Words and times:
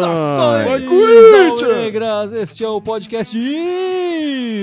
Saudações! 0.00 0.88
Corinthians! 0.88 1.76
Negras! 1.76 2.32
Este 2.32 2.64
é 2.64 2.68
o 2.68 2.80
podcast 2.80 3.36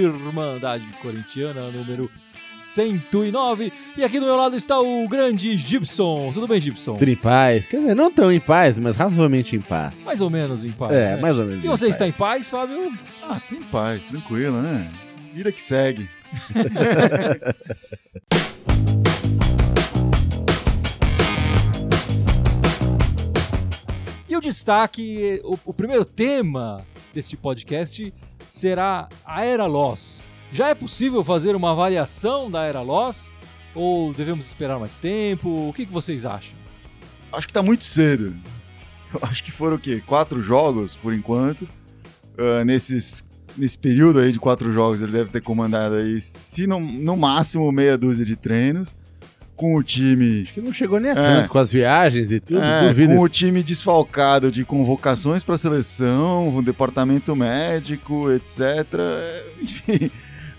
Irmandade 0.04 0.88
Corintiana, 1.04 1.70
número 1.70 2.10
109. 2.50 3.72
E 3.96 4.04
aqui 4.04 4.20
do 4.20 4.26
meu 4.26 4.36
lado 4.36 4.56
está 4.56 4.80
o 4.80 5.08
grande 5.08 5.56
Gibson. 5.56 6.32
Tudo 6.34 6.48
bem, 6.48 6.60
Gibson? 6.60 6.98
Tudo 6.98 7.12
em 7.12 7.16
paz. 7.16 7.68
Quer 7.68 7.82
dizer, 7.82 7.96
não 7.96 8.12
tão 8.12 8.32
em 8.32 8.40
paz, 8.40 8.80
mas 8.80 8.96
razoavelmente 8.96 9.56
em 9.56 9.62
paz. 9.62 10.04
Mais 10.06 10.20
ou 10.20 10.32
menos 10.32 10.66
em 10.66 10.72
paz. 10.72 10.92
é, 10.92 11.16
né? 11.16 11.22
mais 11.22 11.38
ou 11.38 11.46
menos. 11.46 11.64
E 11.64 11.68
você 11.68 11.90
está 11.90 12.08
em 12.08 12.12
paz, 12.12 12.50
Fábio? 12.50 12.92
Ah, 13.22 13.40
tô 13.48 13.54
em 13.54 13.64
paz, 13.64 14.08
tranquilo, 14.08 14.64
né? 14.64 14.90
Vida 15.32 15.52
que 15.52 15.62
segue. 15.62 16.10
o 24.40 24.42
destaque, 24.42 25.42
o, 25.44 25.60
o 25.66 25.74
primeiro 25.74 26.06
tema 26.06 26.86
deste 27.14 27.36
podcast 27.38 28.14
será 28.48 29.08
a 29.26 29.46
Era 29.46 29.66
Loss. 29.66 30.26
Já 30.52 30.70
é 30.70 30.74
possível 30.74 31.24
fazer 31.24 31.56
uma 31.56 31.72
avaliação 31.72 32.50
da 32.50 32.64
Era 32.64 32.82
Loss? 32.82 33.32
Ou 33.76 34.14
devemos 34.14 34.48
esperar 34.48 34.80
mais 34.80 34.98
tempo? 34.98 35.70
O 35.70 35.74
que, 35.74 35.86
que 35.86 35.92
vocês 35.92 36.26
acham? 36.26 36.58
Acho 37.32 37.48
que 37.48 37.54
tá 37.54 37.62
muito 37.62 37.84
cedo. 37.84 38.34
Eu 39.14 39.20
acho 39.24 39.44
que 39.44 39.52
foram 39.52 39.76
o 39.76 39.80
quê? 39.80 40.02
Quatro 40.06 40.42
jogos, 40.42 40.96
por 40.96 41.14
enquanto. 41.14 41.68
Ah, 42.38 42.64
nesses, 42.64 43.24
nesse 43.58 43.78
período 43.78 44.20
aí 44.20 44.32
de 44.32 44.40
quatro 44.40 44.72
jogos, 44.72 45.02
ele 45.02 45.12
deve 45.12 45.32
ter 45.32 45.42
comandado 45.42 45.96
aí, 45.96 46.20
se 46.22 46.66
não, 46.66 46.80
no 46.80 47.18
máximo, 47.18 47.72
meia 47.72 47.98
dúzia 47.98 48.26
de 48.26 48.36
treinos. 48.36 48.96
Com 49.60 49.76
o 49.76 49.84
time 49.84 50.44
Acho 50.44 50.54
que 50.54 50.62
não 50.62 50.72
chegou 50.72 51.02
nem 51.02 51.12
a 51.12 51.14
É. 51.14 51.16
tanto 51.16 51.50
com 51.50 51.58
as 51.60 51.70
viagens 51.70 52.32
e 52.32 52.40
tudo. 52.40 52.62
É, 52.62 52.88
duvido. 52.88 53.14
com 53.14 53.20
o 53.20 53.28
time 53.28 53.62
desfalcado 53.62 54.50
de 54.50 54.64
convocações 54.64 55.44
para 55.44 55.58
seleção, 55.58 56.56
o 56.56 56.62
departamento 56.62 57.36
médico, 57.36 58.32
etc. 58.32 58.86
Enfim, 59.62 60.10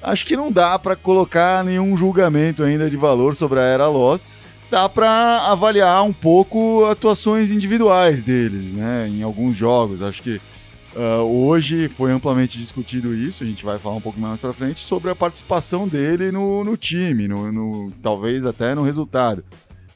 acho 0.02 0.26
que 0.26 0.36
não 0.36 0.52
dá 0.52 0.78
para 0.78 0.94
colocar 0.96 1.64
nenhum 1.64 1.96
julgamento 1.96 2.62
ainda 2.62 2.90
de 2.90 2.96
valor 2.98 3.34
sobre 3.34 3.58
a 3.58 3.62
Era 3.62 3.88
Loss. 3.88 4.26
Dá 4.70 4.86
para 4.86 5.46
avaliar 5.46 6.02
um 6.04 6.12
pouco 6.12 6.84
atuações 6.84 7.50
individuais 7.50 8.22
deles, 8.22 8.72
né? 8.74 9.08
Em 9.08 9.22
alguns 9.22 9.56
jogos. 9.56 10.02
Acho 10.02 10.22
que 10.22 10.38
ah, 10.96 11.22
hoje 11.22 11.88
foi 11.88 12.10
amplamente 12.12 12.58
discutido 12.58 13.14
isso. 13.14 13.42
A 13.42 13.46
gente 13.46 13.64
vai 13.64 13.78
falar 13.78 13.96
um 13.96 14.00
pouco 14.00 14.18
mais 14.20 14.40
para 14.40 14.52
frente 14.52 14.80
sobre 14.80 15.10
a 15.10 15.14
participação 15.16 15.86
dele 15.88 16.30
no, 16.32 16.64
no 16.64 16.76
time, 16.76 17.26
no, 17.28 17.50
no- 17.52 17.92
talvez 18.02 18.44
até 18.44 18.74
no 18.74 18.82
resultado. 18.82 19.44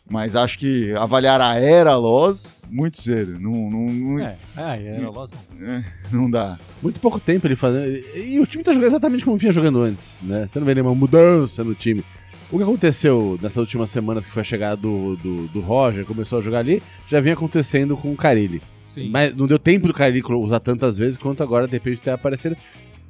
Mas 0.08 0.36
acho 0.36 0.58
que 0.58 0.92
avaliar 0.96 1.40
a 1.40 1.54
era 1.58 1.96
Loss 1.96 2.66
muito 2.70 3.00
cedo. 3.00 3.40
Não, 3.40 3.70
não, 3.70 3.86
não, 3.86 4.18
É, 4.18 4.36
é, 4.56 4.96
Era 4.98 5.08
Loss. 5.08 5.30
não 6.12 6.30
dá. 6.30 6.58
Muito 6.82 7.00
pouco 7.00 7.18
tempo 7.18 7.46
ele 7.46 7.56
fazendo. 7.56 7.86
E 8.14 8.38
o 8.38 8.46
time 8.46 8.62
tá 8.62 8.72
jogando 8.72 8.88
exatamente 8.90 9.24
como 9.24 9.38
vinha 9.38 9.50
jogando 9.50 9.80
antes, 9.80 10.20
né? 10.22 10.46
Você 10.46 10.58
não 10.58 10.66
vê 10.66 10.74
nenhuma 10.74 10.94
mudança 10.94 11.64
no 11.64 11.74
time. 11.74 12.04
O 12.52 12.58
que 12.58 12.62
aconteceu 12.62 13.38
nessas 13.40 13.56
últimas 13.56 13.88
semanas 13.88 14.26
que 14.26 14.30
foi 14.30 14.42
a 14.42 14.44
chegada 14.44 14.76
do, 14.76 15.16
do, 15.16 15.48
do 15.48 15.60
Roger, 15.60 16.04
começou 16.04 16.38
a 16.38 16.42
jogar 16.42 16.58
ali, 16.58 16.82
já 17.08 17.18
vinha 17.18 17.32
acontecendo 17.34 17.96
com 17.96 18.12
o 18.12 18.16
Carilli. 18.16 18.60
Sim. 18.94 19.10
Mas 19.10 19.36
não 19.36 19.46
deu 19.46 19.58
tempo 19.58 19.86
do 19.86 19.92
Carilli 19.94 20.22
usar 20.36 20.60
tantas 20.60 20.96
vezes 20.96 21.16
quanto 21.16 21.42
agora, 21.42 21.66
de 21.66 21.72
repente, 21.72 22.00
ter 22.00 22.10
aparecido. 22.10 22.56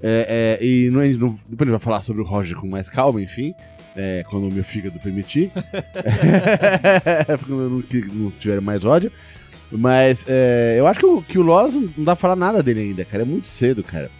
É, 0.02 0.58
é, 0.60 0.64
e 0.66 0.90
não, 0.90 1.00
é- 1.00 1.08
não- 1.08 1.38
depois 1.48 1.60
a 1.60 1.64
gente 1.64 1.70
vai 1.70 1.78
falar 1.78 2.00
sobre 2.02 2.20
o 2.22 2.24
Roger 2.24 2.56
com 2.56 2.66
mais 2.68 2.88
calma, 2.88 3.20
enfim. 3.20 3.54
é, 3.96 4.24
quando 4.28 4.48
o 4.48 4.52
meu 4.52 4.64
fígado 4.64 4.98
permitir. 4.98 5.52
quando 7.46 7.62
eu 7.62 7.70
não, 7.70 7.82
não 8.24 8.30
tiver 8.32 8.60
mais 8.60 8.84
ódio. 8.84 9.10
Mas 9.70 10.24
é, 10.28 10.76
eu 10.78 10.86
acho 10.86 11.00
que 11.00 11.06
o, 11.06 11.22
que 11.22 11.38
o 11.38 11.42
Loz 11.42 11.74
não 11.74 12.04
dá 12.04 12.14
pra 12.14 12.16
falar 12.16 12.36
nada 12.36 12.62
dele 12.62 12.80
ainda, 12.80 13.04
cara. 13.04 13.22
É 13.22 13.26
muito 13.26 13.46
cedo, 13.46 13.82
cara. 13.82 14.10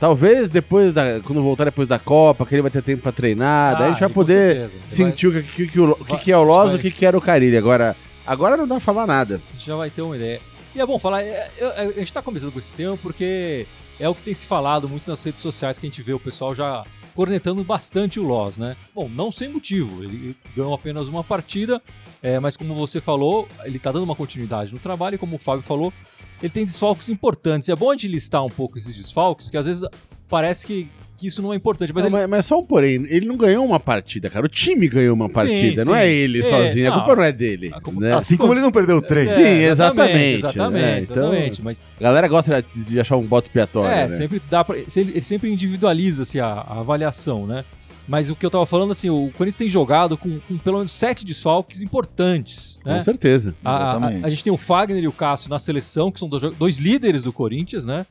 Talvez 0.00 0.48
depois 0.48 0.92
da. 0.92 1.20
Quando 1.20 1.42
voltar 1.42 1.64
depois 1.64 1.88
da 1.88 1.98
Copa, 1.98 2.46
que 2.46 2.54
ele 2.54 2.62
vai 2.62 2.70
ter 2.70 2.82
tempo 2.82 3.02
pra 3.02 3.12
treinar, 3.12 3.76
daí 3.76 3.86
a 3.86 3.88
gente 3.90 4.04
Ah, 4.04 4.06
vai 4.06 4.14
poder 4.14 4.52
certeza. 4.54 4.82
Sentir 4.86 5.26
o 5.26 5.32
que, 5.32 5.42
que, 5.42 5.66
que 5.66 5.80
o, 5.80 5.94
que 5.96 6.16
que 6.18 6.32
é 6.32 6.36
o 6.36 6.42
Loz 6.42 6.72
e 6.72 6.76
o 6.76 6.78
que, 6.78 6.90
que 6.90 7.04
era 7.04 7.18
o 7.18 7.20
Carilli. 7.20 7.56
Agora, 7.56 7.96
agora 8.26 8.56
não 8.56 8.66
dá 8.66 8.76
pra 8.76 8.80
falar 8.84 9.06
nada. 9.06 9.40
A 9.50 9.56
gente 9.56 9.66
já 9.66 9.76
vai 9.76 9.90
ter 9.90 10.02
uma 10.02 10.16
ideia. 10.16 10.40
E 10.78 10.80
é 10.80 10.86
bom 10.86 10.96
falar, 10.96 11.24
é, 11.24 11.50
é, 11.58 11.80
a 11.80 11.98
gente 11.98 12.12
tá 12.12 12.22
começando 12.22 12.52
com 12.52 12.58
esse 12.60 12.72
tema 12.72 12.96
porque 12.96 13.66
é 13.98 14.08
o 14.08 14.14
que 14.14 14.22
tem 14.22 14.32
se 14.32 14.46
falado 14.46 14.88
muito 14.88 15.10
nas 15.10 15.20
redes 15.20 15.40
sociais 15.40 15.76
que 15.76 15.84
a 15.84 15.88
gente 15.90 16.00
vê 16.02 16.12
o 16.12 16.20
pessoal 16.20 16.54
já 16.54 16.86
cornetando 17.16 17.64
bastante 17.64 18.20
o 18.20 18.22
Loss, 18.22 18.58
né? 18.58 18.76
Bom, 18.94 19.08
não 19.08 19.32
sem 19.32 19.48
motivo, 19.48 20.04
ele 20.04 20.36
ganhou 20.54 20.72
apenas 20.72 21.08
uma 21.08 21.24
partida, 21.24 21.82
é, 22.22 22.38
mas 22.38 22.56
como 22.56 22.76
você 22.76 23.00
falou, 23.00 23.48
ele 23.64 23.80
tá 23.80 23.90
dando 23.90 24.04
uma 24.04 24.14
continuidade 24.14 24.72
no 24.72 24.78
trabalho 24.78 25.16
e 25.16 25.18
como 25.18 25.34
o 25.34 25.38
Fábio 25.38 25.64
falou, 25.64 25.92
ele 26.40 26.52
tem 26.52 26.64
desfalques 26.64 27.08
importantes. 27.08 27.68
É 27.68 27.74
bom 27.74 27.90
a 27.90 27.94
gente 27.94 28.06
listar 28.06 28.44
um 28.44 28.50
pouco 28.50 28.78
esses 28.78 28.96
desfalques, 28.96 29.50
que 29.50 29.56
às 29.56 29.66
vezes 29.66 29.82
parece 30.28 30.66
que, 30.66 30.88
que 31.16 31.26
isso 31.26 31.40
não 31.42 31.52
é 31.52 31.56
importante, 31.56 31.92
mas 31.92 32.04
Não, 32.04 32.10
ele 32.10 32.20
mas, 32.22 32.30
mas 32.30 32.46
só 32.46 32.58
um 32.60 32.64
porém, 32.64 33.04
ele 33.08 33.26
não 33.26 33.36
ganhou 33.36 33.64
uma 33.64 33.80
partida, 33.80 34.30
cara. 34.30 34.46
O 34.46 34.48
time 34.48 34.86
ganhou 34.88 35.14
uma 35.14 35.26
Sim, 35.28 35.32
partida, 35.34 35.84
não 35.84 35.94
sim. 35.94 35.98
é 36.00 36.08
ele 36.10 36.40
É, 36.40 36.42
sozinho. 36.42 36.86
A 36.86 36.90
não. 36.90 36.98
culpa 37.00 37.16
não 37.16 37.22
é 37.24 37.32
dele. 37.32 37.70
A 37.74 37.80
culpa- 37.80 38.00
né? 38.00 38.12
Assim 38.14 38.36
como 38.36 38.52
ele 38.52 38.60
não 38.60 38.70
perdeu 38.70 39.00
três. 39.02 39.30
Sim, 39.30 39.42
exatamente, 39.42 40.36
Exatamente, 40.46 40.72
né? 40.82 41.00
Então- 41.02 41.32
exatamente. 41.34 41.62
Mas 41.62 41.80
A 41.98 42.02
galera 42.02 42.28
gosta 42.28 42.62
de, 42.62 42.84
de 42.84 43.00
achar 43.00 43.16
um 43.16 43.24
bote 43.26 43.48
expiatório, 43.48 43.90
É, 43.90 44.02
né? 44.04 44.08
sempre 44.10 44.40
dá 44.50 44.62
pra, 44.64 44.76
se 44.86 45.00
ele, 45.00 45.20
sempre 45.20 45.50
individualiza-se 45.50 46.38
a, 46.40 46.46
a 46.46 46.80
avaliação, 46.80 47.46
né? 47.46 47.64
Mas 48.06 48.30
o 48.30 48.34
que 48.36 48.46
eu 48.46 48.50
tava 48.50 48.64
falando, 48.64 48.90
assim, 48.92 49.10
o 49.10 49.30
Corinthians 49.36 49.56
tem 49.56 49.68
jogado 49.68 50.16
com, 50.16 50.38
com 50.40 50.56
pelo 50.56 50.78
menos 50.78 50.92
sete 50.92 51.26
desfalques 51.26 51.82
importantes, 51.82 52.78
né? 52.84 52.96
Com 52.96 53.02
certeza. 53.02 53.54
A, 53.64 53.96
a- 53.96 54.06
a 54.22 54.28
gente 54.30 54.42
tem 54.42 54.52
o 54.52 54.56
Fagner 54.56 55.02
e 55.02 55.06
o 55.08 55.12
Cássio 55.12 55.50
na 55.50 55.58
seleção, 55.58 56.10
que 56.10 56.18
são 56.18 56.26
dois, 56.28 56.42
dois 56.56 56.78
líderes 56.78 57.22
do 57.22 57.32
Corinthians, 57.34 57.84
né? 57.84 58.06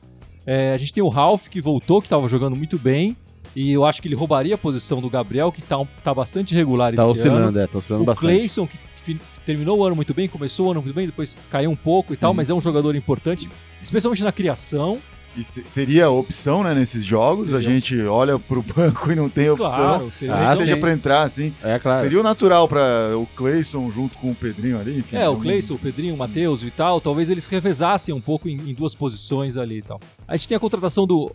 É, 0.50 0.72
a 0.72 0.78
gente 0.78 0.94
tem 0.94 1.02
o 1.02 1.08
Ralf, 1.08 1.46
que 1.48 1.60
voltou, 1.60 2.00
que 2.00 2.06
estava 2.06 2.26
jogando 2.26 2.56
muito 2.56 2.78
bem. 2.78 3.14
E 3.54 3.70
eu 3.70 3.84
acho 3.84 4.00
que 4.00 4.08
ele 4.08 4.14
roubaria 4.14 4.54
a 4.54 4.58
posição 4.58 4.98
do 4.98 5.10
Gabriel, 5.10 5.52
que 5.52 5.60
tá, 5.60 5.76
um- 5.78 5.86
tá 6.02 6.14
bastante 6.14 6.54
regular 6.54 6.94
Tá 6.94 7.02
esse 7.02 7.02
ano. 7.02 7.10
oscilando, 7.36 7.58
é, 7.58 7.66
tá 7.66 7.76
oscilando 7.78 8.02
O 8.02 8.06
bastante. 8.06 8.30
Cleison, 8.34 8.66
que 8.66 8.78
fi- 9.02 9.20
terminou 9.44 9.78
o 9.78 9.84
ano 9.84 9.94
muito 9.94 10.14
bem, 10.14 10.26
começou 10.26 10.68
o 10.68 10.70
ano 10.70 10.80
muito 10.80 10.94
bem, 10.94 11.04
depois 11.04 11.36
caiu 11.50 11.70
um 11.70 11.76
pouco 11.76 12.14
e 12.14 12.16
Sim. 12.16 12.20
tal, 12.22 12.32
mas 12.32 12.48
é 12.48 12.54
um 12.54 12.62
jogador 12.62 12.96
importante, 12.96 13.46
especialmente 13.82 14.22
na 14.24 14.32
criação. 14.32 14.98
Se- 15.44 15.62
seria 15.66 16.06
a 16.06 16.10
opção, 16.10 16.62
né, 16.64 16.74
nesses 16.74 17.04
jogos. 17.04 17.46
A 17.52 17.60
Seria. 17.60 17.70
gente 17.70 18.00
olha 18.02 18.38
pro 18.38 18.62
banco 18.74 19.10
e 19.12 19.14
não 19.14 19.28
tem 19.28 19.50
opção. 19.50 19.74
Claro, 19.74 20.12
seria 20.12 20.34
Ah, 20.34 20.54
seja 20.56 20.76
pra 20.76 20.92
entrar, 20.92 21.22
assim. 21.22 21.52
É, 21.62 21.78
claro. 21.78 22.00
Seria 22.00 22.20
o 22.20 22.22
natural 22.22 22.66
pra 22.68 23.16
o 23.16 23.26
Cleison 23.36 23.90
junto 23.90 24.18
com 24.18 24.30
o 24.30 24.34
Pedrinho 24.34 24.78
ali, 24.80 24.98
enfim. 24.98 25.16
É, 25.16 25.28
o 25.28 25.36
Cleison, 25.36 25.74
o 25.74 25.78
Pedrinho, 25.78 26.14
o 26.14 26.18
Matheus 26.18 26.62
e 26.62 26.70
tal, 26.70 27.00
talvez 27.00 27.30
eles 27.30 27.46
revezassem 27.46 28.14
um 28.14 28.20
pouco 28.20 28.48
em, 28.48 28.56
em 28.70 28.74
duas 28.74 28.94
posições 28.94 29.56
ali 29.56 29.78
e 29.78 29.82
tal. 29.82 30.00
A 30.26 30.36
gente 30.36 30.48
tem 30.48 30.56
a 30.56 30.60
contratação 30.60 31.06
do. 31.06 31.30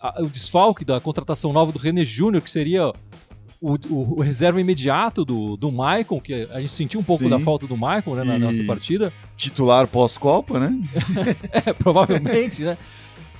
a- 0.00 0.22
o 0.22 0.26
desfalque 0.28 0.84
da 0.84 1.00
contratação 1.00 1.52
nova 1.52 1.72
do 1.72 1.78
René 1.78 2.04
Júnior, 2.04 2.42
que 2.42 2.50
seria 2.50 2.92
o, 3.60 3.74
o- 3.88 4.18
o 4.18 4.20
reserva 4.20 4.60
imediato 4.60 5.24
do, 5.24 5.56
do 5.56 5.72
Maicon, 5.72 6.20
que 6.20 6.46
a 6.52 6.60
gente 6.60 6.72
sentiu 6.72 7.00
um 7.00 7.02
pouco 7.02 7.24
Sim. 7.24 7.30
da 7.30 7.40
falta 7.40 7.66
do 7.66 7.76
Maicon 7.76 8.14
né, 8.14 8.22
na 8.24 8.36
E- 8.36 8.38
nossa 8.38 8.62
partida. 8.64 9.10
Titular 9.36 9.86
pós-Copa, 9.86 10.60
né? 10.60 10.78
É, 11.50 11.72
provavelmente, 11.72 12.62
né? 12.62 12.76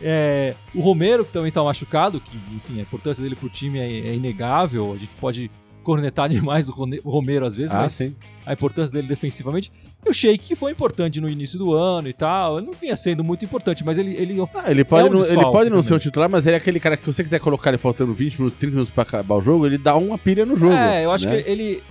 É, 0.00 0.55
o 0.75 0.81
Romero, 0.81 1.25
que 1.25 1.32
também 1.32 1.53
tá 1.53 1.62
machucado, 1.62 2.21
que, 2.21 2.37
enfim, 2.55 2.78
a 2.78 2.82
importância 2.82 3.22
dele 3.22 3.37
pro 3.37 3.49
time 3.49 3.78
é, 3.78 4.09
é 4.09 4.15
inegável. 4.15 4.93
A 4.93 4.97
gente 4.97 5.15
pode 5.21 5.50
cornetar 5.82 6.28
demais 6.31 6.69
o 6.69 6.72
Romero 7.05 7.47
às 7.47 7.55
vezes, 7.55 7.72
Ah, 7.72 7.82
mas 7.82 7.93
sim. 7.93 8.15
a 8.44 8.53
importância 8.53 8.93
dele 8.93 9.06
defensivamente. 9.06 9.71
E 10.05 10.10
o 10.10 10.12
Sheik, 10.12 10.44
que 10.44 10.55
foi 10.56 10.72
importante 10.72 11.21
no 11.21 11.28
início 11.28 11.59
do 11.59 11.72
ano 11.75 12.09
e 12.09 12.12
tal, 12.12 12.60
não 12.60 12.72
vinha 12.72 12.97
sendo 12.97 13.22
muito 13.25 13.44
importante, 13.44 13.84
mas 13.84 13.97
ele. 13.97 14.15
ele 14.15 14.37
Ah, 14.55 14.71
ele 14.71 14.84
pode, 14.84 15.09
É 15.09 15.10
um 15.10 15.15
não, 15.15 15.25
ele 15.25 15.43
pode 15.50 15.71
não 15.71 15.82
ser 15.82 15.94
o 15.94 15.99
titular, 15.99 16.28
mas 16.28 16.47
ele 16.47 16.55
é 16.55 16.59
aquele 16.59 16.81
cara 16.81 16.97
que 16.97 17.03
se 17.03 17.12
você 17.12 17.22
quiser 17.22 17.38
colocar 17.38 17.71
ele 17.71 17.78
faltando 17.78 18.12
20 18.12 18.38
minutos, 18.38 18.58
30 18.58 18.73
minutos 18.73 18.93
pra 18.93 19.02
acabar 19.02 19.37
o 19.37 19.43
jogo, 19.43 19.67
ele 19.67 19.79
dá 19.79 19.96
uma 19.96 20.19
pilha 20.19 20.44
no 20.44 20.56
jogo. 20.56 20.73
é, 20.75 21.05
eu 21.05 21.12
acho 21.12 21.26
né? 21.29 21.43
que 21.43 21.50
ele, 21.50 21.82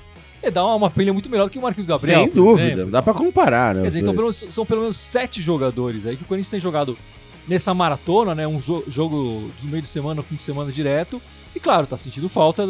dá 0.51 0.65
uma 0.65 0.91
pilha 0.91 1.13
muito 1.13 1.29
melhor 1.29 1.49
que 1.49 1.57
o 1.57 1.61
Marquinhos 1.61 1.87
Gabriel. 1.87 2.25
Sem 2.25 2.29
dúvida, 2.33 2.71
exemplo. 2.71 2.91
dá 2.91 3.01
pra 3.01 3.13
comparar, 3.13 3.73
né? 3.73 3.81
Quer 3.83 3.87
dizer, 3.87 3.99
então 4.01 4.15
pelo 4.15 4.33
são 4.33 4.65
pelo 4.65 4.81
menos 4.81 4.97
sete 4.97 5.41
jogadores 5.41 6.05
aí 6.05 6.15
que 6.17 6.23
o 6.23 6.25
Corinthians 6.25 6.51
tem 6.51 6.59
jogado 6.59 6.97
nessa 7.47 7.73
maratona, 7.73 8.33
né? 8.35 8.47
Um 8.47 8.59
jo- 8.59 8.83
jogo 8.87 9.49
de 9.61 9.67
meio 9.67 9.81
de 9.81 9.87
semana, 9.87 10.21
fim 10.21 10.35
de 10.35 10.43
semana 10.43 10.71
direto. 10.71 11.21
E 11.55 11.59
claro, 11.59 11.85
tá 11.87 11.97
sentindo 11.97 12.27
falta 12.29 12.65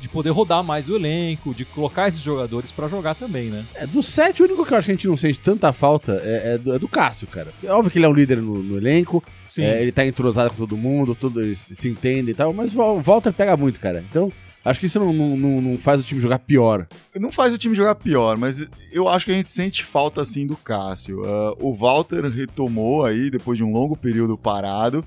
de 0.00 0.08
poder 0.08 0.30
rodar 0.30 0.64
mais 0.64 0.88
o 0.88 0.96
elenco, 0.96 1.54
de 1.54 1.64
colocar 1.66 2.08
esses 2.08 2.20
jogadores 2.22 2.72
pra 2.72 2.88
jogar 2.88 3.14
também, 3.14 3.50
né? 3.50 3.64
É, 3.74 3.86
do 3.86 4.02
7, 4.02 4.40
o 4.42 4.46
único 4.46 4.64
que 4.64 4.72
eu 4.72 4.78
acho 4.78 4.86
que 4.86 4.92
a 4.92 4.94
gente 4.94 5.06
não 5.06 5.16
sente 5.16 5.38
tanta 5.38 5.72
falta 5.74 6.20
é, 6.24 6.54
é 6.54 6.58
do, 6.58 6.74
é 6.74 6.78
do 6.78 6.88
Cássio, 6.88 7.26
cara. 7.26 7.48
É 7.62 7.70
óbvio 7.70 7.90
que 7.90 7.98
ele 7.98 8.06
é 8.06 8.08
um 8.08 8.14
líder 8.14 8.38
no, 8.38 8.62
no 8.62 8.76
elenco, 8.78 9.22
é, 9.58 9.82
ele 9.82 9.92
tá 9.92 10.04
entrosado 10.06 10.50
com 10.50 10.56
todo 10.56 10.74
mundo, 10.76 11.14
todo, 11.14 11.42
eles 11.42 11.58
se 11.58 11.88
entendem 11.88 12.30
e 12.32 12.34
tal, 12.34 12.52
mas 12.54 12.74
o 12.74 13.00
Walter 13.02 13.30
pega 13.32 13.56
muito, 13.58 13.78
cara. 13.78 14.02
Então, 14.08 14.32
acho 14.64 14.80
que 14.80 14.86
isso 14.86 14.98
não, 15.00 15.12
não, 15.12 15.60
não- 15.60 15.78
faz 15.78 16.00
o 16.00 16.04
time 16.04 16.20
jogar 16.20 16.38
pior. 16.40 16.86
Não 17.14 17.30
faz 17.32 17.52
o 17.52 17.58
time 17.58 17.74
jogar 17.74 17.94
pior, 17.94 18.36
mas 18.36 18.66
eu 18.92 19.08
acho 19.08 19.24
que 19.26 19.32
a 19.32 19.34
gente 19.34 19.50
sente 19.52 19.84
falta 19.84 20.20
assim 20.20 20.46
do 20.46 20.56
Cássio. 20.56 21.22
Ah, 21.24 21.54
o 21.60 21.72
Walter 21.72 22.24
retomou 22.28 23.04
aí 23.04 23.30
depois 23.30 23.56
de 23.58 23.64
um 23.64 23.72
longo 23.72 23.96
período 23.96 24.36
parado. 24.38 25.04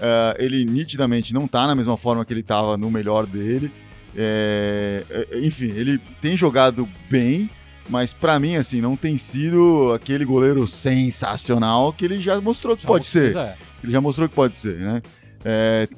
Ah, 0.00 0.34
ele 0.38 0.64
nitidamente 0.64 1.32
não 1.34 1.46
tá 1.48 1.66
na 1.66 1.74
mesma 1.74 1.96
forma 1.96 2.24
que 2.24 2.32
ele 2.32 2.42
tava 2.42 2.76
no 2.76 2.90
melhor 2.90 3.26
dele. 3.26 3.70
É, 4.16 5.04
é, 5.10 5.38
enfim, 5.40 5.70
ele 5.70 5.98
tem 6.20 6.36
jogado 6.36 6.88
bem, 7.08 7.48
Mas 7.88 8.12
pra 8.12 8.38
mim, 8.38 8.54
assim, 8.54 8.80
não 8.80 8.94
tem 8.96 9.18
sido 9.18 9.92
aquele 9.92 10.24
goleiro 10.24 10.64
sensacional 10.66 11.92
que 11.92 12.04
ele 12.04 12.20
já 12.20 12.40
mostrou 12.40 12.76
que 12.76 12.82
Já 12.82 12.86
pode 12.88 13.04
mostrou- 13.04 13.32
ser. 13.32 13.36
é. 13.36 13.56
Ele 13.82 13.92
já 13.92 14.00
mostrou 14.00 14.28
que 14.28 14.34
pode 14.34 14.56
ser, 14.56 14.76
né? 14.78 15.02
É, 15.44 15.88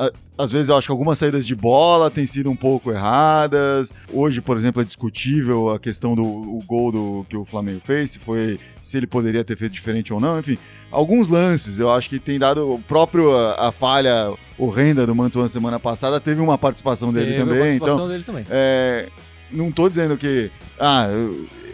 às 0.42 0.52
vezes 0.52 0.68
eu 0.68 0.76
acho 0.76 0.86
que 0.88 0.92
algumas 0.92 1.18
saídas 1.18 1.46
de 1.46 1.54
bola 1.54 2.10
têm 2.10 2.26
sido 2.26 2.50
um 2.50 2.56
pouco 2.56 2.90
erradas. 2.90 3.92
Hoje, 4.12 4.40
por 4.40 4.56
exemplo, 4.56 4.82
é 4.82 4.84
discutível 4.84 5.70
a 5.70 5.78
questão 5.78 6.14
do 6.14 6.24
o 6.24 6.62
gol 6.66 6.90
do, 6.92 7.26
que 7.28 7.36
o 7.36 7.44
Flamengo 7.44 7.80
fez, 7.84 8.10
se 8.12 8.18
foi 8.18 8.58
se 8.82 8.96
ele 8.96 9.06
poderia 9.06 9.44
ter 9.44 9.56
feito 9.56 9.72
diferente 9.72 10.12
ou 10.12 10.20
não. 10.20 10.38
Enfim, 10.38 10.58
alguns 10.90 11.28
lances 11.28 11.78
eu 11.78 11.90
acho 11.90 12.08
que 12.08 12.18
tem 12.18 12.38
dado 12.38 12.72
o 12.72 12.78
próprio 12.80 13.34
a, 13.36 13.68
a 13.68 13.72
falha 13.72 14.32
horrenda 14.58 15.06
do 15.06 15.14
Mantuan 15.14 15.48
semana 15.48 15.78
passada 15.80 16.20
teve 16.20 16.40
uma 16.40 16.58
participação 16.58 17.12
dele 17.12 17.32
Teve 17.32 17.38
também. 17.40 17.58
participação 17.60 17.94
Então, 17.96 18.08
dele 18.08 18.24
também. 18.24 18.44
é, 18.50 19.08
não 19.50 19.70
tô 19.72 19.88
dizendo 19.88 20.16
que 20.16 20.50
ah, 20.78 21.06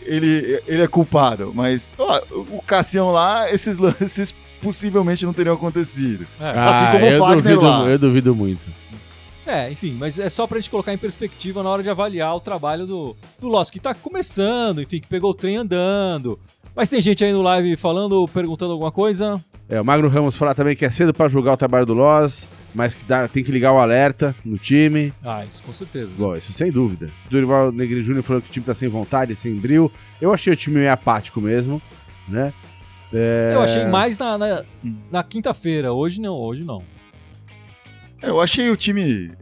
ele, 0.09 0.63
ele 0.67 0.83
é 0.83 0.89
culpado, 0.89 1.53
mas 1.55 1.95
ó, 1.99 2.21
o 2.31 2.63
Cassião 2.63 3.11
lá, 3.11 3.53
esses 3.53 3.79
lances 3.79 4.35
possivelmente 4.61 5.25
não 5.25 5.33
teriam 5.33 5.55
acontecido. 5.55 6.27
É. 6.41 6.51
Assim 6.51 6.87
como 6.93 7.05
o 7.05 7.09
eu 7.09 7.19
Fagner 7.21 7.43
duvido, 7.43 7.61
lá. 7.63 7.85
Eu 7.85 7.99
duvido 7.99 8.35
muito. 8.35 8.69
É, 9.47 9.71
enfim, 9.71 9.97
mas 9.99 10.19
é 10.19 10.29
só 10.29 10.47
pra 10.47 10.59
gente 10.59 10.71
colocar 10.71 10.93
em 10.93 10.99
perspectiva 10.99 11.63
na 11.63 11.71
hora 11.71 11.83
de 11.83 11.89
avaliar 11.89 12.37
o 12.37 12.41
trabalho 12.41 12.87
do, 12.87 13.17
do 13.41 13.49
Loss, 13.49 13.71
que 13.71 13.81
tá 13.81 13.95
começando, 13.95 14.83
enfim, 14.83 15.01
que 15.01 15.09
pegou 15.09 15.31
o 15.31 15.35
trem 15.35 15.57
andando. 15.57 16.39
Mas 16.77 16.89
tem 16.89 17.01
gente 17.01 17.25
aí 17.25 17.33
no 17.33 17.41
live 17.43 17.75
falando, 17.77 18.29
perguntando 18.29 18.73
alguma 18.73 18.93
coisa. 18.93 19.43
É, 19.69 19.81
o 19.81 19.85
Magro 19.85 20.09
Ramos 20.09 20.37
fala 20.37 20.55
também 20.55 20.77
que 20.77 20.85
é 20.85 20.91
cedo 20.91 21.15
pra 21.15 21.29
julgar 21.29 21.55
o 21.55 21.57
trabalho 21.57 21.87
do 21.87 21.95
Loz, 21.95 22.49
mas 22.79 22.95
que 22.95 23.05
dá- 23.05 23.27
tem 23.27 23.43
que 23.43 23.51
ligar 23.51 23.73
o 23.73 23.79
alerta 23.79 24.37
no 24.45 24.57
time. 24.57 25.13
Ah, 25.25 25.45
isso 25.45 25.61
com 25.65 25.73
certeza. 25.73 26.13
Bom, 26.17 26.37
isso 26.37 26.53
sem 26.53 26.71
dúvida. 26.71 27.11
Dorival 27.29 27.73
Negri 27.73 28.01
Júnior 28.03 28.23
falando 28.23 28.43
que 28.45 28.51
o 28.51 28.53
time 28.53 28.65
tá 28.65 28.73
sem 28.73 28.89
vontade, 28.89 29.35
sem 29.35 29.53
brilho. 29.57 29.91
Eu 30.23 30.33
achei 30.33 30.53
o 30.53 30.57
time 30.57 30.79
meio 30.79 30.93
apático 30.93 31.41
mesmo, 31.41 31.83
né? 32.29 32.53
É, 33.13 33.53
Eu 33.55 33.63
achei 33.63 33.85
mais 33.87 34.17
na, 34.17 34.39
na, 34.39 34.63
na 35.11 35.23
quinta-feira, 35.25 35.93
hoje 35.93 36.21
não, 36.21 36.35
hoje 36.37 36.63
não. 36.63 36.81
Eu 38.23 38.41
achei 38.41 38.71
o 38.71 38.77
time 38.77 39.33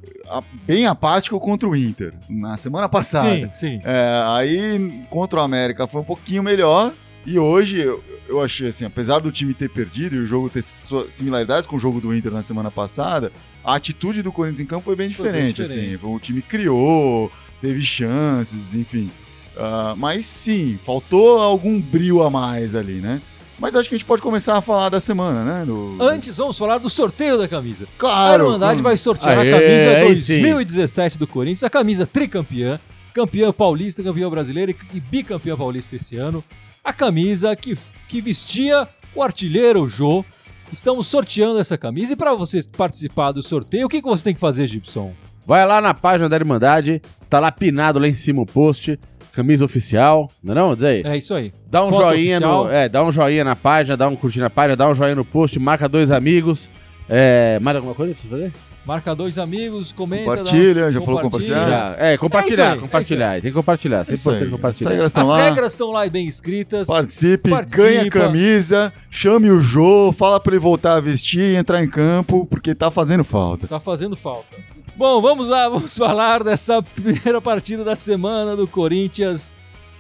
bem 0.67 0.87
apático 0.87 1.39
contra 1.39 1.69
o 1.69 1.77
Inter 1.77 2.15
na 2.29 2.57
semana 2.57 2.89
passada. 2.89 3.51
Sim, 3.53 3.79
sim. 3.79 3.81
É, 3.85 4.23
aí 4.27 5.05
contra 5.11 5.41
o 5.41 5.43
América 5.43 5.87
foi 5.87 6.01
um 6.01 6.05
pouquinho 6.05 6.43
melhor. 6.43 6.91
E 7.27 7.39
hoje 7.39 7.81
eu, 7.81 8.03
eu 8.29 8.43
achei 8.43 8.69
assim, 8.69 8.85
apesar 8.85 9.19
do 9.21 9.31
time 9.33 9.55
ter 9.55 9.69
perdido 9.71 10.15
e 10.17 10.19
o 10.19 10.27
jogo 10.27 10.49
ter 10.51 10.63
similaridades 10.63 11.67
com 11.67 11.77
o 11.77 11.79
jogo 11.79 12.01
do 12.01 12.15
Inter 12.15 12.33
na 12.33 12.43
semana 12.43 12.71
passada, 12.71 13.31
a 13.65 13.75
atitude 13.75 14.23
do 14.23 14.33
Corinthians 14.33 14.61
em 14.61 14.67
campo 14.67 14.85
foi 14.85 14.97
bem 14.97 15.13
Foi 15.13 15.25
bem 15.31 15.53
diferente. 15.53 15.63
diferente. 15.63 15.95
assim, 15.97 16.07
o 16.15 16.19
time 16.19 16.43
criou, 16.43 17.31
teve 17.61 17.83
chances, 17.83 18.75
enfim. 18.75 19.11
Ah, 19.57 19.95
mas 19.97 20.27
sim, 20.27 20.79
faltou 20.85 21.41
algum 21.41 21.81
brilho 21.81 22.23
a 22.23 22.31
mais 22.31 22.75
ali, 22.75 22.95
né? 22.95 23.21
Mas 23.59 23.75
acho 23.75 23.89
que 23.89 23.95
a 23.95 23.99
gente 23.99 24.07
pode 24.07 24.21
começar 24.21 24.55
a 24.59 24.61
falar 24.61 24.91
da 24.91 25.01
semana, 25.01 25.43
né? 25.43 25.65
Do- 25.65 25.97
Antes, 25.99 26.37
vamos 26.37 26.59
falar 26.59 26.77
do 26.77 26.91
sorteio 26.91 27.39
da 27.39 27.49
camisa. 27.49 27.85
A 27.85 27.99
claro. 27.99 28.45
Irmandade 28.45 28.77
com- 28.79 28.83
vai 28.83 28.97
sortear 28.99 29.39
Aê, 29.39 29.51
a 29.51 29.59
camisa 29.59 29.91
aí 29.97 30.17
sim. 30.17 30.43
2017 30.43 31.19
do 31.19 31.27
Corinthians, 31.27 31.65
a 31.65 31.71
camisa 31.71 32.05
tricampeã, 32.07 32.79
campeã 33.15 33.51
paulista, 33.51 34.03
campeã 34.03 34.29
brasileira 34.29 34.71
e- 34.73 34.77
e 34.97 35.01
bicampeã 35.01 35.57
paulista 35.57 35.97
esse 35.97 36.17
ano. 36.17 36.45
A 36.87 36.93
camisa 36.93 37.57
que, 37.57 37.77
que 38.07 38.21
vestia 38.21 38.87
o 39.13 39.21
artilheiro 39.21 39.89
Jô. 39.89 40.25
Estamos 40.73 41.09
sorteando 41.09 41.59
essa 41.59 41.77
camisa 41.77 42.13
e 42.13 42.17
para 42.17 42.33
você 42.33 42.63
participar 42.63 43.33
do 43.33 43.43
sorteio, 43.43 43.87
o 43.87 43.89
que, 43.89 44.01
que 44.01 44.07
você 44.07 44.23
tem 44.23 44.35
que 44.35 44.39
fazer, 44.39 44.69
Gibson? 44.69 45.13
Vai 45.45 45.67
lá 45.67 45.81
na 45.81 45.93
página 45.93 46.29
da 46.29 46.37
Irmandade, 46.37 47.03
tá 47.29 47.41
lá 47.41 47.51
pinado 47.51 47.99
lá 47.99 48.07
em 48.07 48.15
cima 48.15 48.43
o 48.43 48.47
post, 48.47 49.01
camisa 49.33 49.65
oficial, 49.65 50.31
não 50.41 50.53
é 50.53 50.55
não? 50.55 50.75
Diz 50.77 50.85
aí. 50.85 51.03
É 51.05 51.17
isso 51.17 51.35
aí. 51.35 51.53
Dá 51.69 51.85
um 51.85 51.89
Foto 51.89 52.03
joinha 52.03 52.37
oficial. 52.37 52.65
no, 52.67 52.71
é, 52.71 52.89
dá 52.89 53.05
um 53.05 53.11
joinha 53.11 53.43
na 53.43 53.57
página, 53.57 53.97
dá 53.97 54.07
um 54.07 54.15
curtir 54.15 54.39
na 54.39 54.51
página, 54.51 54.77
dá 54.77 54.89
um 54.89 54.95
joinha 54.95 55.17
no 55.17 55.25
post, 55.25 55.59
marca 55.59 55.89
dois 55.89 56.13
amigos. 56.13 56.71
É, 57.09 57.59
mais 57.61 57.77
alguma 57.77 57.97
coisa 57.97 58.15
pra 58.15 58.23
você 58.23 58.29
fazer? 58.29 58.53
Marca 58.87 59.15
dois 59.17 59.37
amigos, 59.37 59.91
comenta. 59.91 60.25
Compartilha, 60.37 60.85
dá- 60.87 60.91
já 60.93 61.01
falou 61.03 61.21
compartilhar? 61.21 61.69
Já. 61.69 61.97
É, 61.99 62.17
compartilhar, 62.17 62.63
É 62.63 62.67
isso 62.69 62.75
aí, 62.75 62.81
compartilhar. 62.81 63.33
Tem 63.33 63.41
que 63.43 63.51
compartilhar, 63.53 63.99
sempre 64.05 64.15
Isso 64.15 64.31
aí. 64.31 64.37
importante 64.37 64.55
As 64.55 64.61
compartilhar. 64.61 64.91
regras 64.91 65.07
estão 65.11 65.23
As 65.23 65.29
lá. 65.29 65.37
regras 65.43 65.73
estão 65.73 65.91
lá 65.91 66.09
bem 66.09 66.29
escritas. 66.29 66.87
Participe, 66.87 67.51
Participa. 67.51 67.83
ganha 67.83 68.09
camisa, 68.11 68.93
chame 69.11 69.51
o 69.51 69.61
Jô, 69.61 70.13
fala 70.13 70.39
pra 70.39 70.53
ele 70.55 70.61
voltar 70.61 70.95
a 70.95 71.01
vestir 71.01 71.41
e 71.41 71.57
entrar 71.57 71.83
em 71.83 71.91
campo, 71.91 72.47
porque 72.49 72.77
tá 72.77 72.89
fazendo 72.91 73.25
falta. 73.25 73.67
Tá 73.67 73.81
fazendo 73.81 74.17
falta. 74.17 74.57
Bom, 74.97 75.21
vamos 75.21 75.49
lá, 75.49 75.67
vamos 75.69 75.97
falar 75.99 76.45
dessa 76.45 76.81
primeira 76.81 77.41
partida 77.41 77.83
da 77.83 77.97
semana 77.97 78.55
do 78.55 78.69
Corinthians. 78.69 79.53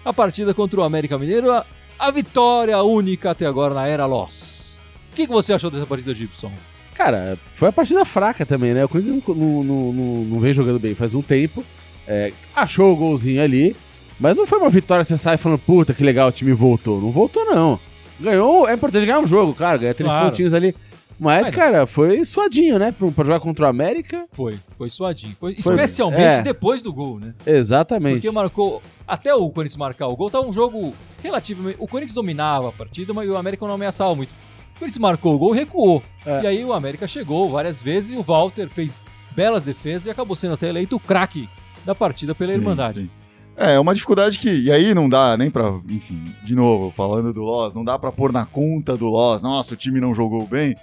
A 0.05 0.13
partida 0.13 0.55
contra 0.55 0.81
o 0.81 0.85
América 0.85 1.19
Mineiro, 1.19 1.51
a, 1.51 1.67
a 1.99 2.11
vitória 2.13 2.81
única 2.85 3.33
até 3.33 3.47
agora 3.47 3.75
na 3.75 3.85
era 3.89 4.07
Loss. 4.07 4.79
O 5.13 5.17
que, 5.17 5.27
que 5.27 5.33
você 5.33 5.53
achou 5.53 5.73
dessa 5.73 5.87
partida, 5.87 6.15
Gibson? 6.15 6.53
Cara, 6.97 7.37
foi 7.51 7.69
uma 7.69 7.73
partida 7.73 8.05
fraca 8.05 8.47
também, 8.47 8.73
né? 8.73 8.85
O 8.85 8.89
Corinthians 8.89 9.23
não, 9.27 9.35
não, 9.37 9.65
não, 9.65 9.93
não- 10.25 10.41
vem 10.41 10.53
jogando 10.53 10.79
bem 10.79 10.95
faz 10.95 11.15
um 11.15 11.23
tempo. 11.23 11.65
É, 12.09 12.33
achou 12.55 12.93
o 12.93 12.97
golzinho 12.97 13.43
ali, 13.43 13.77
mas 14.19 14.35
não 14.37 14.47
foi 14.47 14.59
uma 14.59 14.71
vitória 14.71 15.05
que 15.05 15.09
você 15.09 15.19
sai 15.19 15.37
falando, 15.37 15.59
puta, 15.59 15.93
que 15.93 16.05
legal, 16.05 16.29
o 16.29 16.33
time 16.33 16.53
voltou. 16.53 17.01
Não 17.01 17.11
voltou, 17.11 17.45
não. 17.45 17.79
Ganhou, 18.19 18.67
é 18.69 18.73
importante 18.75 19.05
ganhar 19.05 19.19
um 19.21 19.27
jogo, 19.27 19.53
claro, 19.55 19.79
ganhar 19.79 19.93
três 19.95 20.09
Claro. 20.09 20.31
pontinhos 20.31 20.55
ali. 20.55 20.75
Mas, 21.19 21.43
Mas- 21.47 21.55
cara, 21.55 21.87
foi 21.87 22.25
suadinho, 22.27 22.79
né? 22.79 22.93
Pra, 22.93 23.11
pra 23.11 23.25
jogar 23.25 23.41
contra 23.41 23.65
o 23.65 23.69
América. 23.69 24.27
Foi, 24.33 24.59
foi 24.77 24.89
suadinho. 24.91 25.35
Foi, 25.41 25.55
Foi- 25.55 25.73
especialmente 25.75 26.37
é. 26.37 26.43
depois 26.43 26.83
do 26.83 26.93
gol, 26.93 27.19
né? 27.19 27.35
Exatamente. 27.47 28.15
Porque 28.17 28.31
marcou. 28.31 28.83
Até 29.09 29.35
o 29.35 29.49
Corinthians 29.51 29.77
marcar 29.79 30.09
o 30.09 30.17
gol, 30.17 30.29
tá 30.31 30.41
um 30.41 30.53
jogo 30.53 30.95
relativamente. 31.23 31.77
O 31.79 31.87
Corinthians 31.89 32.15
dominava 32.15 32.69
a 32.69 32.73
partida, 32.73 33.15
mas 33.15 33.29
o 33.31 33.37
América 33.37 33.67
não 33.67 33.75
ameaçava 33.75 34.15
muito. 34.15 34.35
O 34.77 34.79
Corinthians 34.79 34.99
marcou 34.99 35.35
o 35.35 35.39
gol 35.39 35.55
e 35.55 35.59
recuou. 35.59 36.03
É. 36.25 36.43
E 36.43 36.47
aí 36.47 36.65
o 36.65 36.73
América 36.73 37.07
chegou 37.07 37.51
várias 37.51 37.81
vezes 37.81 38.11
e 38.13 38.17
o 38.17 38.23
Walter 38.23 38.69
fez 38.69 39.01
belas 39.35 39.65
defesas 39.65 40.07
e 40.07 40.11
acabou 40.11 40.37
sendo 40.37 40.55
até 40.55 40.69
eleito 40.69 40.97
o 40.97 41.01
craque 41.01 41.49
da 41.85 41.95
partida 41.95 42.35
pela 42.35 42.53
Sim, 42.53 42.59
Irmandade. 42.59 43.01
sim. 43.03 43.11
É, 43.57 43.75
é 43.75 43.81
uma 43.81 43.95
dificuldade 43.95 44.39
que. 44.39 44.51
E 44.51 44.71
aí 44.71 44.93
não 44.95 45.09
dá 45.09 45.35
nem 45.37 45.51
pra. 45.51 45.81
Enfim, 45.89 46.35
de 46.45 46.55
novo, 46.55 46.91
falando 46.91 47.33
do 47.33 47.43
Loss, 47.43 47.73
não 47.73 47.83
dá 47.85 47.99
pra 47.99 48.13
pôr 48.13 48.31
na 48.33 48.45
conta 48.45 48.97
do 48.99 49.07
Loss, 49.07 49.43
nossa, 49.43 49.73
o 49.73 49.77
time 49.77 49.99
não 49.99 50.15
jogou 50.15 50.47
bem, 50.47 50.77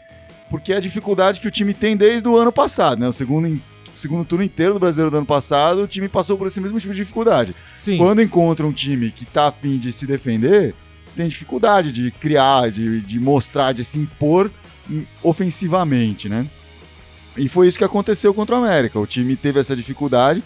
porque 0.50 0.74
é 0.74 0.78
a 0.78 0.80
dificuldade 0.82 1.40
que 1.40 1.48
o 1.48 1.52
time 1.52 1.74
tem 1.74 1.96
desde 1.96 2.28
o 2.28 2.36
ano 2.36 2.52
passado, 2.52 3.00
né? 3.00 3.08
O 3.08 3.14
segundo, 3.14 3.62
segundo 3.96 4.26
turno 4.26 4.44
inteiro 4.44 4.74
do 4.74 4.80
brasileiro 4.80 5.12
do 5.12 5.18
ano 5.18 5.26
passado, 5.26 5.84
o 5.84 5.88
time 5.88 6.10
passou 6.10 6.36
por 6.36 6.48
esse 6.48 6.60
mesmo 6.60 6.80
tipo 6.80 6.94
de 6.94 7.00
dificuldade. 7.00 7.56
Sim. 7.78 7.98
Quando 7.98 8.24
encontra 8.24 8.66
um 8.66 8.72
time 8.72 9.12
que 9.12 9.24
tá 9.26 9.50
afim 9.50 9.78
de 9.78 9.92
se 9.92 10.08
defender, 10.08 10.74
tem 11.16 11.28
dificuldade 11.28 11.92
de 11.92 12.12
criar, 12.12 12.72
de, 12.72 13.02
de 13.02 13.20
mostrar, 13.20 13.72
de 13.72 13.84
se 13.84 14.00
impor 14.00 14.52
ofensivamente, 15.22 16.28
né? 16.28 16.48
E 17.38 17.50
foi 17.50 17.68
isso 17.68 17.78
que 17.78 17.84
aconteceu 17.84 18.34
contra 18.34 18.56
o 18.56 18.60
América. 18.60 19.00
O 19.00 19.08
time 19.08 19.36
teve 19.36 19.60
essa 19.60 19.76
dificuldade, 19.76 20.44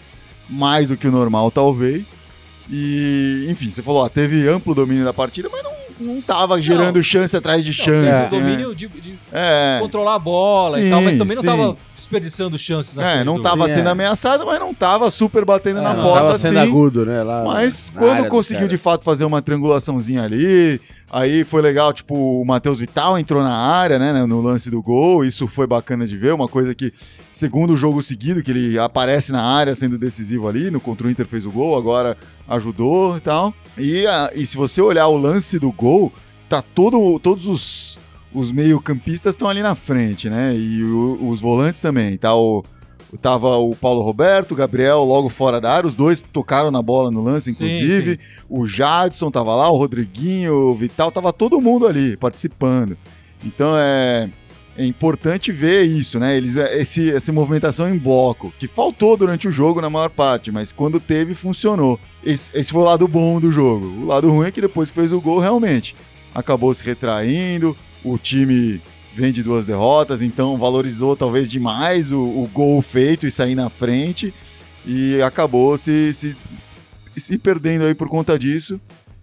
mais 0.48 0.88
do 0.88 0.96
que 0.96 1.06
o 1.06 1.12
normal, 1.12 1.50
talvez. 1.50 2.12
E, 2.70 3.46
enfim, 3.48 3.70
você 3.70 3.82
falou, 3.82 4.04
ó, 4.04 4.08
teve 4.08 4.48
amplo 4.48 4.74
domínio 4.74 5.04
da 5.04 5.12
partida, 5.12 5.48
mas 5.50 5.62
não, 5.62 5.72
não 6.00 6.20
tava 6.20 6.60
gerando 6.60 7.02
chance 7.02 7.36
atrás 7.36 7.64
de 7.64 7.70
Não, 7.76 7.84
chance. 7.84 8.08
esse 8.08 8.22
assim, 8.22 8.36
né? 8.40 8.42
domínio 8.50 8.74
de, 8.74 8.88
de 8.88 9.18
É, 9.32 9.78
controlar 9.80 10.14
a 10.14 10.18
bola 10.18 10.78
e 10.80 10.84
Sim, 10.84 10.90
tal, 10.90 11.02
mas 11.02 11.16
também 11.16 11.34
não 11.34 11.42
sim. 11.42 11.48
tava 11.48 11.76
desperdiçando 11.94 12.58
chances 12.58 12.96
é, 12.96 13.24
não 13.24 13.40
tava 13.42 13.68
Sim, 13.68 13.74
sendo 13.74 13.88
é. 13.88 13.92
ameaçado, 13.92 14.46
mas 14.46 14.58
não 14.60 14.72
tava 14.72 15.10
super 15.10 15.44
batendo 15.44 15.80
É, 15.80 15.82
na 15.82 15.94
não, 15.94 16.02
porta 16.02 16.20
Tava 16.20 16.34
assim. 16.34 16.48
sendo 16.48 16.58
agudo, 16.60 17.04
né? 17.04 17.22
Lá 17.22 17.42
Mas 17.44 17.90
quando 17.94 18.26
conseguiu 18.28 18.68
de 18.68 18.76
fato 18.78 19.04
fazer 19.04 19.24
uma 19.24 19.42
triangulaçãozinha 19.42 20.22
ali, 20.22 20.80
aí 21.10 21.44
foi 21.44 21.62
legal, 21.62 21.92
tipo, 21.92 22.14
o 22.14 22.44
Matheus 22.44 22.78
Vital 22.80 23.18
entrou 23.18 23.42
na 23.42 23.54
área, 23.56 23.98
né, 23.98 24.12
no 24.26 24.40
lance 24.40 24.70
do 24.70 24.82
gol, 24.82 25.24
isso 25.24 25.46
foi 25.46 25.66
bacana 25.66 26.06
de 26.06 26.16
ver, 26.16 26.34
uma 26.34 26.48
coisa 26.48 26.74
que, 26.74 26.92
segundo 27.32 27.76
jogo 27.76 28.02
seguido, 28.02 28.42
que 28.42 28.50
ele 28.50 28.78
aparece 28.78 29.32
na 29.32 29.42
área 29.42 29.74
sendo 29.74 29.96
decisivo 29.98 30.48
ali, 30.48 30.70
no 30.70 30.80
contra 30.80 31.06
o 31.06 31.10
Inter 31.10 31.26
fez 31.26 31.46
o 31.46 31.50
gol, 31.50 31.76
agora 31.76 32.16
ajudou 32.48 33.16
e 33.16 33.20
tal. 33.20 33.54
E, 33.76 34.06
a- 34.06 34.30
e 34.34 34.44
se 34.46 34.56
você 34.56 34.80
olhar 34.82 35.06
o 35.08 35.16
lance 35.16 35.58
do 35.58 35.72
gol, 35.72 36.12
tá 36.48 36.60
todo, 36.62 37.18
todos 37.20 37.46
os, 37.46 37.98
os 38.32 38.52
meio-campistas 38.52 39.34
estão 39.34 39.48
ali 39.48 39.62
na 39.62 39.74
frente, 39.74 40.28
né, 40.28 40.54
e 40.56 40.82
o- 40.84 41.28
os 41.28 41.40
volantes 41.40 41.80
também, 41.80 42.16
tá 42.16 42.34
o... 42.34 42.64
Tava 43.22 43.56
o 43.56 43.74
Paulo 43.74 44.02
Roberto, 44.02 44.52
o 44.52 44.54
Gabriel 44.54 45.02
logo 45.04 45.28
fora 45.28 45.60
da 45.60 45.72
área, 45.72 45.86
os 45.86 45.94
dois 45.94 46.20
tocaram 46.20 46.70
na 46.70 46.82
bola 46.82 47.10
no 47.10 47.22
lance, 47.22 47.54
Sim, 47.54 47.64
inclusive. 47.64 48.12
sim. 48.12 48.18
O 48.48 48.66
Jadson 48.66 49.30
tava 49.30 49.54
lá, 49.56 49.70
o 49.70 49.76
Rodriguinho, 49.76 50.52
o 50.54 50.74
Vital, 50.74 51.10
tava 51.10 51.32
todo 51.32 51.60
mundo 51.60 51.86
ali 51.86 52.16
participando. 52.18 52.98
Então 53.42 53.72
é, 53.76 54.28
é 54.76 54.84
importante 54.84 55.50
ver 55.50 55.84
isso, 55.84 56.18
né? 56.18 56.36
Eles, 56.36 56.56
esse, 56.56 57.10
essa 57.10 57.32
movimentação 57.32 57.88
em 57.88 57.96
bloco, 57.96 58.52
que 58.58 58.68
faltou 58.68 59.16
durante 59.16 59.48
o 59.48 59.50
jogo 59.52 59.80
na 59.80 59.88
maior 59.88 60.10
parte, 60.10 60.52
mas 60.52 60.70
quando 60.70 61.00
teve, 61.00 61.32
funcionou. 61.32 61.98
Esse, 62.22 62.50
esse 62.52 62.70
foi 62.70 62.82
o 62.82 62.84
lado 62.84 63.08
bom 63.08 63.40
do 63.40 63.50
jogo. 63.50 63.86
O 63.86 64.06
lado 64.06 64.28
ruim 64.30 64.48
é 64.48 64.50
que 64.50 64.60
depois 64.60 64.90
que 64.90 64.96
fez 64.96 65.12
o 65.12 65.20
gol, 65.20 65.38
realmente 65.38 65.96
acabou 66.34 66.72
se 66.74 66.84
retraindo, 66.84 67.76
o 68.04 68.16
time 68.18 68.80
vem 69.18 69.32
de 69.32 69.42
duas 69.42 69.66
derrotas, 69.66 70.22
então 70.22 70.56
valorizou 70.56 71.16
talvez 71.16 71.48
demais 71.48 72.12
o, 72.12 72.18
o 72.20 72.48
gol 72.52 72.80
feito 72.80 73.26
e 73.26 73.30
sair 73.30 73.54
na 73.54 73.68
frente 73.68 74.32
e 74.86 75.20
acabou 75.22 75.76
se, 75.76 76.14
se, 76.14 76.36
se 77.16 77.36
perdendo 77.38 77.84
aí 77.84 77.94
por 77.94 78.08
conta 78.08 78.38
disso. 78.38 78.80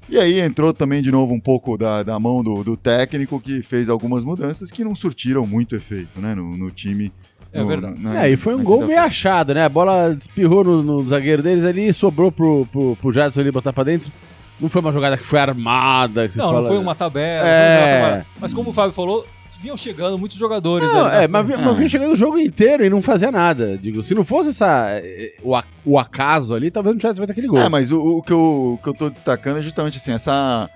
E 0.07 0.19
aí 0.19 0.39
entrou 0.39 0.71
também 0.71 1.01
de 1.01 1.11
novo 1.11 1.33
um 1.33 1.39
pouco 1.39 1.77
da, 1.77 2.03
da 2.03 2.19
mão 2.19 2.43
do, 2.43 2.63
do 2.63 2.77
técnico 2.77 3.39
que 3.39 3.63
fez 3.63 3.89
algumas 3.89 4.23
mudanças 4.23 4.69
que 4.69 4.83
não 4.83 4.93
surtiram 4.93 5.47
muito 5.47 5.75
efeito, 5.75 6.19
né, 6.19 6.35
no, 6.35 6.55
no 6.55 6.69
time. 6.69 7.11
É 7.51 7.61
no- 7.61 7.67
verdade. 7.67 7.99
na- 8.03 8.23
É, 8.25 8.29
e 8.29 8.35
foi 8.37 8.53
um 8.53 8.63
gol 8.63 8.85
meio 8.85 8.99
achado, 8.99 9.53
né? 9.53 9.63
A 9.63 9.69
bola 9.69 10.15
espirrou 10.19 10.63
no, 10.63 10.83
no 10.83 11.07
zagueiro 11.09 11.41
deles 11.41 11.63
ali 11.63 11.87
e 11.87 11.93
sobrou 11.93 12.31
pro, 12.31 12.67
pro, 12.71 12.95
pro 12.97 13.11
Jadson 13.13 13.39
ali 13.39 13.49
botar 13.51 13.71
pra 13.73 13.83
dentro. 13.85 14.11
Não 14.59 14.69
foi 14.69 14.81
uma 14.81 14.91
jogada 14.93 15.17
que 15.17 15.23
foi 15.23 15.39
armada. 15.39 16.27
que 16.29 16.37
Não, 16.37 16.51
não 16.53 16.67
foi 16.67 16.77
uma 16.77 16.93
tabela. 16.95 17.47
É. 17.47 17.77
não 17.79 17.81
foi 17.87 17.87
uma 17.97 18.01
tabela. 18.09 18.25
Mas 18.41 18.53
como 18.53 18.69
o 18.69 18.73
Fábio 18.73 18.93
falou, 18.93 19.25
vinham 19.61 19.77
chegando 19.77 20.17
muitos 20.17 20.37
jogadores. 20.37 20.91
Não, 20.91 21.09
é, 21.09 21.27
mas, 21.27 21.45
vi- 21.47 21.57
mas 21.57 21.75
vinha 21.77 21.89
chegando 21.89 22.11
o 22.13 22.15
jogo 22.15 22.37
inteiro 22.39 22.85
e 22.85 22.89
não 22.89 23.01
fazia 23.01 23.31
nada. 23.31 23.77
Digo, 23.77 24.01
se 24.03 24.13
não 24.15 24.23
fosse 24.25 24.49
essa, 24.49 24.87
eh, 25.03 25.33
o, 25.43 25.53
o 25.85 25.99
acaso 25.99 26.53
ali, 26.53 26.69
talvez 26.71 26.93
não 26.95 26.99
tivesse 26.99 27.17
feito 27.17 27.31
aquele 27.31 27.47
gol. 27.47 27.59
É, 27.59 27.69
mas 27.69 27.91
o, 27.91 27.99
o 28.17 28.21
que 28.23 28.33
eu, 28.33 28.73
o 28.73 28.79
que 28.81 28.87
eu 28.89 28.93
tô 28.93 29.09
destacando 29.09 29.57
é 29.59 29.61
justamente 29.61 29.97
assim, 29.97 30.11
essa. 30.11 30.69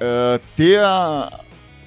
eh, 0.00 0.40
ter 0.56 0.80
a, 0.80 1.40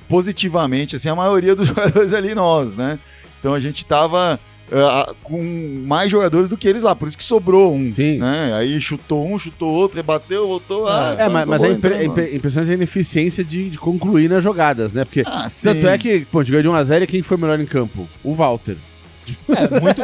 positivamente, 0.10 0.96
assim, 0.96 1.10
a 1.10 1.16
maioria 1.16 1.56
dos 1.56 1.68
jogadores 1.70 2.14
ali 2.14 2.34
nós, 2.36 2.78
né? 2.78 3.00
Então 3.40 3.54
a 3.54 3.60
gente 3.60 3.86
tava 3.86 4.40
a- 4.72 5.13
com 5.24 5.41
mais 5.86 6.10
jogadores 6.10 6.50
do 6.50 6.57
que 6.57 6.67
eles 6.67 6.81
lá, 6.81 6.95
por 6.95 7.07
isso 7.07 7.17
que 7.17 7.24
sobrou 7.24 7.74
um. 7.74 7.88
Sim. 7.88 8.17
Né? 8.19 8.53
Aí 8.55 8.79
chutou 8.81 9.25
um, 9.31 9.38
chutou 9.38 9.69
outro, 9.72 9.98
rebateu, 9.98 10.48
voltou. 10.48 10.88
Ah, 10.88 11.15
É, 11.19 11.29
mas, 11.29 11.48
mas 11.48 11.63
é 11.63 11.67
acabou 11.67 11.72
impre- 11.77 12.05
entrando. 12.05 12.36
impressionante 12.36 12.72
a 12.72 12.74
ineficiência 12.75 13.43
de, 13.43 13.69
de 13.69 13.77
concluir 13.77 14.29
nas 14.29 14.43
jogadas, 14.43 14.91
né? 14.93 15.05
Porque 15.05 15.24
Ah, 15.25 15.48
sim. 15.50 15.67
tanto 15.67 15.88
é 15.88 15.98
que, 15.98 16.22
pô, 16.25 16.39
a 16.39 16.43
gente 16.43 16.51
ganhou 16.51 16.63
de 16.63 16.69
1x0 16.86 17.03
e 17.03 17.07
quem 17.07 17.22
foi 17.22 17.38
melhor 17.38 17.60
em 17.60 17.65
campo? 17.65 18.07
O 18.24 18.34
Walter. 18.34 18.77
É, 19.50 19.79
muito, 19.81 20.01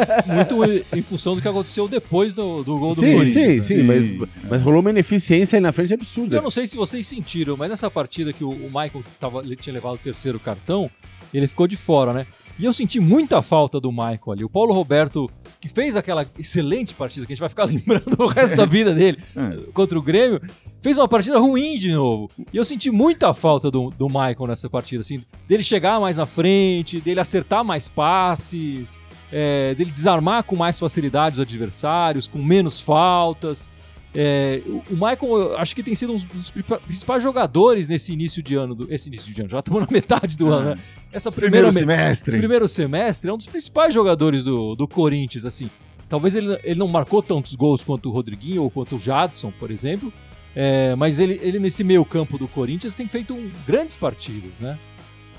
muito 0.57 0.85
em 0.97 1.01
função 1.03 1.35
do 1.35 1.41
que 1.43 1.47
aconteceu 1.47 1.87
depois 1.87 2.33
do, 2.33 2.63
do 2.63 2.79
gol 2.79 2.95
do 2.95 2.99
sim, 3.01 3.13
Corinthians. 3.13 3.65
sim, 3.65 3.75
né? 3.83 4.01
sim, 4.01 4.07
Sim. 4.07 4.17
mas, 4.17 4.29
mas 4.49 4.61
rolou 4.63 4.79
uma 4.79 4.89
ineficiência 4.89 5.57
aí 5.57 5.61
na 5.61 5.71
frente 5.71 5.93
absurda. 5.93 6.37
Eu 6.37 6.41
não 6.41 6.49
sei 6.49 6.65
se 6.65 6.75
vocês 6.75 7.05
sentiram, 7.05 7.55
mas 7.55 7.69
nessa 7.69 7.89
partida 7.91 8.33
que 8.33 8.43
o, 8.43 8.49
o 8.49 8.65
Michael 8.65 9.03
tava, 9.19 9.41
ele 9.41 9.55
tinha 9.55 9.73
levado 9.75 9.93
o 9.93 9.97
terceiro 9.99 10.39
cartão, 10.39 10.89
ele 11.38 11.47
ficou 11.47 11.67
de 11.67 11.77
fora, 11.77 12.13
né? 12.13 12.27
E 12.59 12.65
eu 12.65 12.73
senti 12.73 13.00
muita 13.00 13.41
falta 13.41 13.79
do 13.79 13.91
Michael 13.91 14.31
ali. 14.31 14.43
O 14.43 14.50
Paulo 14.50 14.73
Roberto, 14.73 15.29
que 15.59 15.67
fez 15.67 15.95
aquela 15.95 16.25
excelente 16.38 16.93
partida, 16.93 17.25
que 17.25 17.31
a 17.31 17.35
gente 17.35 17.39
vai 17.39 17.50
ficar 17.50 17.63
lembrando 17.71 18.15
o 18.19 18.27
resto 18.27 18.55
da 18.55 18.65
vida 18.65 18.93
dele 18.93 19.17
É. 19.35 19.71
contra 19.73 19.97
o 19.97 20.01
Grêmio, 20.01 20.41
fez 20.81 20.97
uma 20.97 21.07
partida 21.07 21.39
ruim 21.39 21.77
de 21.77 21.91
novo. 21.91 22.29
E 22.53 22.57
eu 22.57 22.65
senti 22.65 22.91
muita 22.91 23.33
falta 23.33 23.71
do, 23.71 23.89
do 23.89 24.07
Michael 24.07 24.47
nessa 24.47 24.69
partida, 24.69 25.01
assim, 25.01 25.23
dele 25.47 25.63
chegar 25.63 26.00
mais 26.00 26.17
na 26.17 26.25
frente, 26.25 27.00
dele 27.01 27.19
acertar 27.19 27.63
mais 27.63 27.88
passes, 27.89 28.97
é, 29.31 29.73
dele 29.75 29.91
desarmar 29.91 30.43
com 30.43 30.55
mais 30.55 30.77
facilidade 30.77 31.35
os 31.35 31.39
adversários, 31.39 32.27
com 32.27 32.39
menos 32.39 32.79
faltas. 32.79 33.67
É, 34.13 34.61
o 34.89 34.93
Michael, 34.93 35.37
eu 35.37 35.57
acho 35.57 35.73
que 35.73 35.81
tem 35.81 35.95
sido 35.95 36.11
um 36.13 36.17
dos 36.17 36.49
pri- 36.51 36.63
principais 36.63 37.23
jogadores 37.23 37.87
nesse 37.87 38.11
início 38.11 38.43
de 38.43 38.55
ano. 38.55 38.75
Do, 38.75 38.93
esse 38.93 39.07
início 39.07 39.33
de 39.33 39.39
ano, 39.41 39.49
já 39.49 39.59
estamos 39.59 39.81
na 39.81 39.87
metade 39.91 40.37
do 40.37 40.49
ano, 40.49 40.75
né? 40.75 40.81
Essa 41.13 41.31
primeira 41.31 41.67
Primeiro 41.67 41.87
me- 41.87 41.95
semestre. 41.95 42.37
primeiro 42.37 42.67
semestre 42.67 43.29
é 43.29 43.33
um 43.33 43.37
dos 43.37 43.47
principais 43.47 43.93
jogadores 43.93 44.43
do, 44.43 44.75
do 44.75 44.87
Corinthians, 44.87 45.45
assim. 45.45 45.69
Talvez 46.09 46.35
ele, 46.35 46.59
ele 46.63 46.77
não 46.77 46.89
marcou 46.89 47.21
tantos 47.23 47.55
gols 47.55 47.83
quanto 47.85 48.09
o 48.09 48.11
Rodriguinho 48.11 48.63
ou 48.63 48.69
quanto 48.69 48.97
o 48.97 48.99
Jadson, 48.99 49.51
por 49.57 49.71
exemplo. 49.71 50.11
é, 50.53 50.93
mas 50.95 51.17
ele, 51.19 51.39
ele 51.41 51.57
nesse 51.57 51.81
meio 51.81 52.03
campo 52.03 52.37
do 52.37 52.49
Corinthians 52.49 52.95
tem 52.95 53.07
feito 53.07 53.33
um- 53.33 53.49
grandes 53.65 53.95
partidas, 53.95 54.51
né? 54.59 54.77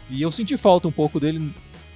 E 0.08 0.20
eu 0.22 0.30
senti 0.32 0.56
falta 0.56 0.88
um 0.88 0.92
pouco 0.92 1.20
dele 1.20 1.50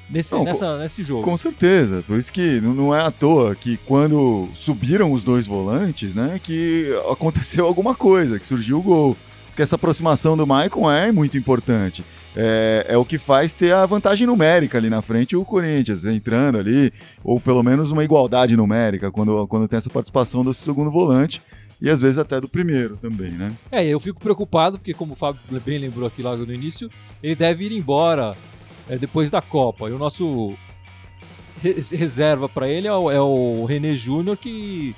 nesse, 0.09 0.33
Não, 0.35 0.45
nessa, 0.45 0.79
nesse 0.79 1.03
jogo. 1.03 1.23
Com 1.23 1.37
certeza. 1.37 2.03
Por 2.07 2.19
isso 2.19 2.33
que 2.33 2.61
não- 2.61 2.75
não 2.75 2.95
é 2.95 3.01
à 3.01 3.11
toa 3.11 3.55
que 3.55 3.77
quando 3.79 4.49
subiram 4.55 5.13
os 5.13 5.25
dois 5.25 5.47
volantes, 5.47 6.15
né, 6.15 6.41
que 6.43 6.91
aconteceu 7.11 7.65
alguma 7.67 7.95
coisa, 7.95 8.39
que 8.39 8.47
surgiu 8.47 8.79
o 8.79 8.83
gol. 8.83 9.17
Porque 9.49 9.63
essa 9.63 9.77
aproximação 9.77 10.37
do 10.37 10.47
Maicon 10.47 10.91
é 10.91 11.11
muito 11.11 11.39
importante. 11.39 12.05
É, 12.39 12.85
é 12.91 12.99
o 12.99 13.05
que 13.07 13.17
faz 13.17 13.55
ter 13.55 13.73
a 13.73 13.87
vantagem 13.87 14.27
numérica 14.27 14.77
ali 14.77 14.91
na 14.91 15.01
frente 15.01 15.35
o 15.35 15.43
Corinthians 15.43 16.05
entrando 16.05 16.59
ali, 16.59 16.93
ou 17.25 17.41
pelo 17.41 17.63
menos 17.63 17.91
uma 17.91 18.05
igualdade 18.05 18.55
numérica 18.55 19.11
quando, 19.11 19.47
quando 19.47 19.67
tem 19.67 19.79
essa 19.79 19.89
participação 19.89 20.45
do 20.45 20.53
segundo 20.53 20.91
volante 20.91 21.41
e 21.81 21.89
às 21.89 22.03
vezes 22.03 22.19
até 22.19 22.39
do 22.39 22.47
primeiro 22.47 22.99
também, 22.99 23.31
né? 23.31 23.51
É, 23.73 23.87
eu 23.87 23.99
fico 23.99 24.21
preocupado 24.21 24.77
porque, 24.79 24.93
como 24.93 25.15
o 25.15 25.17
Fábio 25.17 25.41
bem 25.65 25.79
lembrou 25.79 26.07
aqui 26.07 26.23
logo 26.23 26.45
no 26.45 26.53
início, 26.53 26.91
ele 27.23 27.35
deve 27.35 27.65
ir 27.65 27.73
embora 27.73 28.37
é, 28.88 28.97
depois 28.99 29.31
da 29.31 29.40
Copa. 29.43 29.88
E 29.88 29.93
o 29.93 29.99
nosso 29.99 30.55
re- 31.62 31.76
reserva 31.97 32.49
para 32.49 32.69
ele 32.69 32.87
é 32.87 32.93
o, 32.95 33.11
é 33.11 33.21
o 33.21 33.64
René 33.64 33.93
Júnior, 33.93 34.37
que 34.37 34.95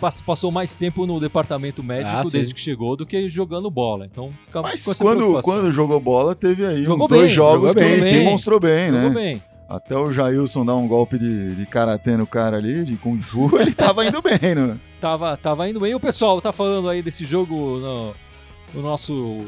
pass- 0.00 0.20
passou 0.20 0.50
mais 0.50 0.74
tempo 0.74 1.06
no 1.06 1.20
departamento 1.20 1.82
médico 1.82 2.10
Ah, 2.16 2.22
desde 2.30 2.54
que 2.54 2.60
chegou 2.60 2.96
do 2.96 3.06
que 3.06 3.28
jogando 3.28 3.70
bola. 3.70 4.06
Então 4.06 4.30
fica 4.44 4.62
Mas 4.62 4.84
quando, 4.94 5.40
quando 5.42 5.70
jogou 5.72 6.00
bola, 6.00 6.34
teve 6.34 6.64
aí 6.66 6.84
Jogou 6.84 7.06
uns 7.06 7.08
dois 7.08 7.22
bem, 7.22 7.30
jogos 7.30 7.72
jogou 7.72 7.74
que 7.74 8.00
bem, 8.00 8.02
sim. 8.18 8.24
mostrou 8.24 8.60
bem, 8.60 8.90
né? 8.90 9.00
Jogou 9.02 9.14
bem. 9.14 9.42
Até 9.66 9.96
o 9.96 10.12
Jailson 10.12 10.64
dar 10.64 10.76
um 10.76 10.86
golpe 10.86 11.18
de, 11.18 11.54
de 11.56 11.64
karatê 11.66 12.18
no 12.18 12.26
cara 12.26 12.58
ali, 12.58 12.84
de 12.84 12.96
Kung 12.96 13.20
Fu, 13.22 13.50
ele 13.58 13.72
tava 13.72 14.04
indo 14.04 14.20
bem, 14.20 14.54
né? 14.54 14.76
Tava, 15.00 15.36
tava 15.38 15.68
indo 15.68 15.80
bem. 15.80 15.92
E 15.92 15.94
o 15.94 16.00
pessoal 16.00 16.40
tá 16.40 16.52
falando 16.52 16.88
aí 16.88 17.00
desse 17.02 17.24
jogo 17.24 17.54
no, 17.78 18.14
no 18.74 18.82
nosso 18.82 19.40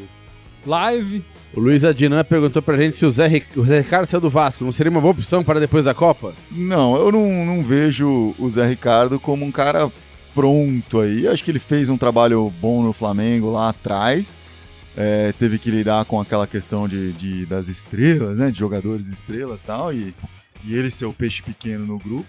live. 0.66 1.22
O 1.54 1.60
Luiz 1.60 1.84
Adinan 1.84 2.22
perguntou 2.24 2.60
pra 2.60 2.76
gente 2.76 2.96
se 2.96 3.06
o 3.06 3.10
Zé, 3.10 3.42
o 3.56 3.64
Zé 3.64 3.78
Ricardo 3.80 4.06
saiu 4.08 4.20
do 4.20 4.28
Vasco. 4.28 4.64
Não 4.64 4.72
seria 4.72 4.90
uma 4.90 5.00
boa 5.00 5.12
opção 5.12 5.42
para 5.42 5.58
depois 5.60 5.84
da 5.86 5.94
Copa? 5.94 6.34
Não, 6.50 6.96
eu 6.96 7.10
não, 7.10 7.46
não 7.46 7.62
vejo 7.62 8.34
o 8.38 8.48
Zé 8.50 8.66
Ricardo 8.66 9.18
como 9.18 9.44
um 9.44 9.50
cara 9.52 9.90
pronto 10.34 11.00
aí. 11.00 11.26
Acho 11.26 11.42
que 11.42 11.50
ele 11.50 11.58
fez 11.58 11.88
um 11.88 11.96
trabalho 11.96 12.52
bom 12.60 12.82
no 12.82 12.92
Flamengo 12.92 13.50
lá 13.50 13.70
atrás. 13.70 14.36
É, 14.94 15.32
teve 15.38 15.58
que 15.58 15.70
lidar 15.70 16.04
com 16.04 16.20
aquela 16.20 16.46
questão 16.46 16.86
de, 16.88 17.12
de- 17.12 17.46
das 17.46 17.68
estrelas, 17.68 18.36
né? 18.36 18.50
De 18.50 18.58
jogadores 18.58 19.06
estrelas 19.06 19.60
e 19.60 19.64
tal. 19.64 19.92
E, 19.92 20.14
e 20.64 20.74
ele 20.74 20.90
ser 20.90 21.06
o 21.06 21.12
peixe 21.12 21.42
pequeno 21.42 21.86
no 21.86 21.98
grupo. 21.98 22.26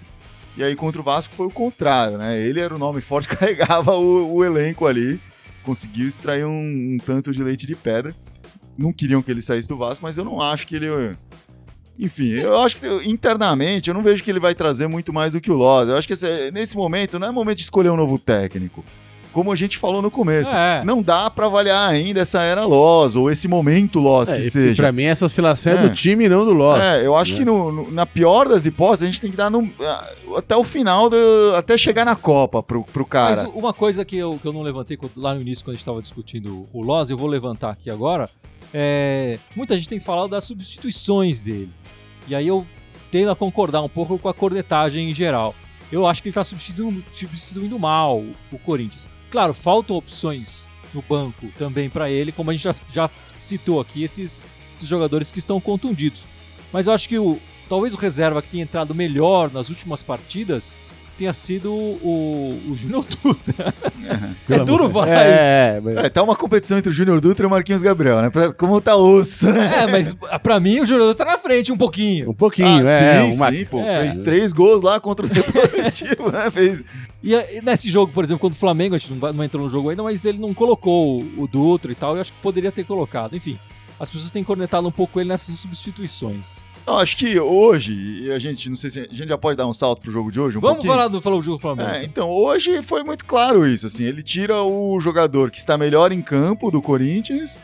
E 0.55 0.63
aí 0.63 0.75
contra 0.75 1.01
o 1.01 1.03
Vasco 1.03 1.33
foi 1.35 1.47
o 1.47 1.51
contrário, 1.51 2.17
né? 2.17 2.39
Ele 2.41 2.59
era 2.61 2.73
o 2.73 2.79
nome 2.79 2.99
forte, 3.01 3.27
carregava 3.29 3.91
o, 3.93 4.35
o 4.35 4.43
elenco 4.45 4.85
ali. 4.85 5.19
Conseguiu 5.63 6.07
extrair 6.07 6.45
um, 6.45 6.95
um 6.95 6.97
tanto 7.05 7.31
de 7.33 7.43
leite 7.43 7.67
de 7.67 7.75
pedra. 7.75 8.13
Não 8.77 8.93
queriam 8.93 9.21
que 9.21 9.31
ele 9.31 9.41
saísse 9.41 9.67
do 9.67 9.77
Vasco, 9.77 10.03
mas 10.03 10.17
eu 10.17 10.23
não 10.25 10.39
acho 10.39 10.67
que 10.67 10.75
ele 10.75 10.87
enfim, 11.99 12.27
eu 12.29 12.55
acho 12.59 12.77
que 12.77 12.85
internamente 13.09 13.89
eu 13.89 13.93
não 13.93 14.03
vejo 14.03 14.23
que 14.23 14.29
ele 14.29 14.39
vai 14.39 14.53
trazer 14.53 14.85
muito 14.87 15.11
mais 15.11 15.33
do 15.33 15.41
que 15.41 15.49
o 15.49 15.55
Loz. 15.55 15.89
Eu 15.89 15.97
acho 15.97 16.05
que 16.07 16.13
esse- 16.13 16.51
nesse 16.51 16.77
momento 16.77 17.17
não 17.17 17.27
é 17.27 17.31
momento 17.31 17.57
de 17.57 17.63
escolher 17.63 17.89
um 17.89 17.95
novo 17.95 18.19
técnico. 18.19 18.85
Como 19.33 19.51
a 19.51 19.55
gente 19.55 19.77
falou 19.77 20.01
no 20.01 20.09
começo, 20.09 20.49
É. 20.55 20.83
não 20.83 21.01
dá 21.01 21.29
pra 21.29 21.45
avaliar 21.45 21.89
ainda 21.89 22.21
essa 22.21 22.41
era 22.41 22.65
Loz 22.65 23.15
ou 23.15 23.29
esse 23.29 23.47
momento 23.47 23.99
Loz 23.99 24.29
É, 24.31 24.37
que 24.37 24.49
seja. 24.49 24.81
pra 24.81 24.91
mim, 24.91 25.03
essa 25.03 25.25
oscilação 25.25 25.73
é, 25.73 25.75
É. 25.75 25.87
do 25.87 25.93
time 25.93 26.25
e 26.25 26.29
não 26.29 26.43
do 26.43 26.53
Loss. 26.53 26.79
É, 26.81 27.05
eu 27.05 27.15
acho 27.15 27.33
né? 27.33 27.37
que 27.39 27.45
no- 27.45 27.71
no- 27.71 27.91
na 27.91 28.05
pior 28.05 28.47
das 28.47 28.65
hipóteses 28.65 29.03
a 29.03 29.05
gente 29.07 29.21
tem 29.21 29.29
que 29.29 29.37
dar 29.37 29.51
no- 29.51 29.69
até 30.35 30.55
o 30.55 30.63
final, 30.63 31.09
do- 31.09 31.17
até 31.55 31.77
chegar 31.77 32.03
na 32.05 32.15
Copa 32.15 32.63
pro, 32.63 32.83
pro 32.83 33.05
cara. 33.05 33.43
Mas 33.43 33.53
uma 33.55 33.73
coisa 33.73 34.03
que 34.03 34.17
eu, 34.17 34.39
que 34.41 34.47
eu 34.47 34.53
não 34.53 34.61
levantei 34.63 34.97
lá 35.15 35.35
no 35.35 35.41
início, 35.41 35.63
quando 35.63 35.73
a 35.73 35.75
gente 35.75 35.81
estava 35.81 36.01
discutindo 36.01 36.67
o 36.73 36.81
Loz, 36.81 37.09
eu 37.11 37.17
vou 37.17 37.27
levantar 37.27 37.69
aqui 37.69 37.91
agora. 37.91 38.27
É, 38.73 39.37
muita 39.55 39.75
gente 39.77 39.87
tem 39.89 39.99
falado 39.99 40.29
das 40.29 40.43
substituições 40.45 41.41
dele. 41.43 41.69
E 42.27 42.33
aí 42.35 42.47
eu 42.47 42.65
tendo 43.11 43.31
a 43.31 43.35
concordar 43.35 43.81
um 43.81 43.89
pouco 43.89 44.17
com 44.17 44.27
a 44.27 44.33
cornetagem 44.33 45.09
em 45.09 45.13
geral. 45.13 45.53
Eu 45.91 46.05
acho 46.05 46.21
que 46.21 46.27
ele 46.27 46.31
está 46.31 46.43
substituindo, 46.43 47.01
substituindo 47.13 47.79
mal 47.79 48.17
o 48.51 48.59
Corinthians. 48.59 49.07
Claro, 49.31 49.53
faltam 49.53 49.95
opções 49.95 50.67
no 50.93 51.01
banco 51.01 51.47
também 51.57 51.89
para 51.89 52.09
ele, 52.09 52.31
como 52.31 52.49
a 52.49 52.53
gente 52.53 52.63
já, 52.63 52.75
já 52.91 53.09
citou 53.39 53.79
aqui, 53.79 54.03
esses, 54.03 54.45
esses 54.75 54.87
jogadores 54.87 55.31
que 55.31 55.39
estão 55.39 55.59
contundidos. 55.59 56.25
Mas 56.71 56.87
eu 56.87 56.93
acho 56.93 57.07
que 57.07 57.19
o, 57.19 57.39
talvez 57.67 57.93
o 57.93 57.97
reserva 57.97 58.41
que 58.41 58.49
tenha 58.49 58.63
entrado 58.63 58.95
melhor 58.95 59.51
nas 59.51 59.69
últimas 59.69 60.01
partidas 60.01 60.77
tenha 61.17 61.33
sido 61.33 61.71
o, 61.73 62.61
o 62.69 62.75
Júnior 62.75 63.05
Dutra. 63.23 63.73
Pelo 64.47 64.61
é 64.61 64.65
duro 64.65 64.85
amor- 64.85 65.05
falar 65.05 65.17
É, 65.17 65.79
mas- 65.81 65.97
É, 65.97 66.09
tá 66.09 66.21
uma 66.23 66.35
competição 66.35 66.77
entre 66.77 66.89
o 66.89 66.93
Júnior 66.93 67.19
Dutra 67.19 67.45
e 67.45 67.47
o 67.47 67.49
Marquinhos 67.49 67.81
Gabriel, 67.81 68.21
né? 68.21 68.29
Pra- 68.29 68.53
Como 68.53 68.79
tá 68.79 68.95
osso, 68.95 69.51
né? 69.51 69.83
É, 69.83 69.87
mas 69.87 70.15
pra 70.43 70.59
mim 70.59 70.79
o 70.79 70.85
Júnior 70.85 71.07
Dutra 71.09 71.25
tá 71.25 71.31
na 71.33 71.37
frente 71.37 71.71
um 71.71 71.77
pouquinho. 71.77 72.29
um 72.29 72.33
pouquinho, 72.33 72.67
Ah, 72.85 72.89
é. 72.89 73.31
sim, 73.31 73.35
uma- 73.37 73.51
sim, 73.51 73.65
pô. 73.65 73.79
É. 73.79 74.01
Fez 74.01 74.17
três 74.17 74.53
gols 74.53 74.81
lá 74.81 74.99
contra 74.99 75.25
o 75.25 75.29
Deportivo, 75.33 76.31
né? 76.31 76.49
Fez. 76.51 76.83
E, 77.23 77.33
e 77.33 77.61
nesse 77.61 77.89
jogo, 77.89 78.11
por 78.13 78.23
exemplo, 78.23 78.39
quando 78.41 78.53
o 78.53 78.57
Flamengo, 78.57 78.95
a 78.95 78.97
gente 78.97 79.11
não, 79.11 79.19
vai- 79.19 79.33
não 79.33 79.43
entrou 79.43 79.63
no 79.63 79.69
jogo 79.69 79.89
ainda, 79.89 80.03
mas 80.03 80.23
ele 80.25 80.37
não 80.37 80.53
colocou 80.53 81.21
o, 81.21 81.43
o 81.43 81.47
Dutra 81.47 81.91
e 81.91 81.95
tal, 81.95 82.15
eu 82.15 82.21
acho 82.21 82.31
que 82.31 82.39
poderia 82.41 82.71
ter 82.71 82.83
colocado. 82.85 83.35
Enfim, 83.35 83.57
as 83.99 84.09
pessoas 84.09 84.31
têm 84.31 84.43
cornetado 84.43 84.87
um 84.87 84.91
pouco 84.91 85.19
ele 85.19 85.29
nessas 85.29 85.55
substituições. 85.59 86.65
Não, 86.87 86.99
acho 86.99 87.17
que 87.17 87.37
hoje, 87.37 87.91
e 88.23 88.31
a 88.31 88.39
gente, 88.39 88.69
não 88.69 88.77
sei 88.77 88.89
se 88.89 88.99
a 89.01 89.03
gente 89.03 89.27
já 89.27 89.37
pode 89.37 89.57
dar 89.57 89.67
um 89.67 89.73
salto 89.73 90.01
pro 90.01 90.09
jogo 90.09 90.31
de 90.31 90.39
hoje, 90.39 90.57
um 90.57 90.61
Vamos 90.61 90.77
pouquinho? 90.77 90.93
falar 90.93 91.09
do 91.09 91.41
jogo 91.41 91.59
Flamengo. 91.59 91.89
É, 91.89 92.05
então, 92.05 92.29
hoje 92.29 92.81
foi 92.81 93.03
muito 93.03 93.25
claro 93.25 93.67
isso, 93.67 93.87
assim, 93.87 94.05
ele 94.05 94.23
tira 94.23 94.63
o 94.63 94.97
jogador 95.01 95.51
que 95.51 95.59
está 95.59 95.77
melhor 95.77 96.13
em 96.13 96.21
campo 96.21 96.71
do 96.71 96.81
Corinthians 96.81 97.59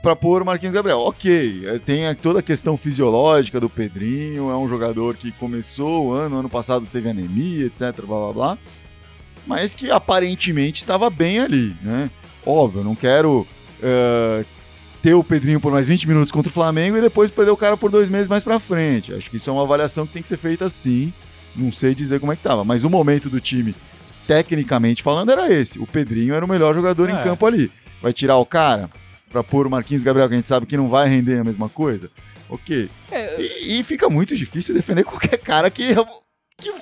para 0.00 0.16
pôr 0.16 0.40
o 0.40 0.46
Marquinhos 0.46 0.74
Gabriel. 0.74 1.00
Ok, 1.00 1.62
é, 1.66 1.78
tem 1.78 2.02
toda 2.14 2.38
a 2.38 2.42
questão 2.42 2.74
fisiológica 2.74 3.60
do 3.60 3.68
Pedrinho, 3.68 4.50
é 4.50 4.56
um 4.56 4.66
jogador 4.66 5.14
que 5.14 5.30
começou 5.32 6.06
o 6.06 6.12
ano, 6.14 6.38
ano 6.38 6.48
passado 6.48 6.88
teve 6.90 7.10
anemia, 7.10 7.66
etc, 7.66 7.92
blá 8.06 8.18
blá 8.18 8.32
blá, 8.32 8.58
mas 9.46 9.74
que 9.74 9.90
aparentemente 9.90 10.80
estava 10.80 11.10
bem 11.10 11.38
ali, 11.38 11.76
né? 11.82 12.08
Óbvio, 12.46 12.82
não 12.82 12.94
quero 12.94 13.46
eh, 13.82 14.42
ter 15.04 15.12
o 15.12 15.22
Pedrinho 15.22 15.60
por 15.60 15.70
mais 15.70 15.86
20 15.86 16.08
minutos 16.08 16.32
contra 16.32 16.48
o 16.48 16.52
Flamengo 16.52 16.96
e 16.96 17.00
depois 17.02 17.30
perder 17.30 17.50
o 17.50 17.56
cara 17.58 17.76
por 17.76 17.90
dois 17.90 18.08
meses 18.08 18.26
mais 18.26 18.42
pra 18.42 18.58
frente. 18.58 19.12
Acho 19.12 19.28
que 19.30 19.36
isso 19.36 19.50
é 19.50 19.52
uma 19.52 19.62
avaliação 19.62 20.06
que 20.06 20.14
tem 20.14 20.22
que 20.22 20.28
ser 20.30 20.38
feita 20.38 20.64
assim. 20.64 21.12
Não 21.54 21.70
sei 21.70 21.94
dizer 21.94 22.20
como 22.20 22.32
é 22.32 22.36
que 22.36 22.42
tava, 22.42 22.64
mas 22.64 22.84
o 22.84 22.88
momento 22.90 23.28
do 23.28 23.38
time, 23.38 23.74
tecnicamente 24.26 25.02
falando, 25.02 25.30
era 25.30 25.52
esse. 25.52 25.78
O 25.78 25.86
Pedrinho 25.86 26.34
era 26.34 26.42
o 26.42 26.48
melhor 26.48 26.74
jogador 26.74 27.10
em 27.10 27.16
É. 27.16 27.22
campo 27.22 27.44
ali. 27.44 27.70
Vai 28.00 28.14
tirar 28.14 28.38
o 28.38 28.46
cara 28.46 28.88
pra 29.30 29.44
pôr 29.44 29.66
o 29.66 29.70
Marquinhos 29.70 30.02
Gabriel, 30.02 30.26
que 30.26 30.34
a 30.34 30.38
gente 30.38 30.48
sabe 30.48 30.64
que 30.64 30.74
não 30.76 30.88
vai 30.88 31.06
render 31.06 31.38
a 31.38 31.44
mesma 31.44 31.68
coisa? 31.68 32.10
Ok. 32.48 32.88
É, 33.10 33.40
E, 33.42 33.78
e 33.80 33.84
fica 33.84 34.08
muito 34.08 34.34
difícil 34.34 34.74
defender 34.74 35.04
qualquer 35.04 35.36
cara 35.36 35.70
que, 35.70 35.88
que 36.58 36.72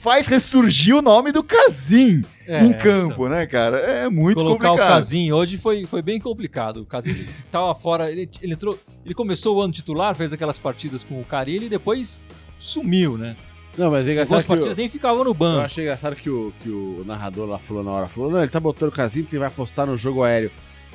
faz 0.00 0.26
ressurgir 0.26 0.94
o 0.96 1.02
nome 1.02 1.32
do 1.32 1.42
Casim 1.42 2.24
é, 2.46 2.64
em 2.64 2.72
campo, 2.72 3.28
né, 3.28 3.46
cara? 3.46 3.78
É 3.78 4.08
muito 4.08 4.38
Colocar 4.38 4.68
complicado. 4.68 4.90
o 4.90 4.94
Casim 4.96 5.32
hoje 5.32 5.58
foi, 5.58 5.84
foi 5.86 6.00
bem 6.02 6.18
complicado. 6.20 6.82
O 6.82 6.86
Casim 6.86 7.26
tava 7.50 7.74
fora, 7.74 8.10
ele, 8.10 8.28
ele 8.40 8.52
entrou, 8.54 8.78
ele 9.04 9.14
começou 9.14 9.56
o 9.56 9.60
ano 9.62 9.72
titular, 9.72 10.14
fez 10.14 10.32
aquelas 10.32 10.58
partidas 10.58 11.02
com 11.04 11.20
o 11.20 11.24
Carilli 11.24 11.66
e 11.66 11.68
depois 11.68 12.18
sumiu, 12.58 13.16
né? 13.18 13.36
Não, 13.76 13.90
mas 13.92 14.08
é 14.08 14.12
engraçado 14.12 14.32
Algumas 14.34 14.44
o- 14.44 14.46
partidas 14.48 14.76
nem 14.76 14.88
ficavam 14.88 15.22
no 15.22 15.30
Eu 15.30 15.34
banco. 15.34 15.60
achei 15.60 15.84
engraçado 15.84 16.16
que 16.16 16.28
o, 16.28 16.52
que 16.62 16.68
o 16.68 17.04
narrador 17.06 17.48
lá 17.48 17.58
falou 17.58 17.84
na 17.84 17.92
hora, 17.92 18.06
falou, 18.08 18.30
não, 18.30 18.38
ele 18.40 18.48
tá 18.48 18.58
botando 18.58 18.88
o 18.88 18.92
casinho 18.92 19.24
porque 19.24 19.36
ele 19.36 19.40
vai 19.40 19.48
apostar 19.48 19.86
no 19.86 19.96
jogo 19.96 20.24
aéreo. 20.24 20.50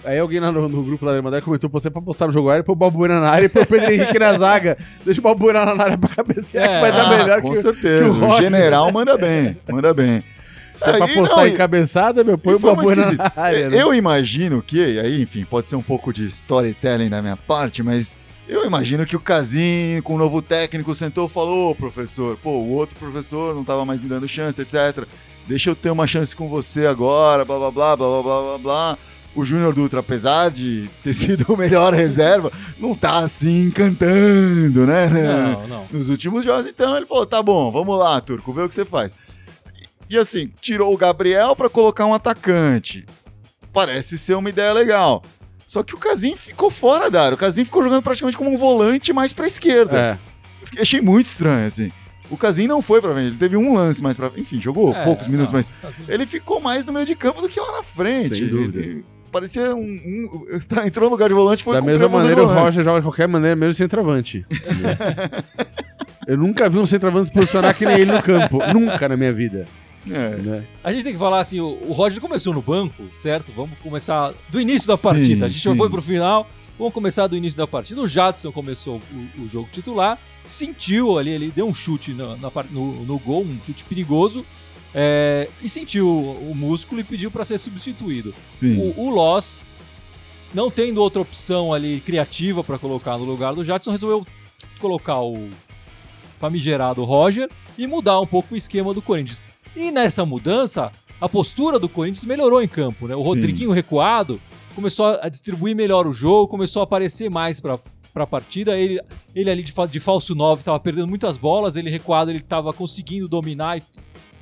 Aí 0.05 0.19
alguém 0.19 0.39
lá 0.39 0.51
no, 0.51 0.67
no 0.67 0.83
grupo 0.83 1.05
lá 1.05 1.11
da 1.11 1.17
Irmandade 1.17 1.45
comentou 1.45 1.69
pra 1.69 1.79
você 1.79 1.89
pra 1.89 2.01
postar 2.01 2.27
no 2.27 2.33
jogo 2.33 2.49
aéreo, 2.49 2.63
pôr 2.63 2.73
o 2.73 2.75
Balbuena 2.75 3.19
na 3.19 3.29
área 3.29 3.45
e 3.45 3.49
pôr 3.49 3.63
o 3.63 3.65
Pedro 3.65 3.91
Henrique 3.91 4.19
na 4.19 4.33
zaga. 4.37 4.77
Deixa 5.05 5.21
o 5.21 5.23
Balbuena 5.23 5.73
na 5.73 5.83
área 5.83 5.97
pra 5.97 6.09
cabecear, 6.09 6.65
é, 6.65 6.67
que 6.67 6.81
vai 6.81 6.89
ah, 6.89 6.93
dar 6.93 7.13
é, 7.13 7.17
melhor 7.17 7.41
com 7.41 7.51
que, 7.51 7.57
certeza. 7.57 8.03
Que 8.03 8.09
o, 8.09 8.13
Rock, 8.13 8.33
o 8.33 8.41
general 8.41 8.91
manda 8.91 9.17
bem, 9.17 9.57
manda 9.69 9.93
bem. 9.93 10.23
Se 10.77 10.89
é 10.89 10.97
pra 10.97 11.07
postar 11.07 11.47
em 11.47 11.53
cabeçada, 11.53 12.23
meu, 12.23 12.37
põe 12.37 12.55
o 12.55 12.59
Balbuena 12.59 13.11
na 13.13 13.31
área. 13.35 13.57
É, 13.57 13.69
né? 13.69 13.81
Eu 13.81 13.93
imagino 13.93 14.61
que, 14.61 14.99
aí, 14.99 15.21
enfim, 15.21 15.45
pode 15.45 15.69
ser 15.69 15.77
um 15.77 15.81
pouco 15.81 16.11
de 16.11 16.27
storytelling 16.27 17.09
da 17.09 17.21
minha 17.21 17.37
parte, 17.37 17.81
mas 17.81 18.15
eu 18.47 18.65
imagino 18.65 19.05
que 19.05 19.15
o 19.15 19.19
Casim, 19.19 20.01
com 20.03 20.15
o 20.15 20.17
novo 20.17 20.41
técnico, 20.41 20.93
sentou 20.93 21.27
e 21.27 21.29
falou, 21.29 21.71
oh, 21.71 21.75
professor, 21.75 22.37
pô, 22.43 22.49
o 22.49 22.71
outro 22.71 22.95
professor 22.97 23.55
não 23.55 23.63
tava 23.63 23.85
mais 23.85 24.01
me 24.01 24.09
dando 24.09 24.27
chance, 24.27 24.61
etc. 24.61 25.05
Deixa 25.47 25.69
eu 25.69 25.75
ter 25.75 25.91
uma 25.91 26.07
chance 26.07 26.35
com 26.35 26.49
você 26.49 26.85
agora, 26.85 27.45
blá 27.45 27.57
blá 27.57 27.71
blá 27.71 27.95
blá 27.95 28.21
blá 28.21 28.41
blá 28.41 28.57
blá 28.57 28.97
o 29.35 29.43
Júnior 29.43 29.73
Dutra, 29.73 29.99
apesar 30.01 30.51
de 30.51 30.89
ter 31.03 31.13
sido 31.15 31.51
o 31.53 31.57
melhor 31.57 31.93
reserva, 31.93 32.51
não 32.79 32.93
tá 32.93 33.19
assim 33.19 33.63
encantando, 33.63 34.85
né? 34.85 35.07
Não, 35.09 35.67
não. 35.67 35.87
nos 35.91 36.09
últimos 36.09 36.45
jogos. 36.45 36.67
Então 36.67 36.95
ele 36.95 37.05
falou: 37.05 37.25
tá 37.25 37.41
bom, 37.41 37.71
vamos 37.71 37.97
lá, 37.97 38.19
Turco, 38.21 38.53
vê 38.53 38.61
o 38.61 38.69
que 38.69 38.75
você 38.75 38.85
faz. 38.85 39.15
E, 40.09 40.17
assim, 40.17 40.51
tirou 40.61 40.93
o 40.93 40.97
Gabriel 40.97 41.55
pra 41.55 41.67
colocar 41.69 42.05
um 42.05 42.13
atacante. 42.13 43.05
Parece 43.71 44.17
ser 44.19 44.35
uma 44.35 44.49
ideia 44.49 44.71
legal. 44.71 45.23
Só 45.65 45.81
que 45.81 45.95
o 45.95 45.97
Casim 45.97 46.35
ficou 46.35 46.69
fora 46.69 47.09
da 47.09 47.23
área. 47.23 47.33
O 47.33 47.37
Casim 47.37 47.65
ficou 47.65 47.81
jogando 47.81 48.03
praticamente 48.03 48.37
como 48.37 48.51
um 48.53 48.57
volante 48.57 49.11
mais 49.11 49.33
pra 49.33 49.47
esquerda. 49.47 50.19
É. 50.75 50.79
Achei 50.81 51.01
muito 51.01 51.25
estranho, 51.27 51.65
assim. 51.65 51.91
O 52.29 52.37
Casim 52.37 52.67
não 52.67 52.81
foi 52.81 53.01
pra 53.01 53.11
frente, 53.13 53.27
ele 53.27 53.37
teve 53.37 53.57
um 53.57 53.73
lance 53.73 54.01
mais 54.03 54.15
pra 54.15 54.29
Enfim, 54.37 54.59
jogou 54.61 54.93
É, 54.93 55.03
poucos 55.03 55.27
minutos, 55.27 55.51
não, 55.51 55.59
mas 55.59 55.71
Casim- 55.81 56.03
ele 56.07 56.25
ficou 56.27 56.59
mais 56.59 56.85
no 56.85 56.93
meio 56.93 57.05
de 57.07 57.15
campo 57.15 57.41
do 57.41 57.49
que 57.49 57.59
lá 57.59 57.71
na 57.77 57.83
frente. 57.83 58.35
Sem 58.35 58.47
dúvida. 58.47 58.79
Ele- 58.79 59.05
parecia 59.33 59.75
um. 59.75 59.81
um- 59.81 60.59
tá, 60.69 60.87
entrou 60.87 61.09
no 61.09 61.11
lugar 61.11 61.27
de 61.27 61.35
volante 61.35 61.63
foi 61.63 61.73
Da 61.73 61.81
mesma 61.81 62.07
maneira, 62.07 62.43
o. 62.43 62.45
Roger 62.45 62.83
joga 62.83 62.99
de 62.99 63.05
qualquer 63.05 63.27
maneira, 63.27 63.55
mesmo 63.55 63.73
centroavante. 63.73 64.45
Eu 66.25 66.37
nunca 66.37 66.69
vi 66.69 66.77
um 66.77 66.85
centroavante 66.85 67.27
se 67.27 67.33
posicionar 67.33 67.75
que 67.75 67.85
nem 67.85 67.99
ele 67.99 68.11
no 68.13 68.23
campo. 68.23 68.59
Nunca 68.71 69.09
na 69.09 69.17
minha 69.17 69.33
vida. 69.33 69.67
É. 70.09 70.35
né? 70.37 70.63
A 70.83 70.91
gente 70.93 71.03
tem 71.03 71.13
que 71.13 71.19
falar 71.19 71.39
assim, 71.39 71.59
o, 71.59 71.77
o 71.87 71.91
Roger 71.91 72.21
começou 72.21 72.53
no 72.53 72.61
banco, 72.61 73.03
certo? 73.13 73.51
Vamos 73.53 73.77
começar 73.79 74.33
do 74.49 74.59
início 74.59 74.87
da 74.87 74.95
Sim, 74.95 75.03
partida. 75.03 75.45
A 75.45 75.49
gente 75.49 75.61
sim. 75.61 75.75
foi 75.75 75.89
pro 75.89 76.01
final, 76.01 76.47
vamos 76.77 76.93
começar 76.93 77.27
do 77.27 77.35
início 77.35 77.57
da 77.57 77.67
partida. 77.67 78.01
O 78.01 78.07
Jadson 78.07 78.51
começou 78.51 79.01
o, 79.37 79.43
o 79.43 79.49
jogo 79.49 79.67
titular, 79.71 80.17
sentiu 80.45 81.17
ali, 81.17 81.31
ele 81.31 81.51
deu 81.53 81.67
um 81.67 81.73
chute 81.73 82.13
na, 82.13 82.37
no, 82.69 83.05
no 83.05 83.19
gol, 83.19 83.43
um 83.43 83.57
chute 83.65 83.83
perigoso, 83.85 84.45
é, 84.93 85.49
e 85.61 85.67
sentiu 85.67 86.07
o, 86.07 86.53
músculo 86.55 87.01
e 87.01 87.03
pediu 87.03 87.31
para 87.31 87.45
ser 87.45 87.57
substituído. 87.57 88.33
Sim. 88.47 88.93
O, 88.95 89.05
o 89.05 89.09
Loss, 89.09 89.61
não 90.53 90.69
tendo 90.69 91.01
outra 91.01 91.21
opção 91.21 91.73
ali 91.73 91.99
criativa 92.01 92.63
para 92.63 92.77
colocar 92.77 93.17
no 93.17 93.23
lugar 93.23 93.53
do 93.53 93.63
Jadson, 93.63 93.91
resolveu 93.91 94.25
colocar 94.79 95.21
o 95.21 95.49
famigerado 96.39 97.03
Roger 97.03 97.49
e 97.77 97.87
mudar 97.87 98.19
um 98.19 98.27
pouco 98.27 98.53
o 98.53 98.57
esquema 98.57 98.93
do 98.93 99.01
Corinthians. 99.01 99.41
E 99.75 99.89
nessa 99.89 100.25
mudança, 100.25 100.91
a 101.19 101.27
postura 101.27 101.79
do 101.79 101.89
Corinthians 101.89 102.25
melhorou 102.25 102.61
em 102.61 102.67
campo, 102.67 103.07
né? 103.07 103.15
O 103.15 103.19
Sim. 103.19 103.25
Rodriguinho 103.25 103.71
recuado 103.71 104.39
começou 104.75 105.05
a 105.21 105.29
distribuir 105.29 105.75
melhor 105.75 106.05
o 106.05 106.13
jogo, 106.13 106.47
começou 106.47 106.81
a 106.81 106.83
aparecer 106.83 107.29
mais 107.29 107.59
para 107.59 107.79
para 108.13 108.23
a 108.23 108.27
partida. 108.27 108.77
Ele, 108.77 109.01
ele 109.35 109.49
ali 109.49 109.63
de, 109.63 109.73
de 109.89 109.99
falso 109.99 110.35
9 110.35 110.61
estava 110.61 110.79
perdendo 110.79 111.07
muitas 111.07 111.35
bolas, 111.35 111.75
ele 111.75 111.89
recuado, 111.89 112.29
ele 112.29 112.39
estava 112.39 112.71
conseguindo 112.71 113.27
dominar 113.27 113.77
e, 113.77 113.83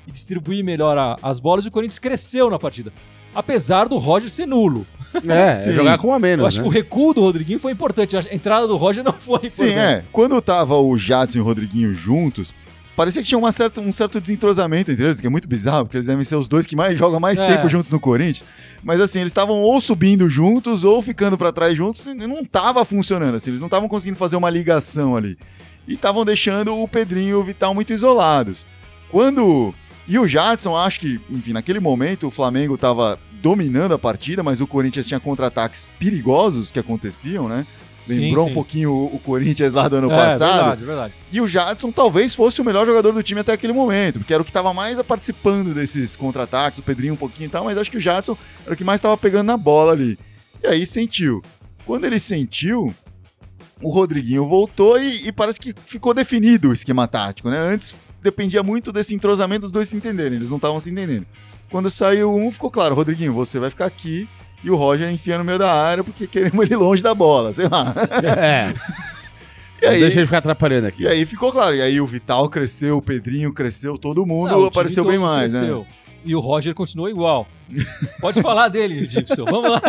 e 0.07 0.11
distribuir 0.11 0.63
melhor 0.63 0.97
a- 0.97 1.17
as 1.21 1.39
bolas 1.39 1.65
e 1.65 1.67
o 1.67 1.71
Corinthians 1.71 1.99
cresceu 1.99 2.49
na 2.49 2.57
partida. 2.59 2.91
Apesar 3.33 3.87
do 3.87 3.97
Roger 3.97 4.29
ser 4.29 4.45
nulo. 4.45 4.85
É, 5.27 5.51
é 5.51 5.55
Sim. 5.55 5.73
jogar 5.73 5.97
com 5.97 6.07
um 6.07 6.11
a 6.13 6.15
Eu 6.15 6.19
menos, 6.21 6.45
acho 6.45 6.57
né? 6.57 6.63
que 6.63 6.69
o 6.69 6.71
recuo 6.71 7.13
do 7.13 7.21
Rodriguinho 7.21 7.59
foi 7.59 7.71
importante. 7.73 8.15
A 8.15 8.21
entrada 8.33 8.65
do 8.67 8.77
Roger 8.77 9.03
não 9.03 9.11
foi 9.13 9.35
importante. 9.35 9.53
Sim, 9.53 9.73
é. 9.73 10.03
Quando 10.11 10.41
tava 10.41 10.75
o 10.77 10.97
Jadson 10.97 11.37
e 11.37 11.41
o 11.41 11.43
Rodriguinho 11.43 11.93
juntos, 11.93 12.53
parecia 12.95 13.21
que 13.21 13.27
tinha 13.27 13.37
uma 13.37 13.51
certa, 13.51 13.81
um 13.81 13.91
certo 13.91 14.21
desentrosamento 14.21 14.89
entre 14.91 15.03
eles, 15.05 15.19
que 15.19 15.27
é 15.27 15.29
muito 15.29 15.47
bizarro, 15.49 15.85
porque 15.85 15.97
eles 15.97 16.07
devem 16.07 16.23
ser 16.23 16.35
os 16.37 16.47
dois 16.47 16.65
que 16.65 16.75
mais 16.77 16.97
jogam 16.97 17.19
mais 17.19 17.39
É. 17.39 17.47
tempo 17.47 17.67
juntos 17.69 17.91
no 17.91 17.99
Corinthians. 17.99 18.45
Mas 18.83 18.99
assim, 19.01 19.19
eles 19.19 19.31
estavam 19.31 19.57
ou 19.59 19.79
subindo 19.81 20.29
juntos 20.29 20.83
ou 20.85 21.01
ficando 21.01 21.37
pra 21.37 21.51
trás 21.51 21.75
juntos, 21.77 22.05
e 22.05 22.13
não 22.13 22.43
tava 22.45 22.83
funcionando 22.85 23.35
assim, 23.35 23.49
eles 23.49 23.59
não 23.59 23.67
estavam 23.67 23.89
conseguindo 23.89 24.17
fazer 24.17 24.35
uma 24.37 24.49
ligação 24.49 25.15
ali. 25.15 25.37
E 25.87 25.93
estavam 25.95 26.23
deixando 26.23 26.73
o 26.81 26.87
Pedrinho 26.87 27.29
e 27.29 27.33
o 27.33 27.43
Vital 27.43 27.73
muito 27.73 27.91
isolados. 27.91 28.65
Quando 29.09 29.73
e 30.11 30.19
o 30.19 30.27
Jadson, 30.27 30.75
acho 30.75 30.99
que, 30.99 31.21
enfim, 31.29 31.53
naquele 31.53 31.79
momento 31.79 32.27
o 32.27 32.31
Flamengo 32.31 32.77
tava 32.77 33.17
dominando 33.41 33.93
a 33.93 33.97
partida, 33.97 34.43
mas 34.43 34.59
o 34.59 34.67
Corinthians 34.67 35.07
tinha 35.07 35.21
contra-ataques 35.21 35.87
perigosos 35.97 36.69
que 36.69 36.77
aconteciam, 36.77 37.47
né? 37.47 37.65
Sim, 38.05 38.19
Lembrou 38.19 38.43
sim. 38.43 38.51
um 38.51 38.53
pouquinho 38.53 38.91
o 38.91 39.15
o 39.15 39.19
Corinthians 39.19 39.73
lá 39.73 39.87
do 39.87 39.95
ano 39.95 40.11
é, 40.11 40.15
passado. 40.15 40.57
verdade, 40.57 40.83
verdade. 40.83 41.13
E 41.31 41.39
o 41.39 41.47
Jadson 41.47 41.93
talvez 41.93 42.35
fosse 42.35 42.59
o 42.59 42.65
melhor 42.65 42.85
jogador 42.85 43.13
do 43.13 43.23
time 43.23 43.39
até 43.39 43.53
aquele 43.53 43.71
momento, 43.71 44.19
porque 44.19 44.33
era 44.33 44.41
o 44.41 44.43
que 44.43 44.49
estava 44.49 44.73
mais 44.73 45.01
participando 45.03 45.73
desses 45.73 46.17
contra-ataques, 46.17 46.79
o 46.79 46.83
Pedrinho 46.83 47.13
um 47.13 47.17
pouquinho 47.17 47.47
e 47.47 47.49
tal, 47.49 47.63
mas 47.63 47.77
acho 47.77 47.89
que 47.89 47.95
o 47.95 48.01
Jadson 48.01 48.35
era 48.65 48.73
o 48.73 48.77
que 48.77 48.83
mais 48.83 48.99
estava 48.99 49.15
pegando 49.15 49.47
na 49.47 49.55
bola 49.55 49.93
ali. 49.93 50.19
E 50.61 50.67
aí 50.67 50.85
sentiu. 50.85 51.41
Quando 51.85 52.03
ele 52.03 52.19
sentiu, 52.19 52.93
o 53.81 53.89
Rodriguinho 53.89 54.45
voltou 54.47 54.99
e, 55.01 55.27
e 55.27 55.31
parece 55.31 55.59
que 55.59 55.73
ficou 55.85 56.13
definido 56.13 56.69
o 56.69 56.73
esquema 56.73 57.07
tático, 57.07 57.49
né? 57.49 57.57
Antes 57.59 57.95
dependia 58.21 58.61
muito 58.61 58.91
desse 58.91 59.15
entrosamento 59.15 59.61
dos 59.61 59.71
dois 59.71 59.89
se 59.89 59.95
entenderem, 59.95 60.37
eles 60.37 60.49
não 60.49 60.57
estavam 60.57 60.79
se 60.79 60.89
entendendo. 60.89 61.25
Quando 61.69 61.89
saiu 61.89 62.33
um, 62.35 62.51
ficou 62.51 62.69
claro, 62.69 62.93
Rodriguinho, 62.95 63.33
você 63.33 63.57
vai 63.59 63.69
ficar 63.69 63.85
aqui 63.85 64.27
e 64.63 64.69
o 64.69 64.75
Roger 64.75 65.09
enfia 65.09 65.37
no 65.37 65.43
meio 65.43 65.57
da 65.57 65.73
área 65.73 66.03
porque 66.03 66.27
queremos 66.27 66.65
ele 66.65 66.75
longe 66.75 67.01
da 67.01 67.15
bola, 67.15 67.53
sei 67.53 67.67
lá. 67.67 67.93
É. 68.37 68.73
E 69.83 69.87
aí, 69.87 69.99
Deixa 69.99 70.19
ele 70.19 70.27
ficar 70.27 70.37
atrapalhando 70.37 70.85
aqui. 70.85 71.01
e 71.03 71.07
aí 71.07 71.25
ficou 71.25 71.51
claro. 71.51 71.75
E 71.75 71.81
aí 71.81 71.99
o 71.99 72.05
Vital 72.05 72.47
cresceu, 72.49 72.97
o 72.97 73.01
Pedrinho 73.01 73.51
cresceu, 73.51 73.97
todo 73.97 74.23
mundo 74.27 74.51
Não, 74.51 74.65
apareceu 74.65 75.03
bem 75.03 75.17
mais, 75.17 75.53
cresceu. 75.55 75.79
né? 75.79 75.85
E 76.23 76.35
o 76.35 76.39
Roger 76.39 76.75
continuou 76.75 77.09
igual. 77.09 77.47
Pode 78.19 78.43
falar 78.43 78.67
dele, 78.67 79.07
Gibson. 79.07 79.43
Vamos 79.45 79.71
lá. 79.71 79.81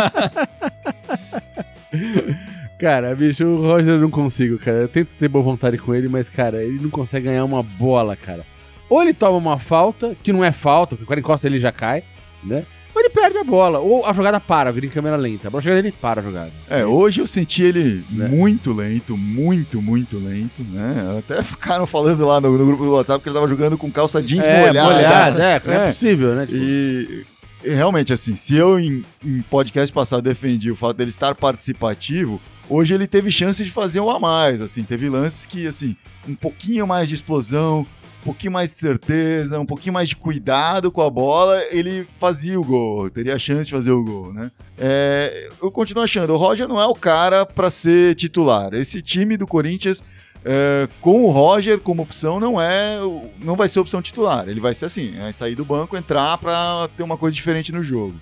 Cara, 2.83 3.15
bicho, 3.15 3.45
o 3.47 3.63
Roger 3.63 3.95
eu 3.95 4.01
não 4.01 4.11
consigo, 4.11 4.59
cara. 4.59 4.79
Eu 4.79 4.89
tento 4.89 5.09
ter 5.17 5.29
boa 5.29 5.45
vontade 5.45 5.79
com 5.79 5.95
ele, 5.95 6.09
mas, 6.09 6.29
cara, 6.29 6.65
ele 6.65 6.81
não 6.83 6.91
consegue 6.91 7.27
ganhar 7.27 7.45
uma 7.45 7.63
bola, 7.63 8.17
cara. 8.17 8.45
Ou 8.91 9.01
ele 9.01 9.15
toma 9.15 9.37
uma 9.39 9.57
falta, 9.57 10.17
que 10.21 10.33
não 10.33 10.43
é 10.45 10.51
falta, 10.51 10.97
porque 10.97 11.05
o 11.05 11.07
cara 11.07 11.21
encosta 11.21 11.47
ele 11.47 11.61
já 11.61 11.71
cai, 11.71 12.03
né? 12.43 12.65
Ou 12.95 13.01
ele 13.01 13.09
perde 13.09 13.39
a 13.39 13.45
bola. 13.45 13.79
Ou 13.79 14.05
a 14.05 14.13
jogada 14.13 14.41
para, 14.41 14.73
vira 14.73 14.85
em 14.85 14.89
câmera 14.89 15.15
lenta. 15.17 15.47
A 15.47 15.51
bola 15.53 15.63
chega 15.63 15.77
nele 15.77 15.89
e 15.89 15.93
para 15.93 16.21
a 16.21 16.25
jogada. 16.25 16.51
É, 16.69 16.85
hoje 16.85 17.21
eu 17.21 17.27
senti 17.29 17.63
ele 17.63 18.05
Né? 18.11 18.27
muito 18.29 18.73
lento, 18.73 19.17
muito, 19.17 19.81
muito 19.81 20.19
lento, 20.19 20.63
né? 20.65 21.17
Até 21.21 21.41
ficaram 21.45 21.87
falando 21.87 22.27
lá 22.27 22.41
no, 22.41 22.59
no 22.59 22.67
grupo 22.67 22.85
do 22.85 22.91
WhatsApp 22.95 23.23
que 23.23 23.29
ele 23.29 23.35
tava 23.35 23.47
jogando 23.49 23.79
com 23.79 23.91
calça 23.93 24.21
jeans 24.21 24.45
é, 24.45 24.67
molhada. 24.67 24.93
molhada, 24.93 25.43
é, 25.43 25.63
não 25.65 25.73
é 25.73 25.77
É. 25.77 25.87
possível, 25.87 26.35
né? 26.35 26.47
Tipo, 26.47 26.59
E, 26.59 27.25
e 27.65 27.71
realmente, 27.71 28.13
assim, 28.13 28.35
se 28.35 28.57
eu 28.57 28.79
em, 28.79 29.05
em 29.25 29.41
podcast 29.43 29.91
passado 29.95 30.21
defendi 30.21 30.69
o 30.71 30.77
fato 30.77 30.97
dele 30.97 31.11
estar 31.11 31.35
participativo, 31.35 32.41
hoje 32.69 32.95
ele 32.95 33.07
teve 33.07 33.31
chance 33.31 33.63
de 33.63 33.71
fazer 33.71 34.01
um 34.01 34.11
a 34.11 34.19
mais, 34.19 34.61
assim, 34.61 34.83
teve 34.83 35.09
lances 35.09 35.47
que, 35.47 35.67
assim, 35.67 35.97
um 36.29 36.35
pouquinho 36.35 36.87
mais 36.87 37.09
de 37.09 37.15
explosão, 37.15 37.87
um 38.23 38.25
pouquinho 38.25 38.53
mais 38.53 38.71
de 38.71 38.77
certeza, 38.77 39.59
um 39.59 39.67
pouquinho 39.67 39.95
mais 39.95 40.09
de 40.09 40.17
cuidado 40.17 40.93
com 40.93 41.03
a 41.03 41.11
bola, 41.11 41.63
ele 41.71 42.07
fazia 42.21 42.59
o 42.59 42.65
gol, 42.65 43.11
teria 43.11 43.35
a 43.35 43.39
chance 43.39 43.65
de 43.65 43.73
fazer 43.73 43.91
o 43.91 44.03
gol, 44.03 44.33
né? 44.33 44.51
É, 44.79 45.51
eu 45.61 45.71
continuo 45.71 46.05
achando, 46.05 46.33
o 46.33 46.37
Roger 46.37 46.69
não 46.69 46.81
é 46.81 46.87
o 46.87 46.95
cara 46.95 47.45
para 47.45 47.69
ser 47.69 48.15
titular. 48.15 48.73
Esse 48.75 49.03
time 49.03 49.37
do 49.37 49.47
Corinthians, 49.47 50.05
é, 50.45 50.89
com 51.01 51.25
o 51.25 51.31
Roger 51.31 51.81
como 51.81 52.03
opção, 52.03 52.39
não 52.39 52.61
é, 52.61 52.99
não 53.41 53.57
vai 53.57 53.69
ser 53.69 53.81
opção 53.81 54.01
titular. 54.01 54.49
Ele 54.49 54.61
vai 54.61 54.75
ser 54.75 54.85
assim, 54.85 55.13
vai 55.19 55.33
sair 55.33 55.57
do 55.57 55.65
banco, 55.65 55.97
entrar 55.97 56.39
para 56.39 56.89
ter 56.97 57.03
uma 57.03 57.17
coisa 57.17 57.35
diferente 57.35 57.73
no 57.73 57.83
jogo. 57.83 58.15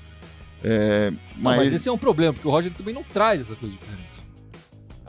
É, 0.65 1.11
Não, 1.11 1.19
mas, 1.37 1.57
mas 1.59 1.73
esse 1.73 1.89
é 1.89 1.93
um 1.93 1.99
problema, 1.99 2.33
porque 2.33 2.49
o 2.49 2.51
Roger 2.51 2.73
também 2.73 2.95
não 2.95 3.03
traz 3.03 3.43
essa 3.43 3.55
coisa 3.55 3.75
diferente. 3.75 4.10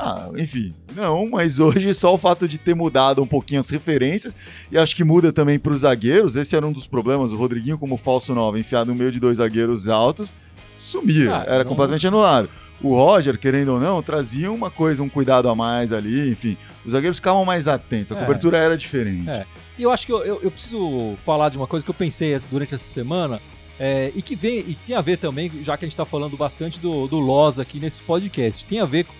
Ah, 0.01 0.29
enfim, 0.37 0.73
não, 0.95 1.29
mas 1.29 1.59
hoje 1.59 1.93
só 1.93 2.13
o 2.13 2.17
fato 2.17 2.47
de 2.47 2.57
ter 2.57 2.73
mudado 2.75 3.21
um 3.21 3.27
pouquinho 3.27 3.59
as 3.59 3.69
referências, 3.69 4.35
e 4.71 4.77
acho 4.77 4.95
que 4.95 5.03
muda 5.03 5.31
também 5.31 5.59
para 5.59 5.71
os 5.73 5.79
zagueiros, 5.81 6.35
esse 6.35 6.55
era 6.55 6.65
um 6.65 6.71
dos 6.71 6.87
problemas, 6.87 7.31
o 7.31 7.37
Rodriguinho 7.37 7.77
como 7.77 7.97
falso 7.97 8.33
9, 8.33 8.59
enfiado 8.59 8.91
no 8.91 8.97
meio 8.97 9.11
de 9.11 9.19
dois 9.19 9.37
zagueiros 9.37 9.87
altos, 9.87 10.33
sumia, 10.77 11.35
Ah, 11.37 11.43
era 11.47 11.63
não- 11.63 11.69
completamente 11.69 12.07
anulado. 12.07 12.49
O 12.83 12.95
Roger, 12.95 13.37
querendo 13.37 13.73
ou 13.73 13.79
não, 13.79 14.01
trazia 14.01 14.51
uma 14.51 14.71
coisa, 14.71 15.03
um 15.03 15.09
cuidado 15.09 15.47
a 15.47 15.53
mais 15.55 15.93
ali, 15.93 16.31
enfim, 16.31 16.57
os 16.83 16.93
zagueiros 16.93 17.17
ficavam 17.17 17.45
mais 17.45 17.67
atentos, 17.67 18.11
a 18.11 18.17
É. 18.17 18.21
cobertura 18.21 18.57
era 18.57 18.75
diferente. 18.75 19.29
É. 19.29 19.45
E 19.77 19.83
eu 19.83 19.91
acho 19.91 20.05
que 20.05 20.11
eu, 20.11 20.19
eu- 20.25 20.39
eu 20.41 20.49
preciso 20.51 21.15
falar 21.23 21.49
de 21.49 21.57
uma 21.57 21.67
coisa 21.67 21.83
que 21.85 21.89
eu 21.91 21.95
pensei 21.95 22.39
durante 22.49 22.73
essa 22.73 22.83
semana 22.83 23.39
é, 23.79 24.11
e 24.15 24.21
que 24.21 24.35
vem 24.35 24.59
e 24.59 24.73
tem 24.75 24.95
a 24.95 25.01
ver 25.01 25.17
também, 25.17 25.51
já 25.63 25.77
que 25.77 25.85
a 25.85 25.87
gente 25.87 25.93
está 25.93 26.05
falando 26.05 26.35
bastante 26.35 26.79
do, 26.79 27.07
do 27.07 27.19
Loz 27.19 27.57
aqui 27.59 27.79
nesse 27.79 28.01
podcast, 28.01 28.65
tem 28.65 28.79
a 28.79 28.85
ver 28.85 29.05
com 29.05 29.13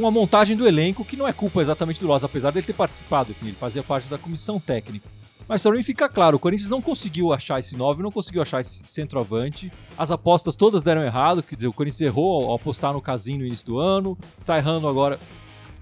a 0.00 0.10
montagem 0.10 0.56
do 0.56 0.66
elenco, 0.66 1.04
que 1.04 1.16
não 1.16 1.26
é 1.26 1.32
culpa 1.32 1.60
exatamente 1.60 2.00
do 2.00 2.06
Loz, 2.06 2.24
apesar 2.24 2.50
dele 2.50 2.66
ter 2.66 2.72
participado, 2.72 3.30
enfim, 3.30 3.46
ele 3.46 3.56
fazia 3.56 3.82
parte 3.82 4.08
da 4.08 4.18
comissão 4.18 4.58
técnica. 4.58 5.08
Mas 5.46 5.62
para 5.62 5.72
mim 5.72 5.82
fica 5.82 6.08
claro, 6.08 6.36
o 6.36 6.40
Corinthians 6.40 6.70
não 6.70 6.80
conseguiu 6.80 7.32
achar 7.32 7.60
esse 7.60 7.76
9, 7.76 8.02
não 8.02 8.10
conseguiu 8.10 8.40
achar 8.40 8.60
esse 8.60 8.82
centroavante. 8.86 9.70
As 9.96 10.10
apostas 10.10 10.56
todas 10.56 10.82
deram 10.82 11.02
errado, 11.02 11.42
quer 11.42 11.54
dizer, 11.54 11.68
o 11.68 11.72
Corinthians 11.72 12.00
errou 12.00 12.48
ao, 12.48 12.54
apostar 12.54 12.92
no 12.92 13.00
Casim 13.00 13.38
no 13.38 13.46
início 13.46 13.66
do 13.66 13.78
ano, 13.78 14.16
tá 14.44 14.56
errando 14.56 14.88
agora 14.88 15.18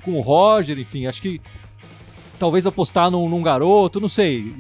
com 0.05 0.19
o 0.19 0.21
Roger, 0.21 0.79
enfim, 0.79 1.07
acho 1.07 1.23
que 1.23 1.41
talvez 2.39 2.67
apostar 2.67 3.11
num, 3.11 3.29
num 3.29 3.41
garoto, 3.41 4.01
não 4.01 4.09
sei. 4.09 4.53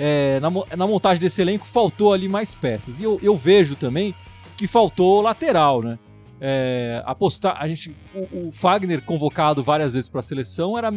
É, 0.00 0.40
na, 0.40 0.50
na 0.76 0.86
montagem 0.86 1.20
desse 1.20 1.40
elenco 1.40 1.64
faltou 1.64 2.12
ali 2.12 2.28
mais 2.28 2.54
peças. 2.54 2.98
E 2.98 3.04
eu, 3.04 3.20
eu 3.22 3.36
vejo 3.36 3.76
também 3.76 4.14
que 4.56 4.66
faltou 4.66 5.22
lateral, 5.22 5.80
né? 5.80 5.98
É, 6.40 7.02
apostar, 7.04 7.56
a 7.60 7.66
gente, 7.66 7.94
o, 8.14 8.48
o 8.48 8.52
Fagner 8.52 9.02
convocado 9.02 9.62
várias 9.62 9.94
vezes 9.94 10.08
para 10.08 10.20
a 10.20 10.22
seleção 10.22 10.78
era 10.78 10.92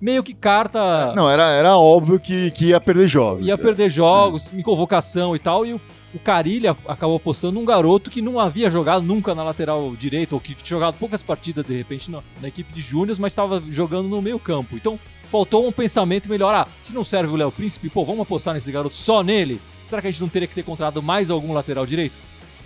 meio 0.00 0.22
que 0.22 0.32
carta 0.32 1.12
Não, 1.14 1.28
era, 1.28 1.50
era 1.50 1.76
óbvio 1.76 2.18
que, 2.18 2.50
que 2.52 2.66
ia 2.66 2.80
perder 2.80 3.08
jogos. 3.08 3.46
ia 3.46 3.58
perder 3.58 3.90
jogos, 3.90 4.50
em 4.52 4.62
convocação 4.62 5.34
e 5.34 5.38
tal, 5.38 5.66
e 5.66 5.74
o, 5.74 5.80
o 6.14 6.18
Carilha 6.18 6.76
acabou 6.86 7.16
apostando 7.16 7.54
num 7.54 7.64
garoto 7.64 8.10
que 8.10 8.22
não 8.22 8.38
havia 8.38 8.70
jogado 8.70 9.02
nunca 9.02 9.34
na 9.34 9.42
lateral 9.42 9.94
direita, 9.96 10.34
ou 10.34 10.40
que 10.40 10.54
tinha 10.54 10.78
jogado 10.78 10.96
poucas 10.98 11.22
partidas, 11.22 11.66
de 11.66 11.76
repente, 11.76 12.10
na, 12.10 12.22
na 12.40 12.48
equipe 12.48 12.72
de 12.72 12.80
júniors, 12.80 13.18
mas 13.18 13.32
estava 13.32 13.62
jogando 13.68 14.08
no 14.08 14.22
meio 14.22 14.38
campo. 14.38 14.76
Então, 14.76 14.98
faltou 15.24 15.66
um 15.66 15.72
pensamento 15.72 16.28
melhor. 16.28 16.54
Ah, 16.54 16.66
se 16.82 16.94
não 16.94 17.04
serve 17.04 17.32
o 17.32 17.36
Léo 17.36 17.52
Príncipe, 17.52 17.90
pô, 17.90 18.04
vamos 18.04 18.22
apostar 18.22 18.54
nesse 18.54 18.72
garoto 18.72 18.94
só 18.94 19.22
nele? 19.22 19.60
Será 19.84 20.02
que 20.02 20.08
a 20.08 20.10
gente 20.10 20.20
não 20.20 20.28
teria 20.28 20.48
que 20.48 20.54
ter 20.54 20.62
contratado 20.62 21.02
mais 21.02 21.30
algum 21.30 21.52
lateral 21.52 21.86
direito? 21.86 22.14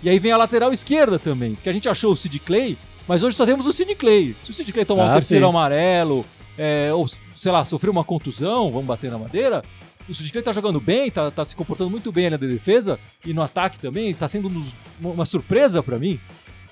E 0.03 0.09
aí 0.09 0.19
vem 0.19 0.31
a 0.31 0.37
lateral 0.37 0.73
esquerda 0.73 1.17
também, 1.17 1.55
porque 1.55 1.69
a 1.69 1.73
gente 1.73 1.87
achou 1.87 2.11
o 2.11 2.15
Sid 2.17 2.37
Clay, 2.39 2.77
mas 3.07 3.23
hoje 3.23 3.35
só 3.37 3.45
temos 3.45 3.65
o 3.67 3.71
Sid 3.73 3.95
Clay. 3.95 4.35
Se 4.43 4.51
o 4.51 4.53
Sid 4.53 4.71
Clay 4.73 4.85
tomar 4.85 5.05
um 5.05 5.09
Ah, 5.09 5.13
terceiro 5.13 5.45
sim. 5.45 5.49
amarelo, 5.49 6.25
é, 6.57 6.91
ou 6.93 7.07
sei 7.37 7.51
lá, 7.51 7.63
sofreu 7.63 7.91
uma 7.91 8.03
contusão, 8.03 8.69
vamos 8.71 8.85
bater 8.85 9.09
na 9.09 9.17
madeira, 9.17 9.63
o 10.07 10.13
Sid 10.13 10.29
Clay 10.31 10.43
tá 10.43 10.51
jogando 10.51 10.81
bem, 10.81 11.09
tá, 11.09 11.31
tá 11.31 11.45
se 11.45 11.55
comportando 11.55 11.89
muito 11.89 12.11
bem 12.11 12.27
ali 12.27 12.37
na 12.37 12.47
defesa 12.53 12.99
e 13.25 13.33
no 13.33 13.41
ataque 13.41 13.79
também, 13.79 14.13
tá 14.13 14.27
sendo 14.27 14.49
um 14.49 14.63
uma 15.13 15.25
surpresa 15.25 15.81
pra 15.81 15.97
mim. 15.97 16.19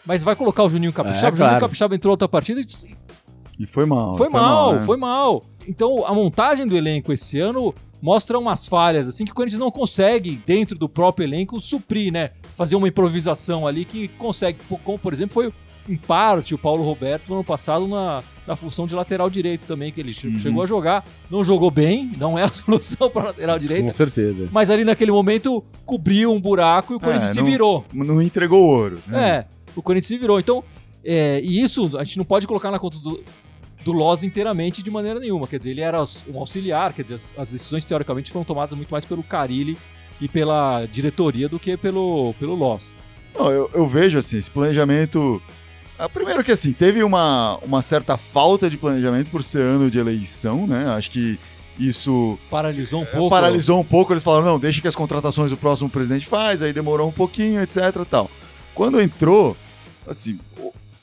Mas 0.05 0.23
vai 0.23 0.35
colocar 0.35 0.63
o 0.63 0.69
Juninho 0.69 0.91
Capixaba. 0.91 1.27
É, 1.27 1.31
o 1.31 1.35
Juninho 1.35 1.49
claro. 1.51 1.61
Capixaba 1.61 1.95
entrou 1.95 2.11
outra 2.11 2.27
partida 2.27 2.59
e 2.59 2.65
E 3.63 3.65
foi 3.67 3.85
mal. 3.85 4.15
foi, 4.15 4.27
mal, 4.29 4.73
né? 4.73 4.79
foi 4.81 4.97
mal. 4.97 5.45
Então 5.67 6.05
a 6.05 6.13
montagem 6.13 6.65
do 6.67 6.75
elenco 6.75 7.13
esse 7.13 7.39
ano 7.39 7.73
mostra 8.01 8.37
umas 8.39 8.67
falhas 8.67 9.07
assim 9.07 9.25
que 9.25 9.31
o 9.31 9.35
Corinthians 9.35 9.59
não 9.59 9.71
consegue 9.71 10.41
dentro 10.45 10.77
do 10.77 10.89
próprio 10.89 11.23
elenco 11.25 11.59
suprir, 11.59 12.11
né? 12.11 12.31
Fazer 12.55 12.75
uma 12.75 12.87
improvisação 12.87 13.67
ali 13.67 13.85
que 13.85 14.07
consegue, 14.09 14.59
como 14.83 14.97
por 14.99 15.13
exemplo 15.13 15.33
foi 15.33 15.53
em 15.89 15.95
parte 15.97 16.53
o 16.53 16.57
Paulo 16.59 16.83
Roberto 16.83 17.23
no 17.27 17.35
ano 17.35 17.43
passado 17.43 17.87
na, 17.87 18.23
na 18.45 18.55
função 18.55 18.85
de 18.85 18.93
lateral 18.93 19.29
direito 19.31 19.65
também 19.65 19.91
que 19.91 19.99
ele 19.99 20.15
Uhum. 20.23 20.37
chegou 20.37 20.61
a 20.63 20.67
jogar, 20.67 21.03
não 21.29 21.43
jogou 21.43 21.71
bem, 21.71 22.11
não 22.17 22.37
é 22.37 22.43
a 22.43 22.47
solução 22.53 23.09
para 23.09 23.23
lateral 23.25 23.57
direita. 23.57 23.87
Com 23.87 23.93
certeza. 23.93 24.47
Mas 24.51 24.69
ali 24.69 24.83
naquele 24.85 25.11
momento 25.11 25.63
cobriu 25.85 26.31
um 26.31 26.39
buraco 26.39 26.93
e 26.93 26.95
o 26.95 26.99
Corinthians 26.99 27.31
se 27.31 27.37
não- 27.39 27.45
virou. 27.45 27.85
Não 27.93 28.21
entregou 28.21 28.61
ouro. 28.63 28.99
Né? 29.07 29.29
É, 29.29 29.45
o 29.75 29.81
Corinthians 29.81 30.07
se 30.07 30.17
virou. 30.19 30.39
Então, 30.39 30.63
é, 31.03 31.41
e 31.43 31.61
isso 31.63 31.97
a 31.97 32.03
gente 32.03 32.17
não 32.19 32.25
pode 32.25 32.45
colocar 32.45 32.69
na 32.69 32.77
conta 32.77 32.99
do, 32.99 33.19
do 33.83 33.91
Loz 33.91 34.23
inteiramente 34.23 34.83
de 34.83 34.91
maneira 34.91 35.19
nenhuma. 35.19 35.47
Quer 35.47 35.57
dizer, 35.57 35.71
ele 35.71 35.81
era 35.81 36.03
um 36.33 36.39
auxiliar, 36.39 36.93
quer 36.93 37.03
dizer, 37.03 37.15
as, 37.15 37.33
as 37.37 37.49
decisões 37.49 37.85
teoricamente 37.85 38.31
foram 38.31 38.45
tomadas 38.45 38.75
muito 38.75 38.89
mais 38.89 39.05
pelo 39.05 39.23
Carilli 39.23 39.77
e 40.19 40.27
pela 40.27 40.85
diretoria 40.85 41.49
do 41.49 41.59
que 41.59 41.75
pelo, 41.75 42.33
pelo 42.39 42.55
Loz. 42.55 42.93
Não, 43.37 43.51
eu, 43.51 43.69
eu 43.73 43.87
vejo 43.87 44.17
assim, 44.17 44.37
esse 44.37 44.51
planejamento. 44.51 45.41
Ah, 45.97 46.09
primeiro 46.09 46.43
que 46.43 46.51
assim, 46.51 46.73
teve 46.73 47.03
uma, 47.03 47.57
uma 47.57 47.81
certa 47.81 48.17
falta 48.17 48.69
de 48.69 48.77
planejamento 48.77 49.29
por 49.29 49.43
ser 49.43 49.61
ano 49.61 49.89
de 49.89 49.99
eleição, 49.99 50.67
né? 50.67 50.85
Acho 50.89 51.11
que 51.11 51.39
isso 51.77 52.37
Paralisou 52.49 53.01
um 53.01 53.03
é, 53.03 53.07
pouco. 53.07 53.29
paralisou 53.29 53.79
um 53.79 53.83
pouco. 53.83 54.13
Eles 54.13 54.23
falaram, 54.23 54.45
não, 54.45 54.59
deixa 54.59 54.81
que 54.81 54.87
as 54.87 54.95
contratações 54.95 55.51
o 55.51 55.57
próximo 55.57 55.89
presidente 55.89 56.27
faz, 56.27 56.61
aí 56.61 56.73
demorou 56.73 57.07
um 57.07 57.11
pouquinho, 57.11 57.61
etc 57.61 57.79
tal. 58.09 58.29
Quando 58.75 59.01
entrou, 59.01 59.55
assim, 60.07 60.39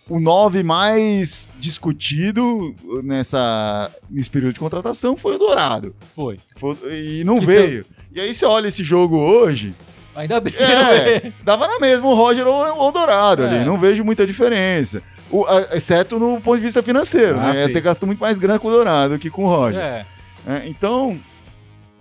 o, 0.08 0.16
o 0.16 0.20
nove 0.20 0.62
mais 0.62 1.48
discutido 1.58 2.74
nessa, 3.04 3.90
nesse 4.10 4.30
período 4.30 4.54
de 4.54 4.60
contratação 4.60 5.16
foi 5.16 5.36
o 5.36 5.38
Dourado. 5.38 5.94
Foi. 6.14 6.38
Foi- 6.56 6.76
e 6.90 7.24
não 7.24 7.38
Que 7.40 7.46
veio. 7.46 7.84
E 8.14 8.20
aí 8.20 8.32
você 8.34 8.46
olha 8.46 8.68
esse 8.68 8.82
jogo 8.84 9.16
hoje, 9.16 9.74
Ainda 10.14 10.40
bem. 10.40 10.52
É, 10.58 11.32
dava 11.44 11.68
na 11.68 11.78
mesma 11.78 12.08
o 12.08 12.14
Roger 12.14 12.44
ou 12.44 12.88
o 12.88 12.90
Dourado 12.90 13.44
É. 13.44 13.46
ali, 13.48 13.64
não 13.64 13.78
vejo 13.78 14.04
muita 14.04 14.26
diferença. 14.26 15.00
O- 15.30 15.44
a- 15.44 15.76
exceto 15.76 16.18
no 16.18 16.40
ponto 16.40 16.56
de 16.56 16.64
vista 16.64 16.82
financeiro, 16.82 17.38
Ah, 17.38 17.52
né? 17.52 17.60
Ia 17.60 17.66
sim. 17.68 17.72
ter 17.72 17.80
gasto 17.80 18.04
muito 18.04 18.18
mais 18.18 18.36
grana 18.36 18.58
com 18.58 18.66
o 18.66 18.70
Dourado 18.72 19.16
que 19.18 19.30
com 19.30 19.44
o 19.44 19.46
Roger. 19.46 19.78
É. 19.80 20.04
É, 20.46 20.62
então, 20.66 21.16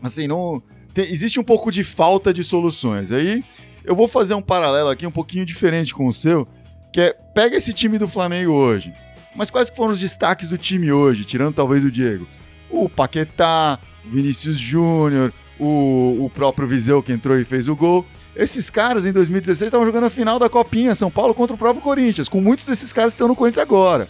assim, 0.02 0.26
não. 0.28 0.64
tem- 0.96 1.12
existe 1.12 1.40
um 1.40 1.44
pouco 1.44 1.70
de 1.72 1.84
falta 1.84 2.34
de 2.34 2.44
soluções. 2.44 3.12
Aí 3.12 3.44
eu 3.86 3.96
vou 3.96 4.08
fazer 4.08 4.34
um 4.34 4.42
paralelo 4.42 4.90
aqui 4.90 5.06
um 5.06 5.12
pouquinho 5.12 5.46
diferente 5.46 5.94
com 5.94 6.08
o 6.08 6.14
seu, 6.14 6.48
que 6.92 7.02
é 7.02 7.16
pega 7.34 7.56
esse 7.56 7.74
time 7.74 7.98
do 7.98 8.08
Flamengo 8.08 8.52
hoje. 8.52 8.94
Mas 9.36 9.50
quais 9.50 9.70
foram 9.70 9.94
os 9.94 10.00
destaques 10.00 10.50
do 10.50 10.58
time 10.58 10.92
hoje, 10.92 11.24
tirando 11.24 11.54
talvez 11.54 11.84
o 11.84 11.92
Diego? 11.92 12.28
O 12.70 12.90
Paquetá, 12.90 13.78
o 14.04 14.10
Vinícius 14.10 14.58
Júnior, 14.58 15.32
o, 15.60 16.26
o 16.26 16.32
próprio 16.34 16.68
Viseu 16.68 17.04
que 17.04 17.14
entrou 17.14 17.40
e 17.40 17.46
fez 17.46 17.68
o 17.68 17.76
gol. 17.76 18.06
Esses 18.36 18.70
caras 18.70 19.06
em 19.06 19.12
2016 19.12 19.68
estavam 19.68 19.86
jogando 19.86 20.06
a 20.06 20.10
final 20.10 20.38
da 20.38 20.50
Copinha 20.50 20.96
São 20.96 21.10
Paulo 21.10 21.34
contra 21.34 21.56
o 21.56 21.58
próprio 21.58 21.82
Corinthians, 21.82 22.30
com 22.30 22.42
muitos 22.42 22.66
desses 22.66 22.94
caras 22.94 23.14
que 23.14 23.16
estão 23.16 23.28
no 23.28 23.36
Corinthians 23.36 23.64
agora. 23.64 24.08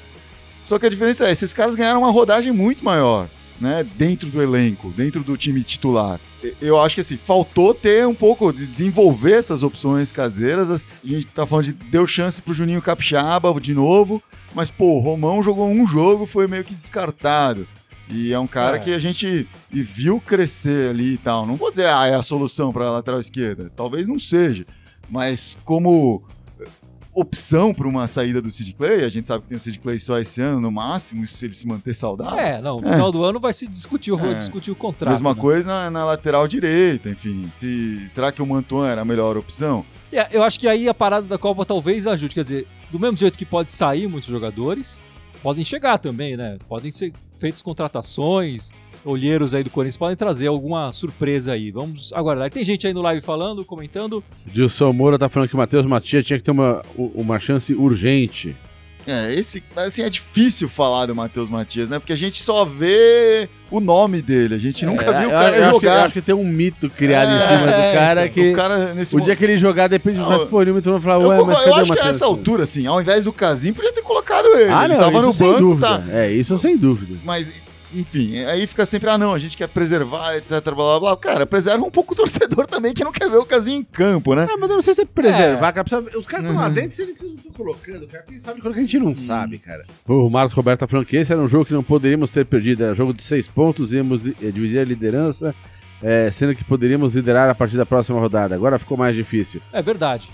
Só 0.63 0.77
que 0.77 0.85
a 0.85 0.89
diferença 0.89 1.27
é, 1.27 1.31
esses 1.31 1.53
caras 1.53 1.75
ganharam 1.75 2.01
uma 2.01 2.11
rodagem 2.11 2.51
muito 2.51 2.83
maior, 2.83 3.29
né? 3.59 3.85
Dentro 3.97 4.29
do 4.29 4.41
elenco, 4.41 4.89
dentro 4.95 5.23
do 5.23 5.35
time 5.37 5.63
titular. 5.63 6.19
Eu 6.61 6.79
acho 6.79 6.95
que 6.95 7.01
assim, 7.01 7.17
faltou 7.17 7.73
ter 7.73 8.05
um 8.07 8.13
pouco 8.15 8.53
de 8.53 8.67
desenvolver 8.67 9.33
essas 9.33 9.63
opções 9.63 10.11
caseiras. 10.11 10.69
As- 10.69 10.87
A 11.03 11.07
gente 11.07 11.25
tá 11.27 11.45
falando 11.45 11.65
de 11.65 11.73
deu 11.73 12.05
chance 12.07 12.41
pro 12.41 12.53
Juninho 12.53 12.81
Capixaba 12.81 13.53
de 13.59 13.73
novo, 13.73 14.21
mas 14.53 14.69
pô, 14.69 14.97
o 14.97 14.99
Romão 14.99 15.41
jogou 15.43 15.67
um 15.69 15.85
jogo, 15.87 16.25
foi 16.25 16.47
meio 16.47 16.63
que 16.63 16.73
descartado. 16.75 17.67
E 18.09 18.31
é 18.31 18.39
um 18.39 18.47
cara 18.47 18.77
É. 18.77 18.79
que 18.79 18.93
a 18.93 18.99
gente 18.99 19.45
viu 19.69 20.21
crescer 20.21 20.91
ali 20.91 21.13
e 21.15 21.17
tal. 21.17 21.45
Não 21.45 21.55
vou 21.57 21.69
dizer, 21.69 21.87
ah, 21.87 22.07
é 22.07 22.15
a 22.15 22.23
solução 22.23 22.71
para 22.71 22.87
a 22.87 22.91
lateral 22.91 23.19
esquerda. 23.19 23.69
Talvez 23.75 24.07
não 24.07 24.17
seja. 24.17 24.65
Mas 25.09 25.57
como 25.65 26.23
opção 27.19 27.73
para 27.73 27.87
uma 27.87 28.07
saída 28.07 28.41
do 28.41 28.51
Sid 28.51 28.73
Clay, 28.73 29.03
a 29.03 29.09
gente 29.09 29.27
sabe 29.27 29.43
que 29.43 29.49
tem 29.49 29.57
o 29.57 29.59
Sid 29.59 29.79
Clay 29.79 29.99
só 29.99 30.19
esse 30.19 30.39
ano, 30.41 30.61
no 30.61 30.71
máximo, 30.71 31.25
se 31.25 31.45
ele 31.45 31.53
se 31.55 31.67
manter 31.67 31.93
saudável. 31.93 32.37
É, 32.37 32.61
não, 32.61 32.79
no 32.79 32.87
final 32.87 33.11
do 33.11 33.23
ano 33.23 33.39
vai 33.39 33.53
se 33.53 33.67
discutir, 33.67 34.13
É. 34.13 34.33
discutir 34.35 34.71
o 34.71 34.75
contrato. 34.75 35.11
Mesma 35.11 35.33
né? 35.33 35.41
coisa 35.41 35.67
na, 35.67 35.89
na 35.89 36.05
lateral 36.05 36.47
direita, 36.47 37.09
enfim. 37.09 37.49
Se, 37.55 38.07
será 38.09 38.31
que 38.31 38.41
o 38.41 38.45
Mantuan 38.45 38.87
era 38.87 39.01
a 39.01 39.05
melhor 39.05 39.35
opção? 39.35 39.83
É, 40.11 40.27
eu 40.31 40.43
acho 40.43 40.59
que 40.59 40.67
aí 40.67 40.87
a 40.87 40.93
parada 40.93 41.25
da 41.25 41.37
Copa 41.37 41.65
talvez 41.65 42.05
ajude. 42.07 42.35
Quer 42.35 42.43
dizer, 42.43 42.67
do 42.91 42.99
mesmo 42.99 43.17
jeito 43.17 43.37
que 43.37 43.45
pode 43.45 43.71
sair 43.71 44.07
muitos 44.07 44.29
jogadores, 44.29 45.01
podem 45.41 45.65
chegar 45.65 45.97
também, 45.97 46.37
né? 46.37 46.57
Podem 46.69 46.91
ser 46.91 47.11
feitas 47.37 47.61
contratações, 47.61 48.71
olheiros 49.05 49.53
aí 49.53 49.63
do 49.63 49.69
Corinthians 49.69 49.97
podem 49.97 50.15
trazer 50.15 50.47
alguma 50.47 50.91
surpresa 50.93 51.53
aí. 51.53 51.71
Vamos 51.71 52.11
aguardar. 52.13 52.49
Tem 52.51 52.63
gente 52.63 52.85
aí 52.87 52.93
no 52.93 53.01
live 53.01 53.21
falando, 53.21 53.63
comentando. 53.63 54.23
Dilson 54.45 54.91
Moura 54.93 55.17
tá 55.17 55.29
falando 55.29 55.49
que 55.49 55.55
o 55.55 55.57
Matheus 55.57 55.85
Matias 55.85 56.25
tinha 56.25 56.37
que 56.37 56.43
ter 56.43 56.51
uma, 56.51 56.81
uma 56.95 57.39
chance 57.39 57.73
urgente. 57.73 58.55
É, 59.09 59.33
esse, 59.33 59.63
assim, 59.73 60.01
é 60.01 60.09
difícil 60.09 60.67
falar 60.67 61.05
do 61.05 61.15
Matheus 61.15 61.49
Matias, 61.49 61.87
né? 61.87 61.97
Porque 61.97 62.11
a 62.11 62.15
gente 62.17 62.43
só 62.43 62.65
vê 62.65 63.47
o 63.71 63.79
nome 63.79 64.21
dele, 64.21 64.55
a 64.55 64.57
gente 64.57 64.85
nunca 64.85 65.05
É, 65.05 65.19
viu 65.21 65.29
o 65.29 65.31
eu- 65.31 65.37
cara 65.37 65.55
eu 65.55 65.61
acho 65.63 65.79
que- 65.79 65.85
eu 65.85 65.89
jogar. 65.91 66.03
acho 66.03 66.13
que 66.13 66.21
tem 66.21 66.35
um 66.35 66.43
mito 66.43 66.89
criado 66.89 67.31
em 67.31 67.37
É, 67.37 67.47
cima 67.47 67.65
do 67.67 67.93
cara 67.93 68.21
então, 68.25 68.33
que. 68.33 68.51
O 68.51 68.53
cara, 68.53 68.93
nesse 68.93 69.15
O 69.15 69.21
dia 69.21 69.33
que 69.33 69.45
ele 69.45 69.55
jogar, 69.55 69.87
depende 69.87 70.19
do 70.19 70.47
pô, 70.47 70.61
ele 70.61 70.73
vai 70.73 70.81
falar, 70.99 71.23
Eu, 71.23 71.29
ué, 71.29 71.37
concordo, 71.37 71.57
mas 71.57 71.67
eu 71.67 71.75
acho 71.75 71.85
que 71.85 71.91
a 71.93 71.95
Matheus? 72.03 72.15
essa 72.17 72.25
altura, 72.25 72.63
assim, 72.63 72.85
ao 72.85 72.99
invés 72.99 73.23
do 73.23 73.31
Casim, 73.31 73.71
podia 73.71 73.93
ter 73.93 74.01
colocado 74.01 74.26
ele. 74.61 74.71
Ah, 74.71 74.85
ele 74.85 74.93
não, 74.93 74.99
tava 74.99 75.17
isso 75.17 75.27
no 75.27 75.33
sem 75.33 75.47
banco, 75.47 75.59
dúvida. 75.59 75.87
tá? 75.87 76.03
É, 76.09 76.31
isso 76.31 76.57
sem 76.57 76.77
dúvida. 76.77 77.19
Mas 77.23 77.51
enfim, 77.93 78.37
aí 78.43 78.67
fica 78.67 78.85
sempre, 78.85 79.09
ah 79.09 79.17
não, 79.17 79.33
a 79.33 79.39
gente 79.39 79.55
quer 79.55 79.67
preservar, 79.69 80.35
etc, 80.35 80.61
blá 80.65 80.73
blá 80.75 80.99
blá. 80.99 81.17
Cara, 81.17 81.45
preserva 81.45 81.85
um 81.85 81.89
pouco 81.89 82.13
o 82.13 82.17
torcedor 82.17 82.67
também 82.67 82.93
que 82.93 83.01
não 83.01 83.13
quer 83.13 83.29
ver 83.29 83.37
o 83.37 83.45
casinho 83.45 83.77
em 83.79 83.83
campo, 83.83 84.35
né? 84.35 84.45
Ah, 84.49 84.57
mas 84.59 84.69
eu 84.69 84.75
não 84.75 84.81
sei 84.83 84.93
se 84.93 85.01
é 85.01 85.05
preservar, 85.05 85.71
cara. 85.71 85.83
precisa- 85.85 86.17
Os 86.19 86.25
caras 86.25 86.47
estão 86.47 86.61
lá 86.61 86.67
dentro, 86.67 86.95
se 86.97 87.01
eles 87.01 87.21
não 87.21 87.33
estão 87.33 87.51
colocando, 87.53 88.05
cara, 88.05 88.25
quem 88.27 88.37
sabe 88.39 88.59
quando 88.61 88.73
que 88.73 88.79
a 88.79 88.83
gente 88.83 88.99
não 88.99 89.15
sabe, 89.15 89.57
cara. 89.57 89.85
O 90.05 90.29
Marcos 90.29 90.53
Roberto 90.53 90.81
tá 90.81 90.87
falando 90.87 91.05
que 91.05 91.15
esse 91.15 91.31
era 91.31 91.39
um 91.41 91.47
jogo 91.47 91.63
que 91.65 91.73
não 91.73 91.81
poderíamos 91.83 92.29
ter 92.29 92.45
perdido. 92.45 92.83
Era 92.83 92.93
jogo 92.93 93.13
de 93.13 93.23
seis 93.23 93.47
pontos, 93.47 93.93
íamos 93.93 94.19
eh, 94.41 94.51
dividir 94.51 94.79
a 94.79 94.83
liderança, 94.83 95.55
eh, 96.03 96.29
sendo 96.29 96.53
que 96.53 96.65
poderíamos 96.65 97.15
liderar 97.15 97.49
a 97.49 97.55
partir 97.55 97.77
da 97.77 97.85
próxima 97.85 98.19
rodada. 98.19 98.53
Agora 98.53 98.77
ficou 98.77 98.97
mais 98.97 99.15
difícil. 99.15 99.61
É 99.71 99.81
verdade. 99.81 100.29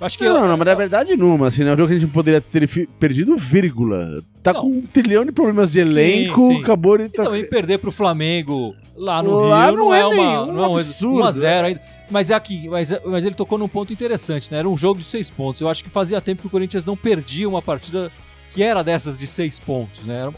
Eu 0.00 0.06
Acho 0.06 0.18
que 0.18 0.24
Não, 0.24 0.34
não, 0.40 0.48
não, 0.48 0.56
mas 0.56 0.66
na 0.66 0.74
verdade 0.74 1.16
numa, 1.16 1.48
assim, 1.48 1.62
é 1.64 1.72
um 1.72 1.76
jogo 1.76 1.88
que 1.88 1.94
a 1.94 1.98
gente 1.98 2.12
poderia 2.12 2.40
ter 2.40 2.68
perdido 2.98 3.36
vírgula. 3.36 4.22
Tá 4.42 4.52
Não. 4.52 4.60
com 4.62 4.68
um 4.68 4.82
trilhão 4.82 5.24
de 5.24 5.32
problemas 5.32 5.72
de 5.72 5.82
Sim, 5.82 5.90
elenco, 5.90 6.46
sim. 6.48 6.60
acabou 6.60 6.98
de... 6.98 7.04
E 7.04 7.08
também 7.08 7.44
perder 7.48 7.78
pro 7.78 7.90
Flamengo 7.90 8.74
lá 8.94 9.22
no 9.22 9.40
Lá 9.48 9.66
Rio 9.66 9.76
não 9.78 9.84
não, 9.86 9.94
é 9.94 10.00
é, 10.00 10.04
uma, 10.06 10.14
nenhum 10.14 10.52
não 10.52 10.64
é 10.64 10.68
um 10.68 10.76
absurdo, 10.76 11.18
1x0 11.40 11.64
ainda. 11.64 11.82
Mas 12.08 12.30
é 12.30 12.34
aqui, 12.34 12.68
mas, 12.68 12.92
mas 13.04 13.24
ele 13.24 13.34
tocou 13.34 13.58
num 13.58 13.66
ponto 13.66 13.92
interessante, 13.92 14.52
né? 14.52 14.58
Era 14.60 14.68
um 14.68 14.76
jogo 14.76 15.00
de 15.00 15.04
seis 15.06 15.28
pontos. 15.28 15.60
Eu 15.60 15.68
acho 15.68 15.82
que 15.82 15.90
fazia 15.90 16.20
tempo 16.20 16.42
que 16.42 16.46
o 16.46 16.50
Corinthians 16.50 16.86
não 16.86 16.96
perdia 16.96 17.48
uma 17.48 17.60
partida 17.60 18.12
que 18.52 18.62
era 18.62 18.84
dessas 18.84 19.18
de 19.18 19.26
seis 19.26 19.58
pontos, 19.58 20.04
né? 20.04 20.20
Eram, 20.20 20.34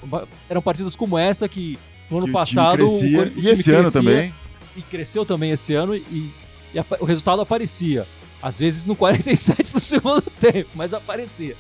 eram 0.48 0.62
partidas 0.62 0.96
como 0.96 1.18
essa 1.18 1.46
que 1.46 1.78
no 2.10 2.16
ano 2.16 2.26
Que 2.26 2.30
o 2.30 2.32
passado 2.32 2.78
crescia, 2.78 3.20
o 3.36 3.38
e 3.38 3.48
esse 3.50 3.70
ano 3.70 3.82
crescia 3.82 4.00
também. 4.00 4.34
E 4.78 4.80
cresceu 4.80 5.26
também 5.26 5.50
esse 5.50 5.74
ano 5.74 5.94
e, 5.94 6.30
e 6.72 6.78
apa- 6.78 6.96
o 7.00 7.04
resultado 7.04 7.42
aparecia. 7.42 8.06
Às 8.42 8.59
vezes 8.59 8.87
no 8.87 8.94
47 8.96 9.72
do 9.72 9.81
segundo 9.81 10.22
tempo, 10.40 10.70
mas 10.74 10.94
aparecia. 10.94 11.57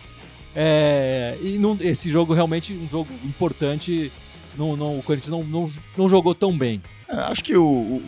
É, 0.54 1.36
e 1.40 1.60
esse 1.80 2.10
jogo 2.10 2.34
realmente 2.34 2.72
um 2.72 2.88
jogo 2.88 3.12
importante. 3.24 4.10
Não, 4.56 4.76
não, 4.76 4.98
o 4.98 5.02
Corinthians 5.02 5.30
não, 5.30 5.44
não, 5.44 5.70
não 5.96 6.08
jogou 6.08 6.34
tão 6.34 6.56
bem. 6.56 6.82
É, 7.08 7.14
acho 7.14 7.44
que 7.44 7.56
o, 7.56 8.02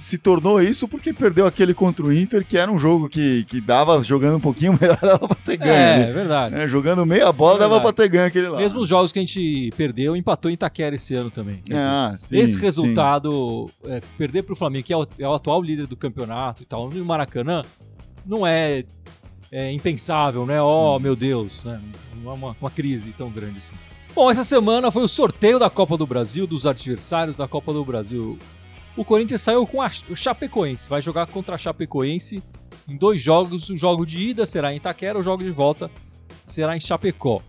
se 0.00 0.16
tornou 0.16 0.62
isso 0.62 0.86
porque 0.86 1.12
perdeu 1.12 1.46
aquele 1.46 1.74
contra 1.74 2.06
o 2.06 2.12
Inter, 2.12 2.44
que 2.46 2.56
era 2.56 2.70
um 2.70 2.78
jogo 2.78 3.08
que, 3.08 3.44
que 3.44 3.60
dava, 3.60 4.00
jogando 4.02 4.36
um 4.36 4.40
pouquinho 4.40 4.76
melhor, 4.80 4.98
dava 5.00 5.26
pra 5.26 5.36
ter 5.36 5.56
ganho. 5.56 5.72
É, 5.72 5.94
ali. 5.94 6.02
é 6.04 6.12
verdade. 6.12 6.54
É, 6.54 6.68
jogando 6.68 7.04
meia 7.04 7.32
bola, 7.32 7.56
É 7.56 7.60
dava 7.60 7.80
pra 7.80 7.92
ter 7.92 8.08
ganho 8.08 8.26
aquele 8.26 8.48
lá. 8.48 8.58
Mesmo 8.58 8.80
os 8.80 8.88
jogos 8.88 9.10
que 9.10 9.18
a 9.18 9.22
gente 9.22 9.72
perdeu, 9.76 10.14
empatou 10.14 10.50
em 10.50 10.54
Itaquera 10.54 10.94
esse 10.94 11.14
ano 11.14 11.30
também. 11.30 11.56
Quer 11.56 11.74
dizer, 11.74 11.78
Ah, 11.78 12.14
sim, 12.16 12.38
esse 12.38 12.56
resultado, 12.58 13.68
é, 13.84 14.00
perder 14.16 14.42
pro 14.44 14.54
Flamengo, 14.54 14.84
que 14.84 14.92
é 14.92 14.96
o, 14.96 15.06
é 15.18 15.28
o 15.28 15.34
atual 15.34 15.60
líder 15.60 15.86
do 15.86 15.96
campeonato 15.96 16.62
e 16.62 16.66
tal, 16.66 16.88
no 16.88 17.04
Maracanã, 17.04 17.62
não 18.24 18.46
é, 18.46 18.84
é 19.50 19.72
impensável, 19.72 20.46
né? 20.46 20.60
Oh, 20.62 20.98
meu 20.98 21.16
Deus, 21.16 21.64
né? 21.64 21.80
Não 22.22 22.30
é 22.30 22.34
uma, 22.34 22.56
uma 22.60 22.70
crise 22.70 23.12
tão 23.16 23.30
grande 23.30 23.58
assim. 23.58 23.72
Bom, 24.14 24.30
essa 24.30 24.42
semana 24.42 24.90
foi 24.90 25.02
o 25.04 25.08
sorteio 25.08 25.58
da 25.58 25.70
Copa 25.70 25.96
do 25.96 26.06
Brasil, 26.06 26.46
dos 26.46 26.66
adversários 26.66 27.36
da 27.36 27.46
Copa 27.46 27.72
do 27.72 27.84
Brasil. 27.84 28.38
O 28.98 29.04
Corinthians 29.04 29.40
saiu 29.42 29.66
com 29.66 29.80
a 29.80 29.90
o 30.10 30.16
Chapecoense, 30.16 30.88
vai 30.88 31.00
jogar 31.00 31.26
contra 31.26 31.54
a 31.54 31.58
Chapecoense 31.58 32.42
em 32.88 32.96
dois 32.96 33.20
jogos. 33.22 33.70
O 33.70 33.76
jogo 33.76 34.04
de 34.04 34.18
ida 34.18 34.44
será 34.44 34.72
em 34.72 34.76
Itaquera, 34.76 35.18
o 35.18 35.22
jogo 35.22 35.42
de 35.44 35.50
volta 35.50 35.90
será 36.46 36.76
em 36.76 36.80
Chapecó. 36.80 37.40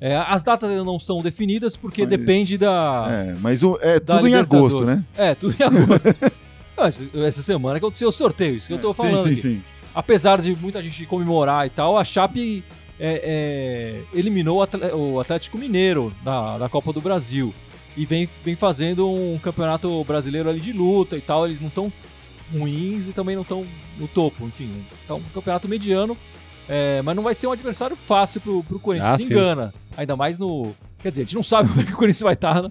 É, 0.00 0.16
as 0.16 0.42
datas 0.42 0.70
ainda 0.70 0.84
não 0.84 0.98
são 0.98 1.20
definidas 1.22 1.76
porque 1.76 2.02
Mas- 2.02 2.10
depende 2.10 2.56
da, 2.58 3.06
É, 3.10 3.34
mas 3.40 3.62
o- 3.62 3.78
é 3.82 3.98
tudo 4.00 4.26
em 4.26 4.34
agosto, 4.34 4.84
né? 4.84 5.04
é, 5.16 5.34
tudo 5.34 5.54
em 5.58 5.62
agosto. 5.62 6.08
Não, 6.76 6.86
essa, 6.86 7.04
essa 7.14 7.42
semana 7.42 7.78
que 7.78 7.84
aconteceu 7.84 8.08
o 8.08 8.12
sorteio, 8.12 8.56
isso 8.56 8.66
que 8.66 8.72
eu 8.72 8.78
tô 8.78 8.90
É, 8.92 8.94
falando. 8.94 9.16
Sim, 9.18 9.22
sim, 9.24 9.30
aqui. 9.32 9.40
sim. 9.42 9.62
Apesar 9.94 10.40
de 10.40 10.54
muita 10.56 10.82
gente 10.82 11.04
comemorar 11.04 11.66
e 11.66 11.70
tal, 11.70 11.98
a 11.98 12.04
Chape 12.04 12.64
é, 12.98 14.00
é, 14.14 14.18
eliminou 14.18 14.66
o 14.94 15.20
Atlético 15.20 15.58
Mineiro 15.58 16.10
da, 16.24 16.56
da 16.56 16.68
Copa 16.70 16.90
do 16.94 17.00
Brasil. 17.02 17.52
E 18.00 18.06
vem, 18.06 18.26
vem 18.42 18.56
fazendo 18.56 19.06
um 19.06 19.38
campeonato 19.38 20.02
brasileiro 20.04 20.48
ali 20.48 20.58
de 20.58 20.72
luta 20.72 21.18
e 21.18 21.20
tal. 21.20 21.46
Eles 21.46 21.60
não 21.60 21.68
estão 21.68 21.92
ruins 22.50 23.08
e 23.08 23.12
também 23.12 23.36
não 23.36 23.42
estão 23.42 23.66
no 23.98 24.08
topo. 24.08 24.46
Enfim, 24.46 24.86
tá 25.06 25.16
um 25.16 25.22
campeonato 25.34 25.68
mediano. 25.68 26.16
é, 26.66 27.02
mas 27.02 27.14
não 27.14 27.22
vai 27.22 27.34
ser 27.34 27.46
um 27.46 27.52
adversário 27.52 27.94
fácil 27.94 28.40
pro, 28.40 28.64
pro 28.64 28.80
Corinthians. 28.80 29.12
Ah, 29.12 29.16
Se 29.18 29.24
sim. 29.24 29.32
engana. 29.34 29.74
Ainda 29.98 30.16
mais 30.16 30.38
no. 30.38 30.74
Quer 31.02 31.10
dizer, 31.10 31.20
a 31.20 31.24
gente 31.26 31.34
não 31.34 31.42
sabe 31.42 31.68
como 31.70 31.82
é 31.82 31.84
que 31.84 31.92
o 31.92 31.96
Corinthians 31.96 32.22
vai 32.22 32.32
estar 32.32 32.62
né? 32.62 32.70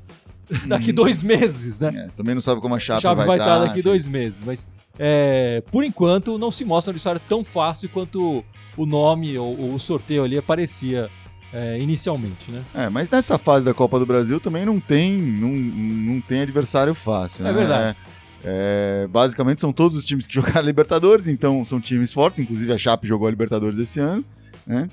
daqui 0.65 0.91
dois 0.91 1.21
meses, 1.21 1.79
né? 1.79 1.91
É, 1.93 2.09
também 2.17 2.33
não 2.33 2.41
sabe 2.41 2.59
como 2.59 2.73
a 2.73 2.77
A 2.77 2.79
Chape, 2.79 3.03
chave 3.03 3.23
vai 3.23 3.37
estar 3.37 3.45
tá, 3.45 3.59
daqui 3.59 3.81
enfim. 3.81 3.87
dois 3.87 4.07
meses. 4.07 4.41
Mas 4.43 4.67
é, 4.97 5.61
por 5.69 5.83
enquanto 5.83 6.39
não 6.39 6.51
se 6.51 6.65
mostra 6.65 6.91
uma 6.91 6.97
história 6.97 7.21
tão 7.29 7.45
fácil 7.45 7.87
quanto 7.89 8.43
o 8.75 8.85
nome 8.87 9.37
ou, 9.37 9.59
ou 9.59 9.75
o 9.75 9.79
sorteio 9.79 10.23
ali 10.23 10.39
aparecia 10.39 11.07
é, 11.53 11.79
inicialmente, 11.79 12.51
né? 12.51 12.63
É, 12.75 12.89
mas 12.89 13.09
nessa 13.09 13.37
fase 13.37 13.65
da 13.65 13.73
Copa 13.73 13.97
do 13.99 14.05
Brasil 14.05 14.39
também 14.39 14.65
não 14.65 14.79
tem, 14.79 15.13
não, 15.13 15.49
não 15.49 16.21
tem 16.21 16.41
adversário 16.41 16.93
fácil, 16.93 17.43
né? 17.43 17.49
É 17.49 17.53
verdade. 17.53 17.97
É, 18.43 19.03
é, 19.03 19.07
basicamente 19.07 19.59
são 19.59 19.73
todos 19.73 19.97
os 19.97 20.05
times 20.05 20.25
que 20.27 20.33
jogaram 20.35 20.61
Libertadores, 20.65 21.27
então 21.27 21.63
são 21.65 21.79
times 21.81 22.13
fortes, 22.13 22.39
inclusive 22.39 22.71
a 22.71 22.77
Chape 22.77 23.07
jogou 23.07 23.27
a 23.27 23.31
Libertadores 23.31 23.77
esse 23.79 23.99
ano, 23.99 24.23
né? 24.65 24.87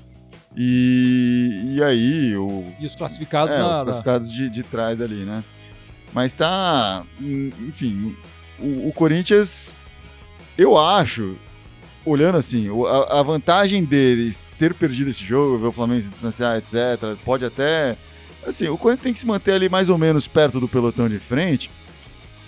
E, 0.57 1.75
e 1.77 1.83
aí, 1.83 2.37
o, 2.37 2.65
E 2.81 2.87
os 2.87 2.95
classificados 2.97 3.55
é, 3.55 3.59
na, 3.59 3.71
os 3.73 3.79
na- 3.79 3.85
classificados 3.85 4.33
de, 4.33 4.49
de 4.49 4.63
trás 4.63 5.01
ali, 5.03 5.17
né? 5.25 5.45
Mas 6.15 6.33
tá. 6.33 7.03
hum, 7.21 7.51
Enfim, 7.69 8.17
o, 8.59 8.89
o 8.89 8.93
Corinthians, 8.95 9.77
eu 10.57 10.79
acho, 10.79 11.37
olhando 12.07 12.39
assim, 12.39 12.71
o- 12.71 12.87
a, 12.87 13.21
a 13.21 13.23
vantagem 13.23 13.85
deles 13.85 14.45
ter 14.59 14.73
perdido 14.73 15.11
esse 15.11 15.25
jogo, 15.25 15.59
ver 15.59 15.67
o 15.67 15.73
Flamengo 15.73 16.03
se 16.03 16.09
distanciar, 16.11 16.57
etc., 16.57 16.75
pode 17.25 17.45
até. 17.45 17.97
Assim, 18.47 18.69
o 18.69 18.79
Corinthians 18.79 19.03
tem 19.03 19.13
que 19.13 19.19
se 19.19 19.27
manter 19.27 19.53
ali 19.53 19.69
mais 19.69 19.89
ou 19.89 19.99
menos 19.99 20.27
perto 20.29 20.61
do 20.61 20.69
pelotão 20.69 21.09
de 21.09 21.19
frente, 21.19 21.69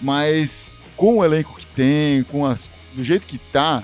mas 0.00 0.80
com 0.96 1.18
o 1.18 1.24
elenco 1.24 1.56
que 1.58 1.66
tem, 1.66 2.22
com 2.24 2.46
as, 2.46 2.70
do 2.94 3.02
jeito 3.02 3.26
que 3.26 3.38
tá, 3.38 3.82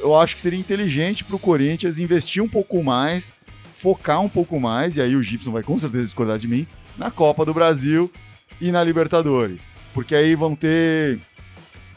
eu 0.00 0.18
acho 0.18 0.34
que 0.34 0.40
seria 0.40 0.58
inteligente 0.58 1.24
pro 1.24 1.38
Corinthians 1.38 1.98
investir 1.98 2.42
um 2.42 2.48
pouco 2.48 2.82
mais, 2.82 3.34
focar 3.76 4.20
um 4.20 4.28
pouco 4.28 4.58
mais, 4.58 4.96
e 4.96 5.00
aí 5.00 5.14
o 5.14 5.22
Gibson 5.22 5.52
vai 5.52 5.62
com 5.62 5.78
certeza 5.78 6.04
discordar 6.04 6.38
de 6.38 6.48
mim, 6.48 6.66
na 6.98 7.10
Copa 7.10 7.44
do 7.44 7.54
Brasil 7.54 8.10
e 8.60 8.70
na 8.72 8.82
Libertadores. 8.82 9.68
Porque 9.94 10.14
aí 10.14 10.34
vão 10.34 10.54
ter. 10.56 11.18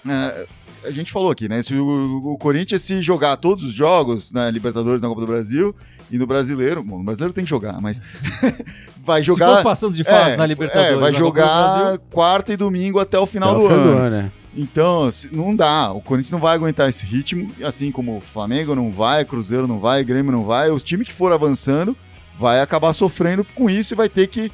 é, 0.07 0.45
a 0.87 0.91
gente 0.91 1.11
falou 1.11 1.31
aqui, 1.31 1.47
né? 1.49 1.61
Se 1.63 1.73
o, 1.73 2.33
o 2.33 2.37
Corinthians 2.37 2.81
se 2.81 3.01
jogar 3.01 3.37
todos 3.37 3.63
os 3.63 3.73
jogos 3.73 4.31
na 4.31 4.49
Libertadores, 4.49 5.01
na 5.01 5.07
Copa 5.07 5.21
do 5.21 5.27
Brasil 5.27 5.75
e 6.11 6.17
no 6.17 6.25
Brasileiro, 6.27 6.83
bom, 6.83 6.99
no 6.99 7.03
Brasileiro 7.03 7.33
tem 7.33 7.43
que 7.43 7.49
jogar, 7.49 7.79
mas 7.81 8.01
vai 9.03 9.21
Se 9.21 9.27
jogar. 9.27 9.57
for 9.57 9.63
passando 9.63 9.95
de 9.95 10.03
fase 10.03 10.31
é, 10.31 10.37
na 10.37 10.45
Libertadores, 10.45 10.91
é, 10.91 10.95
vai 10.99 11.11
na 11.11 11.19
Copa 11.19 11.31
do 11.31 11.39
jogar 11.39 11.77
Brasil, 11.79 11.99
quarta 12.11 12.53
e 12.53 12.57
domingo 12.57 12.99
até 12.99 13.17
o 13.19 13.25
final 13.25 13.51
Até 13.51 13.59
do 13.59 13.63
o 13.65 13.67
ano. 13.73 13.97
ano, 13.97 14.09
né? 14.09 14.31
Então, 14.57 15.11
se- 15.11 15.29
não 15.35 15.53
dá. 15.55 15.91
O 15.91 15.99
Corinthians 15.99 16.31
não 16.31 16.39
vai 16.39 16.55
aguentar 16.55 16.87
esse 16.87 17.05
ritmo, 17.05 17.51
assim 17.63 17.91
como 17.91 18.17
o 18.17 18.21
Flamengo 18.21 18.73
não 18.73 18.89
vai, 18.91 19.25
Cruzeiro 19.25 19.67
não 19.67 19.79
vai, 19.79 20.03
Grêmio 20.03 20.31
não 20.31 20.43
vai. 20.45 20.71
Os 20.71 20.81
times 20.83 21.07
que 21.07 21.13
for 21.13 21.33
avançando 21.33 21.95
vai 22.39 22.61
acabar 22.61 22.93
sofrendo 22.93 23.43
com 23.55 23.69
isso 23.69 23.93
e 23.93 23.97
vai 23.97 24.07
ter 24.07 24.27
que 24.27 24.51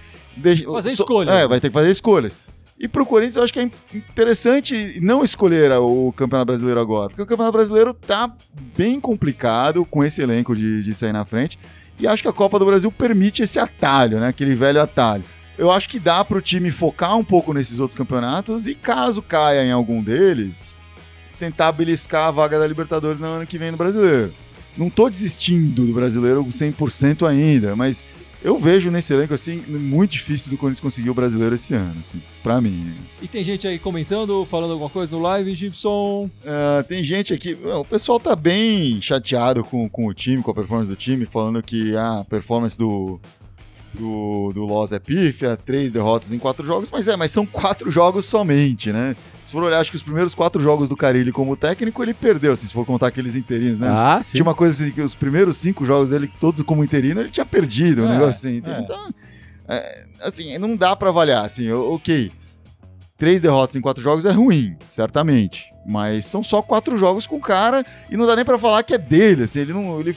Fazer 0.71 0.95
so- 0.95 1.03
escolhas, 1.03 1.35
É, 1.35 1.41
né? 1.41 1.47
vai 1.47 1.59
ter 1.59 1.67
que 1.67 1.73
fazer 1.73 1.91
escolhas. 1.91 2.35
E 2.81 2.87
pro 2.87 3.05
Corinthians 3.05 3.35
eu 3.35 3.43
acho 3.43 3.53
que 3.53 3.59
é 3.59 3.63
in- 3.63 3.71
interessante 3.93 4.97
não 5.01 5.23
escolher 5.23 5.71
o 5.73 6.11
Campeonato 6.17 6.47
Brasileiro 6.47 6.79
agora, 6.79 7.09
porque 7.09 7.21
o 7.21 7.25
Campeonato 7.27 7.53
Brasileiro 7.55 7.93
tá 7.93 8.33
bem 8.75 8.99
complicado 8.99 9.85
com 9.85 10.03
esse 10.03 10.21
elenco 10.21 10.55
de, 10.55 10.83
de 10.83 10.93
sair 10.95 11.13
na 11.13 11.23
frente. 11.23 11.59
E 11.99 12.07
acho 12.07 12.23
que 12.23 12.27
a 12.29 12.33
Copa 12.33 12.57
do 12.57 12.65
Brasil 12.65 12.91
permite 12.91 13.43
esse 13.43 13.59
atalho, 13.59 14.19
né? 14.19 14.29
Aquele 14.29 14.55
velho 14.55 14.81
atalho. 14.81 15.23
Eu 15.57 15.69
acho 15.69 15.87
que 15.87 15.99
dá 15.99 16.25
pro 16.25 16.41
time 16.41 16.71
focar 16.71 17.15
um 17.15 17.23
pouco 17.23 17.53
nesses 17.53 17.79
outros 17.79 17.95
campeonatos 17.95 18.65
e 18.65 18.73
caso 18.73 19.21
caia 19.21 19.63
em 19.63 19.71
algum 19.71 20.01
deles, 20.01 20.75
tentar 21.37 21.71
beliscar 21.71 22.29
a 22.29 22.31
vaga 22.31 22.57
da 22.57 22.65
Libertadores 22.65 23.19
no 23.19 23.27
ano 23.27 23.45
que 23.45 23.59
vem 23.59 23.69
no 23.69 23.77
Brasileiro. 23.77 24.33
Não 24.75 24.89
tô 24.89 25.07
desistindo 25.07 25.85
do 25.85 25.93
Brasileiro 25.93 26.43
100% 26.43 27.27
ainda, 27.27 27.75
mas 27.75 28.03
eu 28.43 28.57
vejo 28.57 28.89
nesse 28.89 29.13
elenco 29.13 29.33
assim 29.33 29.57
muito 29.67 30.11
difícil 30.11 30.49
do 30.49 30.57
Corinthians 30.57 30.79
conseguir 30.79 31.09
o 31.09 31.13
Brasileiro 31.13 31.55
esse 31.55 31.73
ano, 31.73 31.99
assim, 31.99 32.21
para 32.41 32.59
mim. 32.59 32.93
E 33.21 33.27
tem 33.27 33.43
gente 33.43 33.67
aí 33.67 33.77
comentando, 33.77 34.43
falando 34.45 34.71
alguma 34.71 34.89
coisa 34.89 35.11
no 35.11 35.21
live, 35.21 35.53
Gibson. 35.53 36.29
Ah, 36.45 36.83
tem 36.87 37.03
gente 37.03 37.33
aqui, 37.33 37.57
o 37.63 37.85
pessoal 37.85 38.19
tá 38.19 38.35
bem 38.35 39.01
chateado 39.01 39.63
com, 39.63 39.87
com 39.87 40.07
o 40.07 40.13
time, 40.13 40.41
com 40.41 40.51
a 40.51 40.55
performance 40.55 40.89
do 40.89 40.95
time, 40.95 41.25
falando 41.25 41.61
que 41.61 41.95
a 41.95 42.25
performance 42.29 42.77
do 42.77 43.19
do, 43.93 44.51
do 44.53 44.65
Loss 44.65 44.93
é 44.93 44.99
pífia, 44.99 45.57
três 45.57 45.91
derrotas 45.91 46.31
em 46.31 46.39
quatro 46.39 46.65
jogos, 46.65 46.89
mas 46.89 47.07
é, 47.07 47.17
mas 47.17 47.31
são 47.31 47.45
quatro 47.45 47.91
jogos 47.91 48.25
somente, 48.25 48.91
né? 48.91 49.15
Se 49.51 49.53
for 49.53 49.63
olhar, 49.63 49.81
acho 49.81 49.91
que 49.91 49.97
os 49.97 50.03
primeiros 50.03 50.33
quatro 50.33 50.63
jogos 50.63 50.87
do 50.87 50.95
Carilli 50.95 51.29
como 51.29 51.57
técnico, 51.57 52.01
ele 52.01 52.13
perdeu, 52.13 52.53
assim, 52.53 52.67
se 52.67 52.71
for 52.73 52.85
contar 52.85 53.07
aqueles 53.07 53.35
interinos, 53.35 53.81
né? 53.81 53.89
Ah, 53.91 54.21
sim. 54.23 54.31
Tinha 54.37 54.43
uma 54.43 54.55
coisa 54.55 54.81
assim, 54.81 54.93
que 54.93 55.01
os 55.01 55.13
primeiros 55.13 55.57
cinco 55.57 55.85
jogos 55.85 56.09
dele, 56.09 56.31
todos 56.39 56.61
como 56.61 56.81
interino, 56.85 57.19
ele 57.19 57.27
tinha 57.29 57.45
perdido, 57.45 58.03
um 58.03 58.05
É, 58.05 58.07
negócio 58.13 58.29
assim. 58.49 58.61
é. 58.65 58.79
Então, 58.79 59.09
é, 59.67 60.05
assim, 60.21 60.57
não 60.57 60.77
dá 60.77 60.95
pra 60.95 61.09
avaliar, 61.09 61.43
assim, 61.45 61.69
o- 61.69 61.95
ok. 61.95 62.31
Três 63.17 63.41
derrotas 63.41 63.75
em 63.75 63.81
quatro 63.81 64.01
jogos 64.01 64.23
é 64.23 64.31
ruim, 64.31 64.77
certamente. 64.87 65.65
Mas 65.85 66.23
são 66.27 66.41
só 66.41 66.61
quatro 66.61 66.95
jogos 66.95 67.27
com 67.27 67.35
o 67.35 67.41
cara 67.41 67.85
e 68.09 68.15
não 68.15 68.25
dá 68.25 68.37
nem 68.37 68.45
pra 68.45 68.57
falar 68.57 68.83
que 68.83 68.93
é 68.93 68.97
dele, 68.97 69.43
assim, 69.43 69.59
ele 69.59 69.73
não. 69.73 69.99
Ele, 69.99 70.15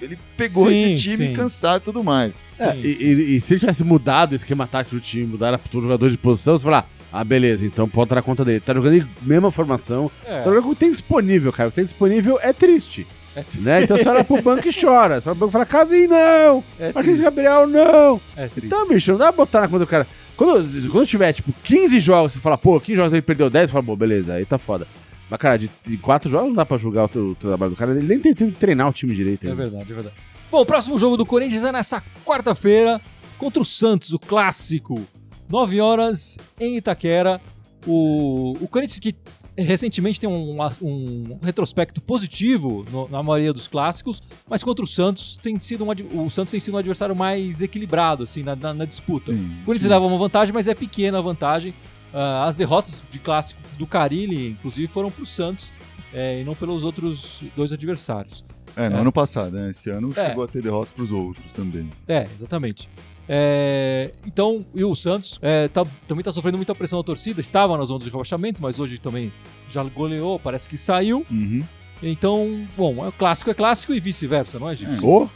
ele 0.00 0.16
pegou 0.36 0.68
Sim, 0.68 0.92
esse 0.94 1.02
time 1.02 1.26
sim. 1.26 1.32
cansado 1.32 1.82
e 1.82 1.84
tudo 1.84 2.04
mais. 2.04 2.38
É, 2.60 2.70
Sim, 2.74 2.78
e, 2.84 2.94
sim. 2.94 3.04
e- 3.04 3.36
e 3.36 3.40
se 3.40 3.54
ele 3.54 3.60
tivesse 3.60 3.82
mudado 3.82 4.30
o 4.30 4.34
esquema 4.36 4.68
tático 4.68 4.94
do 4.94 5.00
time, 5.00 5.26
mudar 5.26 5.58
para 5.58 5.78
o 5.78 5.82
jogador 5.82 6.08
de 6.08 6.16
posição, 6.16 6.56
você 6.56 6.62
fala, 6.62 6.78
ah, 6.88 6.97
beleza, 7.24 7.64
então 7.64 7.88
pode 7.88 8.10
dar 8.10 8.22
conta 8.22 8.44
dele. 8.44 8.60
Tá 8.60 8.74
jogando 8.74 8.96
em 8.96 9.06
mesma 9.22 9.50
formação, 9.50 10.10
É, 10.24 10.38
tá 10.38 10.44
jogando 10.44 10.62
com 10.62 10.70
o 10.70 10.74
que 10.74 10.80
tem 10.80 10.90
disponível, 10.90 11.52
cara. 11.52 11.68
O 11.68 11.72
que 11.72 11.76
tem 11.76 11.84
disponível 11.84 12.38
é 12.40 12.52
triste. 12.52 13.06
é, 13.34 13.44
Né? 13.58 13.82
Então 13.82 13.96
você 13.96 14.08
olha 14.08 14.24
pro 14.24 14.42
banco 14.42 14.68
e 14.68 14.72
chora. 14.72 15.20
Você 15.20 15.28
olha 15.28 15.36
pro 15.36 15.46
banco 15.46 15.50
e 15.50 15.52
fala, 15.52 15.66
Casim, 15.66 16.06
não! 16.06 16.62
é 16.78 16.92
Marquinhos 16.92 17.20
Gabriel, 17.20 17.66
não! 17.66 18.20
é. 18.36 18.50
Então, 18.56 18.86
bicho, 18.88 19.12
não 19.12 19.18
dá 19.18 19.32
pra 19.32 19.44
botar 19.44 19.60
na 19.62 19.68
conta 19.68 19.80
do 19.80 19.86
cara. 19.86 20.06
Quando, 20.36 20.90
quando 20.90 21.06
tiver, 21.06 21.32
tipo, 21.32 21.52
15 21.64 21.98
jogos, 21.98 22.32
você 22.32 22.38
fala, 22.38 22.56
pô, 22.56 22.78
15 22.78 22.96
jogos 22.96 23.12
ele 23.12 23.22
perdeu 23.22 23.50
10, 23.50 23.68
você 23.68 23.72
fala, 23.72 23.84
pô, 23.84 23.96
beleza, 23.96 24.34
aí 24.34 24.44
tá 24.44 24.56
foda. 24.56 24.86
Mas, 25.28 25.40
cara, 25.40 25.56
de, 25.56 25.70
de 25.84 25.96
4 25.96 26.30
jogos 26.30 26.48
não 26.48 26.54
dá 26.54 26.64
pra 26.64 26.76
julgar 26.76 27.04
o, 27.04 27.34
trabalho 27.34 27.70
do 27.70 27.76
cara. 27.76 27.90
Ele 27.90 28.06
nem 28.06 28.20
tem 28.20 28.32
tempo 28.34 28.52
de 28.52 28.56
treinar 28.56 28.88
o 28.88 28.92
time 28.92 29.14
direito. 29.14 29.44
É 29.46 29.50
ainda. 29.50 29.62
verdade, 29.62 29.90
é 29.90 29.94
verdade. 29.94 30.16
Bom, 30.50 30.60
o 30.60 30.66
próximo 30.66 30.98
jogo 30.98 31.16
do 31.16 31.26
Corinthians 31.26 31.64
é 31.64 31.72
nessa 31.72 32.02
quarta-feira 32.24 33.00
contra 33.36 33.60
o 33.60 33.64
Santos, 33.64 34.12
o 34.12 34.18
clássico. 34.18 35.06
9 35.48 35.80
horas 35.80 36.36
em 36.60 36.76
Itaquera. 36.76 37.40
O, 37.86 38.52
o 38.60 38.68
Corinthians 38.68 38.98
que 38.98 39.14
recentemente 39.56 40.20
tem 40.20 40.28
um, 40.28 40.56
um 40.82 41.38
retrospecto 41.42 42.00
positivo 42.00 42.84
no- 42.92 43.08
na 43.08 43.22
maioria 43.22 43.52
dos 43.52 43.66
clássicos, 43.66 44.22
mas 44.48 44.62
contra 44.62 44.84
o 44.84 44.88
Santos 44.88 45.36
tem 45.36 45.58
sido 45.58 45.84
um, 45.84 46.24
o 46.24 46.30
Santos 46.30 46.50
tem 46.52 46.60
sido 46.60 46.74
um 46.74 46.78
adversário 46.78 47.14
mais 47.16 47.60
equilibrado 47.60 48.22
assim 48.24 48.42
na, 48.42 48.54
na- 48.54 48.74
na 48.74 48.84
disputa. 48.84 49.32
Sim. 49.32 49.50
O 49.62 49.64
Corinthians 49.64 49.90
leva 49.90 50.04
uma 50.06 50.18
vantagem, 50.18 50.52
mas 50.54 50.68
é 50.68 50.74
pequena 50.74 51.18
a 51.18 51.20
vantagem. 51.20 51.74
Ah, 52.12 52.46
as 52.46 52.56
derrotas 52.56 53.02
de 53.10 53.18
clássico 53.18 53.60
do 53.78 53.86
Carilli, 53.86 54.50
inclusive, 54.50 54.86
foram 54.86 55.10
para 55.10 55.22
o 55.22 55.26
Santos 55.26 55.70
eh, 56.14 56.40
e 56.40 56.44
não 56.44 56.54
pelos 56.54 56.84
outros 56.84 57.42
dois 57.56 57.72
adversários. 57.72 58.44
É, 58.76 58.88
no 58.88 58.96
É. 58.96 59.00
ano 59.00 59.12
passado, 59.12 59.52
né? 59.52 59.70
Esse 59.70 59.90
ano 59.90 60.12
É. 60.16 60.28
chegou 60.28 60.44
a 60.44 60.48
ter 60.48 60.62
derrotas 60.62 60.92
pros 60.92 61.10
outros 61.12 61.52
também. 61.52 61.90
É, 62.06 62.26
exatamente. 62.34 62.88
É, 63.28 64.10
então, 64.26 64.64
e 64.74 64.82
o 64.84 64.94
Santos 64.94 65.38
é, 65.42 65.68
tá- 65.68 65.84
também 66.06 66.20
está 66.22 66.32
sofrendo 66.32 66.56
muita 66.56 66.74
pressão 66.74 66.98
da 66.98 67.04
torcida. 67.04 67.40
Estava 67.40 67.76
na 67.76 67.84
zona 67.84 68.02
de 68.04 68.10
rebaixamento, 68.10 68.62
mas 68.62 68.78
hoje 68.78 68.98
também 68.98 69.30
já 69.70 69.82
goleou, 69.82 70.38
parece 70.38 70.68
que 70.68 70.78
saiu. 70.78 71.24
Uhum. 71.30 71.62
Então, 72.02 72.62
bom, 72.76 73.06
é 73.06 73.10
clássico 73.10 73.50
é 73.50 73.54
clássico 73.54 73.92
e 73.92 74.00
vice-versa, 74.00 74.58
não 74.58 74.70
é, 74.70 74.76
gente? 74.76 75.04
Ô, 75.04 75.28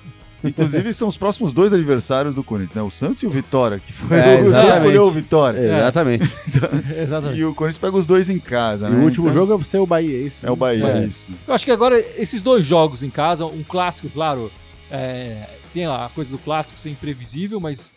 Inclusive, 0.44 0.92
são 0.92 1.06
os 1.06 1.16
próximos 1.16 1.54
dois 1.54 1.72
adversários 1.72 2.34
do 2.34 2.42
Corinthians, 2.42 2.74
né? 2.74 2.82
O 2.82 2.90
Santos 2.90 3.22
e 3.22 3.26
o 3.28 3.30
Vitória, 3.30 3.78
que 3.78 3.92
foi 3.92 4.16
É, 4.18 4.40
o 4.42 4.52
Santos 4.52 4.74
escolheu 4.74 5.04
o 5.06 5.10
Vitória. 5.12 5.56
exatamente. 5.60 6.28
Exatamente. 6.98 7.38
E 7.38 7.44
o 7.44 7.54
Corinthians 7.54 7.78
pega 7.78 7.96
os 7.96 8.06
dois 8.08 8.28
em 8.28 8.40
casa, 8.40 8.88
E 8.88 8.90
né? 8.90 8.98
o 8.98 9.04
último 9.04 9.28
Então, 9.28 9.34
jogo 9.46 9.60
é 9.60 9.64
ser 9.64 9.78
o 9.78 9.86
Bahia, 9.86 10.16
é 10.16 10.20
isso? 10.22 10.38
é 10.44 10.50
o 10.50 10.56
Bahia, 10.56 10.84
É. 10.84 11.04
isso. 11.04 11.32
Eu 11.46 11.54
acho 11.54 11.64
que 11.64 11.70
agora 11.70 11.96
esses 12.18 12.42
dois 12.42 12.66
jogos 12.66 13.04
em 13.04 13.10
casa, 13.10 13.46
um 13.46 13.62
clássico, 13.62 14.08
claro, 14.10 14.50
é, 14.90 15.46
tem 15.72 15.86
a 15.86 16.10
coisa 16.14 16.30
do 16.30 16.38
clássico 16.38 16.78
ser 16.78 16.90
imprevisível, 16.90 17.58
mas 17.60 17.92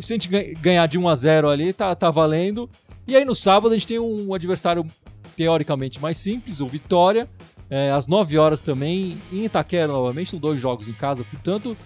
se 0.00 0.12
a 0.12 0.16
gente 0.16 0.28
gan- 0.28 0.52
ganhar 0.60 0.86
de 0.86 0.98
1 0.98 1.08
a 1.08 1.14
0 1.14 1.48
ali, 1.48 1.72
tá, 1.72 1.94
tá 1.94 2.10
valendo. 2.10 2.68
E 3.06 3.16
aí 3.16 3.24
no 3.24 3.34
sábado 3.34 3.72
a 3.72 3.74
gente 3.74 3.86
tem 3.86 3.98
um 3.98 4.32
adversário 4.32 4.84
teoricamente 5.36 6.00
mais 6.00 6.18
simples, 6.18 6.60
o 6.60 6.66
Vitória, 6.66 7.28
é, 7.68 7.90
às 7.90 8.06
9 8.06 8.36
horas 8.36 8.62
também, 8.62 9.16
em 9.32 9.44
Itaquera 9.44 9.92
novamente, 9.92 10.30
são 10.30 10.38
dois 10.38 10.60
jogos 10.60 10.88
em 10.88 10.92
casa, 10.92 11.24
portanto, 11.24 11.76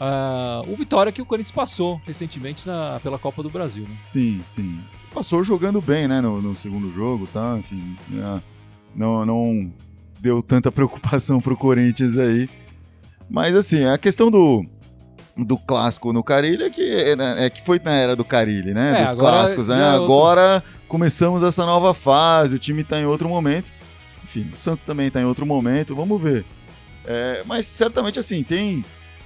ah, 0.00 0.62
o 0.66 0.74
Vitória 0.76 1.12
que 1.12 1.22
o 1.22 1.26
Corinthians 1.26 1.52
passou 1.54 2.00
recentemente 2.06 2.66
na, 2.66 2.98
pela 3.02 3.18
Copa 3.18 3.42
do 3.42 3.50
Brasil. 3.50 3.84
Né? 3.84 3.96
Sim, 4.02 4.40
sim. 4.44 4.76
Passou 5.14 5.42
jogando 5.44 5.80
bem, 5.80 6.06
né, 6.08 6.20
no, 6.20 6.42
no 6.42 6.54
segundo 6.56 6.90
jogo, 6.92 7.26
tá? 7.32 7.56
Enfim, 7.58 7.96
né, 8.08 8.42
não, 8.94 9.24
não 9.24 9.72
deu 10.20 10.42
tanta 10.42 10.70
preocupação 10.72 11.40
pro 11.40 11.56
Corinthians 11.56 12.16
aí. 12.18 12.48
Mas, 13.28 13.54
assim, 13.54 13.84
a 13.84 13.98
questão 13.98 14.30
do, 14.30 14.64
do 15.36 15.56
clássico 15.58 16.12
no 16.12 16.22
Carilli 16.22 16.64
é 16.64 16.70
que, 16.70 16.82
é, 16.90 17.16
né, 17.16 17.46
é 17.46 17.50
que 17.50 17.62
foi 17.64 17.80
na 17.84 17.92
era 17.92 18.14
do 18.16 18.24
Carilli, 18.24 18.72
né? 18.72 19.00
É, 19.00 19.04
dos 19.04 19.12
agora 19.12 19.36
clássicos, 19.38 19.68
né? 19.68 19.78
é 19.80 19.90
outro- 19.92 20.04
Agora 20.04 20.64
começamos 20.88 21.42
essa 21.42 21.66
nova 21.66 21.92
fase, 21.92 22.54
o 22.56 22.58
time 22.58 22.84
tá 22.84 22.98
em 23.00 23.06
outro 23.06 23.28
momento. 23.28 23.72
Enfim, 24.24 24.50
o 24.54 24.56
Santos 24.58 24.84
também 24.84 25.10
tá 25.10 25.20
em 25.20 25.24
outro 25.24 25.44
momento, 25.46 25.94
vamos 25.94 26.20
ver. 26.22 26.44
É, 27.04 27.42
mas 27.46 27.66
certamente, 27.66 28.18
assim, 28.18 28.42
tem... 28.42 28.84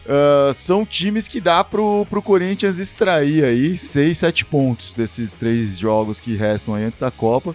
ah, 0.09 0.51
são 0.55 0.85
times 0.87 1.29
que 1.29 1.41
dá 1.41 1.63
pro, 1.63 2.07
pro 2.09 2.23
Corinthians 2.23 2.79
extrair 2.79 3.45
aí 3.45 3.77
6, 3.77 4.17
7 4.19 4.45
pontos 4.47 4.95
desses 4.95 5.33
três 5.35 5.79
jogos 5.79 6.19
que 6.21 6.35
restam 6.37 6.75
aí 6.75 6.85
antes 6.85 6.99
da 6.99 7.11
Copa. 7.11 7.55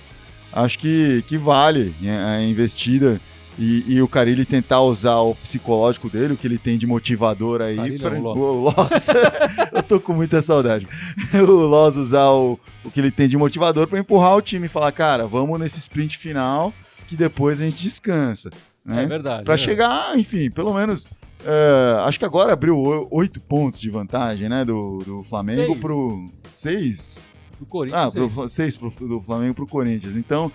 Acho 0.53 0.79
que, 0.79 1.23
que 1.27 1.37
vale 1.37 1.93
né, 1.99 2.23
a 2.23 2.41
investida 2.41 3.19
e, 3.57 3.95
e 3.95 4.01
o 4.01 4.07
Carilli 4.07 4.45
tentar 4.45 4.81
usar 4.81 5.17
o 5.19 5.33
psicológico 5.35 6.09
dele, 6.09 6.33
o 6.33 6.37
que 6.37 6.45
ele 6.45 6.57
tem 6.57 6.77
de 6.77 6.85
motivador 6.85 7.61
aí. 7.61 7.97
Pra- 7.99 8.17
ou 8.19 8.37
o 8.37 8.63
Loss. 8.65 9.07
Eu 9.71 9.81
tô 9.83 9.99
com 9.99 10.13
muita 10.13 10.41
saudade. 10.41 10.87
O 11.33 11.51
Loss 11.51 11.95
usar 11.95 12.29
o, 12.31 12.59
o 12.83 12.91
que 12.91 12.99
ele 12.99 13.11
tem 13.11 13.27
de 13.27 13.37
motivador 13.37 13.87
para 13.87 13.99
empurrar 13.99 14.35
o 14.35 14.41
time 14.41 14.65
e 14.65 14.69
falar, 14.69 14.91
cara, 14.91 15.25
vamos 15.25 15.59
nesse 15.59 15.79
sprint 15.79 16.17
final 16.17 16.73
que 17.07 17.15
depois 17.15 17.61
a 17.61 17.65
gente 17.65 17.81
descansa. 17.81 18.49
Né? 18.83 19.03
É 19.03 19.05
verdade. 19.05 19.43
Para 19.45 19.53
é. 19.55 19.57
chegar, 19.57 20.17
enfim, 20.17 20.49
pelo 20.51 20.73
menos. 20.73 21.07
é, 21.45 21.99
acho 22.03 22.19
que 22.19 22.25
agora 22.25 22.53
abriu 22.53 23.07
oito 23.11 23.39
pontos 23.39 23.79
de 23.79 23.89
vantagem, 23.89 24.49
né? 24.49 24.63
Do, 24.65 24.99
do 24.99 25.23
Flamengo 25.23 25.73
Seis. 25.73 25.79
pro. 25.79 26.27
Seis? 26.51 27.27
Do 27.59 27.65
Corinthians. 27.65 28.07
Ah, 28.07 28.11
pro, 28.11 28.29
Fla- 28.29 28.49
seis 28.49 28.75
pro, 28.75 28.89
do 28.89 29.21
Flamengo 29.21 29.53
pro 29.53 29.65
Corinthians. 29.67 30.15
Então, 30.15 30.51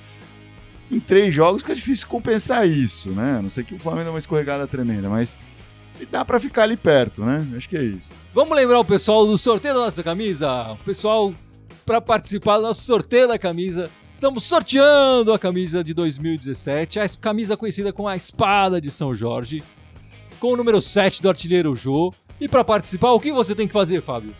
em 0.90 0.98
três 0.98 1.34
jogos 1.34 1.62
fica 1.62 1.74
difícil 1.74 2.06
compensar 2.08 2.66
isso, 2.68 3.10
né? 3.10 3.38
A 3.38 3.42
não 3.42 3.50
sei 3.50 3.62
que 3.62 3.74
o 3.74 3.78
Flamengo 3.78 4.06
dá 4.06 4.10
uma 4.10 4.18
escorregada 4.18 4.66
tremenda, 4.66 5.08
mas 5.08 5.36
dá 6.10 6.24
para 6.24 6.40
ficar 6.40 6.64
ali 6.64 6.76
perto, 6.76 7.22
né? 7.22 7.46
Acho 7.56 7.68
que 7.68 7.76
é 7.76 7.82
isso. 7.82 8.10
Vamos 8.34 8.56
lembrar 8.56 8.80
o 8.80 8.84
pessoal 8.84 9.26
do 9.26 9.36
sorteio 9.38 9.74
da 9.74 9.80
nossa 9.80 10.02
camisa? 10.02 10.72
O 10.72 10.76
pessoal, 10.78 11.32
para 11.86 12.00
participar 12.00 12.56
do 12.56 12.62
nosso 12.64 12.82
sorteio 12.82 13.28
da 13.28 13.38
camisa, 13.38 13.90
estamos 14.12 14.44
sorteando 14.44 15.32
a 15.32 15.38
camisa 15.38 15.84
de 15.84 15.94
2017, 15.94 16.98
a 16.98 17.08
camisa 17.20 17.56
conhecida 17.56 17.92
como 17.92 18.08
a 18.08 18.16
Espada 18.16 18.80
de 18.80 18.90
São 18.90 19.14
Jorge, 19.14 19.62
com 20.38 20.52
o 20.52 20.56
número 20.56 20.80
7 20.80 21.22
do 21.22 21.28
artilheiro 21.28 21.76
Jô. 21.76 22.12
E 22.40 22.48
para 22.48 22.64
participar, 22.64 23.12
o 23.12 23.20
que 23.20 23.30
você 23.30 23.54
tem 23.54 23.66
que 23.66 23.72
fazer, 23.72 24.00
Fábio? 24.00 24.32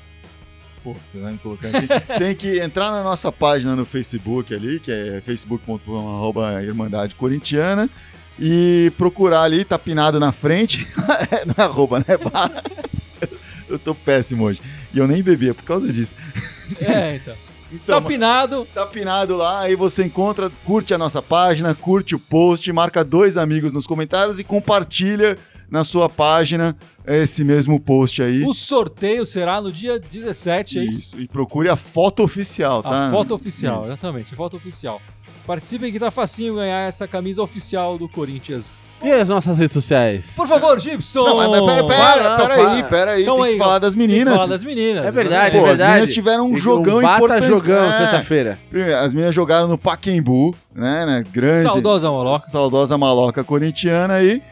Pô, 0.82 0.94
você 0.94 1.18
vai 1.18 1.32
me 1.32 1.38
colocar 1.38 1.68
aqui. 1.68 1.86
Tem 2.18 2.34
que 2.34 2.58
entrar 2.58 2.90
na 2.90 3.02
nossa 3.02 3.30
página 3.30 3.76
no 3.76 3.84
Facebook 3.84 4.54
ali, 4.54 4.80
que 4.80 4.90
é 4.90 5.20
facebook.com.br 5.24 6.62
Irmandade 6.62 7.14
Corintiana, 7.14 7.88
e 8.38 8.90
procurar 8.96 9.42
ali, 9.42 9.64
tá 9.64 9.78
pinado 9.78 10.18
na 10.18 10.32
frente. 10.32 10.88
não 11.46 11.54
é 11.56 11.62
arroba, 11.62 11.98
né? 11.98 12.04
Eu 13.68 13.78
tô 13.78 13.94
péssimo 13.94 14.44
hoje. 14.44 14.60
E 14.92 14.98
eu 14.98 15.06
nem 15.06 15.22
bebia 15.22 15.54
por 15.54 15.64
causa 15.64 15.92
disso. 15.92 16.16
É, 16.80 17.16
então. 17.16 17.36
Então, 17.72 18.00
tá 18.00 18.06
pinado. 18.08 18.66
Tá 18.74 18.84
pinado 18.84 19.36
lá, 19.36 19.60
aí 19.60 19.76
você 19.76 20.04
encontra, 20.04 20.50
curte 20.64 20.92
a 20.92 20.98
nossa 20.98 21.22
página, 21.22 21.74
curte 21.74 22.16
o 22.16 22.18
post, 22.18 22.70
marca 22.72 23.04
dois 23.04 23.36
amigos 23.36 23.72
nos 23.72 23.86
comentários 23.86 24.40
e 24.40 24.44
compartilha 24.44 25.38
na 25.70 25.84
sua 25.84 26.08
página 26.08 26.76
esse 27.06 27.44
mesmo 27.44 27.78
post 27.80 28.22
aí. 28.22 28.44
O 28.44 28.52
sorteio 28.52 29.24
será 29.24 29.60
no 29.60 29.70
dia 29.72 29.98
17, 29.98 30.78
é 30.78 30.84
isso? 30.84 30.98
Isso, 30.98 31.20
e 31.20 31.26
procure 31.28 31.68
a 31.68 31.76
foto 31.76 32.22
oficial, 32.22 32.82
tá? 32.82 33.08
A 33.08 33.10
foto 33.10 33.34
oficial, 33.34 33.82
Isso. 33.82 33.92
exatamente, 33.92 34.32
a 34.34 34.36
foto 34.36 34.56
oficial. 34.56 35.00
Participem 35.46 35.90
que 35.90 35.98
tá 35.98 36.10
facinho 36.10 36.54
ganhar 36.56 36.86
essa 36.86 37.08
camisa 37.08 37.42
oficial 37.42 37.96
do 37.98 38.08
Corinthians. 38.08 38.80
E 39.02 39.10
as 39.10 39.30
nossas 39.30 39.56
redes 39.56 39.72
sociais? 39.72 40.32
Por 40.36 40.46
favor, 40.46 40.78
Gibson! 40.78 41.24
Não, 41.24 41.36
mas, 41.38 41.48
pera, 41.50 41.84
pera, 41.86 42.04
Fala, 42.04 42.36
pera, 42.36 42.54
aí, 42.70 42.82
pera 42.84 43.10
aí, 43.12 43.24
Calma 43.24 43.44
tem 43.44 43.52
aí, 43.52 43.58
que 43.58 43.64
falar 43.64 43.78
das 43.78 43.94
Tem 43.94 44.02
que 44.02 44.08
meninas. 44.08 44.34
falar 44.34 44.46
das 44.46 44.62
meninas. 44.62 45.06
É 45.06 45.10
verdade, 45.10 45.52
Pô, 45.58 45.58
é 45.58 45.60
as 45.62 45.68
verdade. 45.78 45.92
meninas 45.94 46.14
tiveram 46.14 46.46
um 46.46 46.58
jogão 46.58 46.98
um 46.98 47.02
importante. 47.02 47.46
jogão 47.46 47.90
É. 47.90 47.98
sexta-feira. 47.98 48.58
Primeiro, 48.68 48.96
As 48.98 49.14
meninas 49.14 49.34
jogaram 49.34 49.66
no 49.66 49.78
Paquembu, 49.78 50.54
né, 50.74 51.06
né 51.06 51.24
grande, 51.32 51.62
Saudosa 51.62 52.10
Maloca. 52.10 52.38
saudosa 52.40 52.98
maloca 52.98 53.42
corintiana 53.42 54.14
aí, 54.14 54.42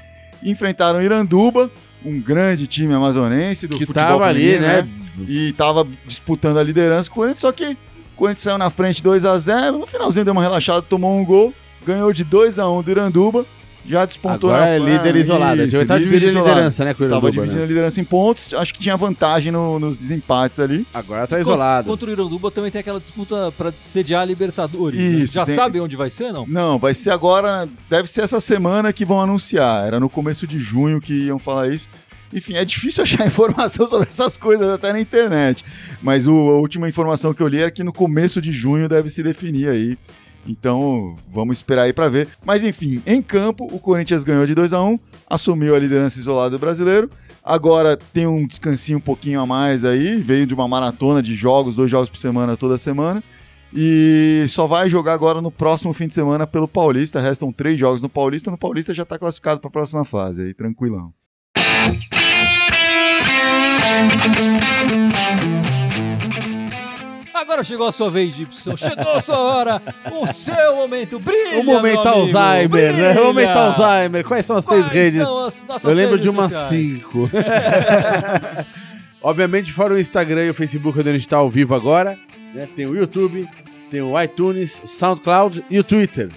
enfrentaram 0.42 1.02
Iranduba, 1.02 1.70
um 2.04 2.20
grande 2.20 2.66
time 2.66 2.94
amazonense 2.94 3.66
do 3.66 3.76
Que 3.76 3.86
futebol 3.86 4.10
tava 4.10 4.26
ali, 4.26 4.54
feminino, 4.54 4.66
né? 4.66 4.88
E 5.26 5.52
tava 5.52 5.86
disputando 6.06 6.58
a 6.58 6.62
liderança 6.62 7.08
com 7.08 7.14
o 7.14 7.16
Corinthians, 7.16 7.40
só 7.40 7.50
que 7.52 7.72
o 7.72 7.76
Corinthians 8.16 8.42
saiu 8.42 8.58
na 8.58 8.70
frente 8.70 9.02
2 9.02 9.24
a 9.24 9.38
0 9.38 9.78
no 9.78 9.86
finalzinho 9.86 10.24
deu 10.24 10.32
uma 10.32 10.42
relaxada, 10.42 10.80
tomou 10.82 11.16
um 11.16 11.24
gol, 11.24 11.52
ganhou 11.84 12.12
de 12.12 12.22
2 12.24 12.58
a 12.58 12.68
1 12.68 12.82
do 12.82 12.90
Iranduba, 12.90 13.44
já 13.88 14.04
despontou 14.04 14.50
Agora 14.50 14.66
na 14.66 14.70
é 14.70 14.78
líder 14.78 15.14
Ah, 15.14 15.18
isolado. 15.18 15.62
isso, 15.64 15.76
Ele 15.76 15.86
tá 15.86 15.94
líder 15.96 16.04
dividindo 16.06 16.26
a 16.26 16.30
isolado. 16.32 16.50
liderança, 16.54 16.84
né, 16.84 16.92
Tava 16.94 17.04
Iranduba, 17.06 17.30
dividindo 17.30 17.56
né? 17.56 17.62
a 17.62 17.66
liderança 17.66 18.00
em 18.00 18.04
pontos, 18.04 18.52
acho 18.54 18.74
que 18.74 18.80
tinha 18.80 18.96
vantagem 18.96 19.50
no- 19.50 19.78
nos 19.78 19.96
desempates 19.96 20.60
ali. 20.60 20.86
Agora 20.92 21.26
tá 21.26 21.40
isolado. 21.40 21.88
Contra 21.90 22.08
o 22.08 22.12
Iranduba 22.12 22.50
também 22.50 22.70
tem 22.70 22.80
aquela 22.80 23.00
disputa 23.00 23.52
pra 23.56 23.72
sediar 23.86 24.22
a 24.22 24.24
Libertadores. 24.24 25.00
né? 25.00 25.06
Isso, 25.24 25.34
Já 25.34 25.44
tem- 25.44 25.54
sabe 25.54 25.80
onde 25.80 25.96
vai 25.96 26.10
ser, 26.10 26.32
não? 26.32 26.46
Não, 26.46 26.78
vai 26.78 26.94
ser 26.94 27.10
agora, 27.10 27.68
deve 27.88 28.08
ser 28.08 28.22
essa 28.22 28.40
semana 28.40 28.92
que 28.92 29.04
vão 29.04 29.20
anunciar. 29.20 29.86
Era 29.86 29.98
no 29.98 30.08
começo 30.10 30.46
de 30.46 30.58
junho 30.60 31.00
que 31.00 31.12
iam 31.26 31.38
falar 31.38 31.68
isso. 31.68 31.88
Enfim, 32.32 32.54
é 32.56 32.64
difícil 32.64 33.02
achar 33.04 33.26
informação 33.26 33.88
sobre 33.88 34.08
essas 34.10 34.36
coisas 34.36 34.68
até 34.68 34.92
na 34.92 35.00
internet. 35.00 35.64
Mas 36.02 36.26
o- 36.26 36.32
a 36.50 36.58
última 36.58 36.86
informação 36.88 37.32
que 37.32 37.42
eu 37.42 37.48
li 37.48 37.58
era 37.60 37.70
que 37.70 37.82
no 37.82 37.92
começo 37.92 38.38
de 38.40 38.52
junho 38.52 38.86
deve 38.88 39.08
se 39.08 39.22
definir 39.22 39.68
aí. 39.68 39.96
Então, 40.46 41.14
vamos 41.30 41.58
esperar 41.58 41.82
aí 41.82 41.92
para 41.92 42.08
ver. 42.08 42.28
Mas 42.44 42.64
enfim, 42.64 43.02
em 43.06 43.20
campo, 43.20 43.64
o 43.70 43.78
Corinthians 43.78 44.24
ganhou 44.24 44.46
de 44.46 44.54
2 44.54 44.72
a 44.72 44.82
1 44.82 44.98
assumiu 45.28 45.74
a 45.74 45.78
liderança 45.78 46.18
isolada 46.18 46.50
do 46.50 46.58
brasileiro. 46.58 47.10
Agora 47.44 47.96
tem 47.96 48.26
um 48.26 48.46
descansinho 48.46 48.98
um 48.98 49.00
pouquinho 49.00 49.40
a 49.40 49.46
mais 49.46 49.84
aí, 49.84 50.16
veio 50.16 50.46
de 50.46 50.54
uma 50.54 50.66
maratona 50.66 51.22
de 51.22 51.34
jogos, 51.34 51.76
dois 51.76 51.90
jogos 51.90 52.08
por 52.08 52.18
semana 52.18 52.56
toda 52.56 52.78
semana. 52.78 53.22
E 53.72 54.46
só 54.48 54.66
vai 54.66 54.88
jogar 54.88 55.12
agora 55.12 55.42
no 55.42 55.50
próximo 55.50 55.92
fim 55.92 56.06
de 56.06 56.14
semana 56.14 56.46
pelo 56.46 56.66
Paulista. 56.66 57.20
Restam 57.20 57.52
três 57.52 57.78
jogos 57.78 58.00
no 58.00 58.08
Paulista. 58.08 58.50
No 58.50 58.56
Paulista 58.56 58.94
já 58.94 59.02
está 59.02 59.18
classificado 59.18 59.60
para 59.60 59.68
a 59.68 59.72
próxima 59.72 60.04
fase, 60.04 60.42
aí 60.42 60.54
tranquilão. 60.54 61.12
Agora 67.40 67.62
chegou 67.62 67.86
a 67.86 67.92
sua 67.92 68.10
vez, 68.10 68.34
Gibson. 68.34 68.76
Chegou 68.76 69.12
a 69.12 69.20
sua 69.20 69.38
hora. 69.38 69.82
O 70.12 70.26
seu 70.32 70.76
momento. 70.76 71.18
Brilha, 71.18 71.60
O 71.60 71.64
momento 71.64 72.02
meu 72.04 72.12
amigo, 72.12 72.36
Alzheimer, 72.38 72.92
né? 72.92 73.12
brilha. 73.12 73.20
O 73.22 73.24
momento 73.26 73.56
Alzheimer. 73.56 74.24
Quais 74.26 74.44
são 74.46 74.56
as 74.56 74.64
Quais 74.66 74.80
seis 74.86 74.92
redes? 74.92 75.22
são 75.22 75.44
as 75.44 75.66
nossas 75.66 75.90
Eu 75.90 75.96
lembro 75.96 76.16
redes 76.16 76.30
de 76.30 76.36
umas 76.36 76.52
sociais? 76.52 76.68
cinco. 76.68 77.30
Obviamente, 79.22 79.72
fora 79.72 79.94
o 79.94 79.98
Instagram 79.98 80.44
e 80.46 80.50
o 80.50 80.54
Facebook, 80.54 80.98
onde 80.98 81.08
a 81.08 81.12
gente 81.12 81.22
está 81.22 81.38
ao 81.38 81.50
vivo 81.50 81.74
agora. 81.74 82.18
né? 82.54 82.68
Tem 82.74 82.86
o 82.86 82.94
YouTube, 82.96 83.48
tem 83.90 84.00
o 84.00 84.20
iTunes, 84.20 84.80
o 84.84 84.86
SoundCloud 84.86 85.64
e 85.68 85.78
o 85.78 85.84
Twitter. 85.84 86.30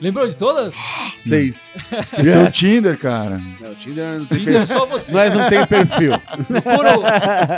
Lembrou 0.00 0.28
de 0.28 0.36
todas? 0.36 0.74
Seis. 1.18 1.72
Esqueceu 2.04 2.42
o 2.44 2.50
Tinder, 2.50 2.98
cara. 2.98 3.40
Não, 3.60 3.70
o 3.70 3.74
Tinder 3.74 4.18
não 4.18 4.26
tem 4.26 4.38
Tinder 4.40 4.62
é 4.62 4.66
só 4.66 4.84
você. 4.86 5.12
Nós 5.12 5.32
não 5.34 5.48
tem 5.48 5.64
perfil. 5.66 6.12
Procura 6.46 6.98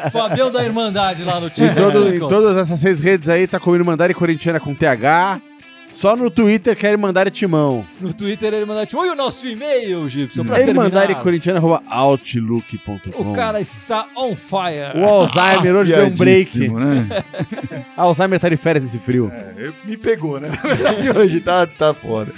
o 0.06 0.10
Fabião 0.10 0.50
da 0.50 0.64
Irmandade 0.64 1.24
lá 1.24 1.40
no 1.40 1.46
Em, 1.48 1.50
Tinder. 1.50 1.74
todo- 1.74 1.92
Você 2.04 2.12
em 2.12 2.16
encontra. 2.16 2.36
todas 2.36 2.56
essas 2.56 2.78
seis 2.78 3.00
redes 3.00 3.28
aí, 3.28 3.46
tá 3.46 3.58
com 3.58 3.74
Irmandade 3.74 4.14
Corintiana 4.14 4.60
com 4.60 4.74
TH. 4.74 5.40
Só 5.90 6.14
no 6.14 6.30
Twitter 6.30 6.76
que 6.76 6.86
é 6.86 6.90
Irmandade 6.90 7.30
Timão. 7.30 7.84
No 8.00 8.14
Twitter 8.14 8.54
ele 8.54 8.64
manda 8.64 8.86
tipo, 8.86 9.04
e 9.04 9.10
o 9.10 9.14
nosso 9.14 9.46
e-mail, 9.46 10.08
Gibson, 10.08 10.44
pra 10.44 10.60
Irmandade 10.60 11.08
terminar. 11.08 11.22
Corintiana, 11.22 11.58
arroba 11.58 11.82
outlook.com. 11.88 13.30
O 13.30 13.32
cara 13.32 13.60
está 13.60 14.06
on 14.16 14.36
fire. 14.36 14.96
O 14.96 15.04
Alzheimer 15.04 15.74
hoje 15.74 15.92
deu 15.92 16.06
um 16.06 16.10
break. 16.10 16.68
Né? 16.68 17.24
Alzheimer 17.96 18.38
tá 18.38 18.48
de 18.48 18.56
férias 18.56 18.84
nesse 18.84 18.98
frio. 18.98 19.30
É, 19.32 19.72
me 19.84 19.96
pegou, 19.96 20.38
né? 20.38 20.48
Na 20.62 20.74
verdade, 20.74 21.10
hoje 21.10 21.40
tá, 21.40 21.66
tá 21.66 21.92
foda. 21.92 22.32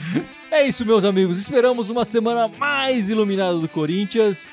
É 0.50 0.66
isso, 0.66 0.84
meus 0.86 1.04
amigos. 1.04 1.38
Esperamos 1.38 1.90
uma 1.90 2.04
semana 2.04 2.48
mais 2.58 3.10
iluminada 3.10 3.58
do 3.58 3.68
Corinthians. 3.68 4.50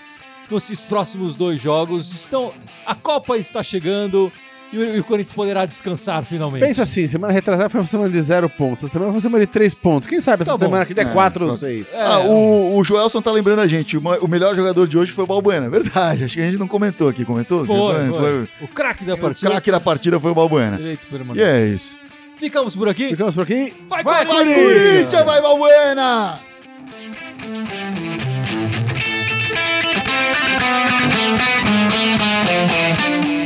Nesses 0.50 0.86
próximos 0.86 1.36
dois 1.36 1.62
jogos. 1.62 2.12
Estão... 2.12 2.54
A 2.86 2.96
Copa 2.96 3.38
está 3.38 3.64
chegando 3.64 4.32
e 4.72 4.78
o, 4.78 4.96
e 4.96 5.00
o 5.00 5.04
Corinthians 5.04 5.34
poderá 5.34 5.66
descansar 5.66 6.24
finalmente. 6.26 6.62
Pensa 6.66 6.84
assim, 6.84 7.08
semana 7.08 7.32
retrasada 7.34 7.70
foi 7.70 7.80
uma 7.82 7.88
semana 7.88 8.10
de 8.10 8.22
zero 8.22 8.50
pontos. 8.50 8.84
Essa 8.84 8.94
semana 8.94 9.12
foi 9.12 9.16
uma 9.16 9.22
semana 9.22 9.46
de 9.46 9.52
três 9.52 9.74
pontos. 9.74 10.08
Quem 10.08 10.20
sabe 10.20 10.44
essa 10.44 10.52
Tá 10.54 10.58
semana 10.58 10.84
aqui 10.84 10.94
der 10.94 11.08
É, 11.08 11.14
quatro 11.14 11.46
ou 11.50 11.56
seis. 11.56 11.86
É, 11.94 12.02
Ah, 12.02 12.20
o, 12.20 12.78
o 12.78 12.84
Joelson 12.84 13.22
tá 13.22 13.32
lembrando 13.32 13.60
a 13.60 13.68
gente, 13.68 13.98
o, 13.98 14.02
o 14.02 14.28
melhor 14.28 14.56
jogador 14.56 14.88
de 14.88 14.98
hoje 14.98 15.12
foi 15.12 15.24
o 15.24 15.28
Balbuena. 15.28 15.70
Verdade, 15.70 16.26
acho 16.26 16.36
que 16.36 16.42
a 16.42 16.46
gente 16.46 16.60
não 16.60 16.68
comentou 16.68 17.08
aqui. 17.08 17.24
Comentou? 17.26 17.66
Foi, 17.66 17.76
Foi- 17.76 18.14
foi. 18.14 18.50
O 18.62 18.68
craque 18.68 19.06
da 19.06 19.14
O 19.16 19.18
partida. 19.18 19.50
craque 19.52 19.72
da 19.72 19.80
partida 19.80 20.20
foi 20.20 20.32
o 20.32 20.36
Balbuena. 20.36 20.80
E 21.36 21.42
é 21.42 21.66
isso. 21.68 21.98
Ficamos 22.38 22.76
por 22.76 22.88
aqui. 22.90 23.10
Ficamos 23.10 23.34
por 23.34 23.42
aqui. 23.44 23.74
Vai, 23.90 24.04
Vai, 24.04 24.26
Corinthians! 24.26 25.24
Vai 25.26 25.42
Balbuena! 25.42 26.40
Thank 32.20 33.37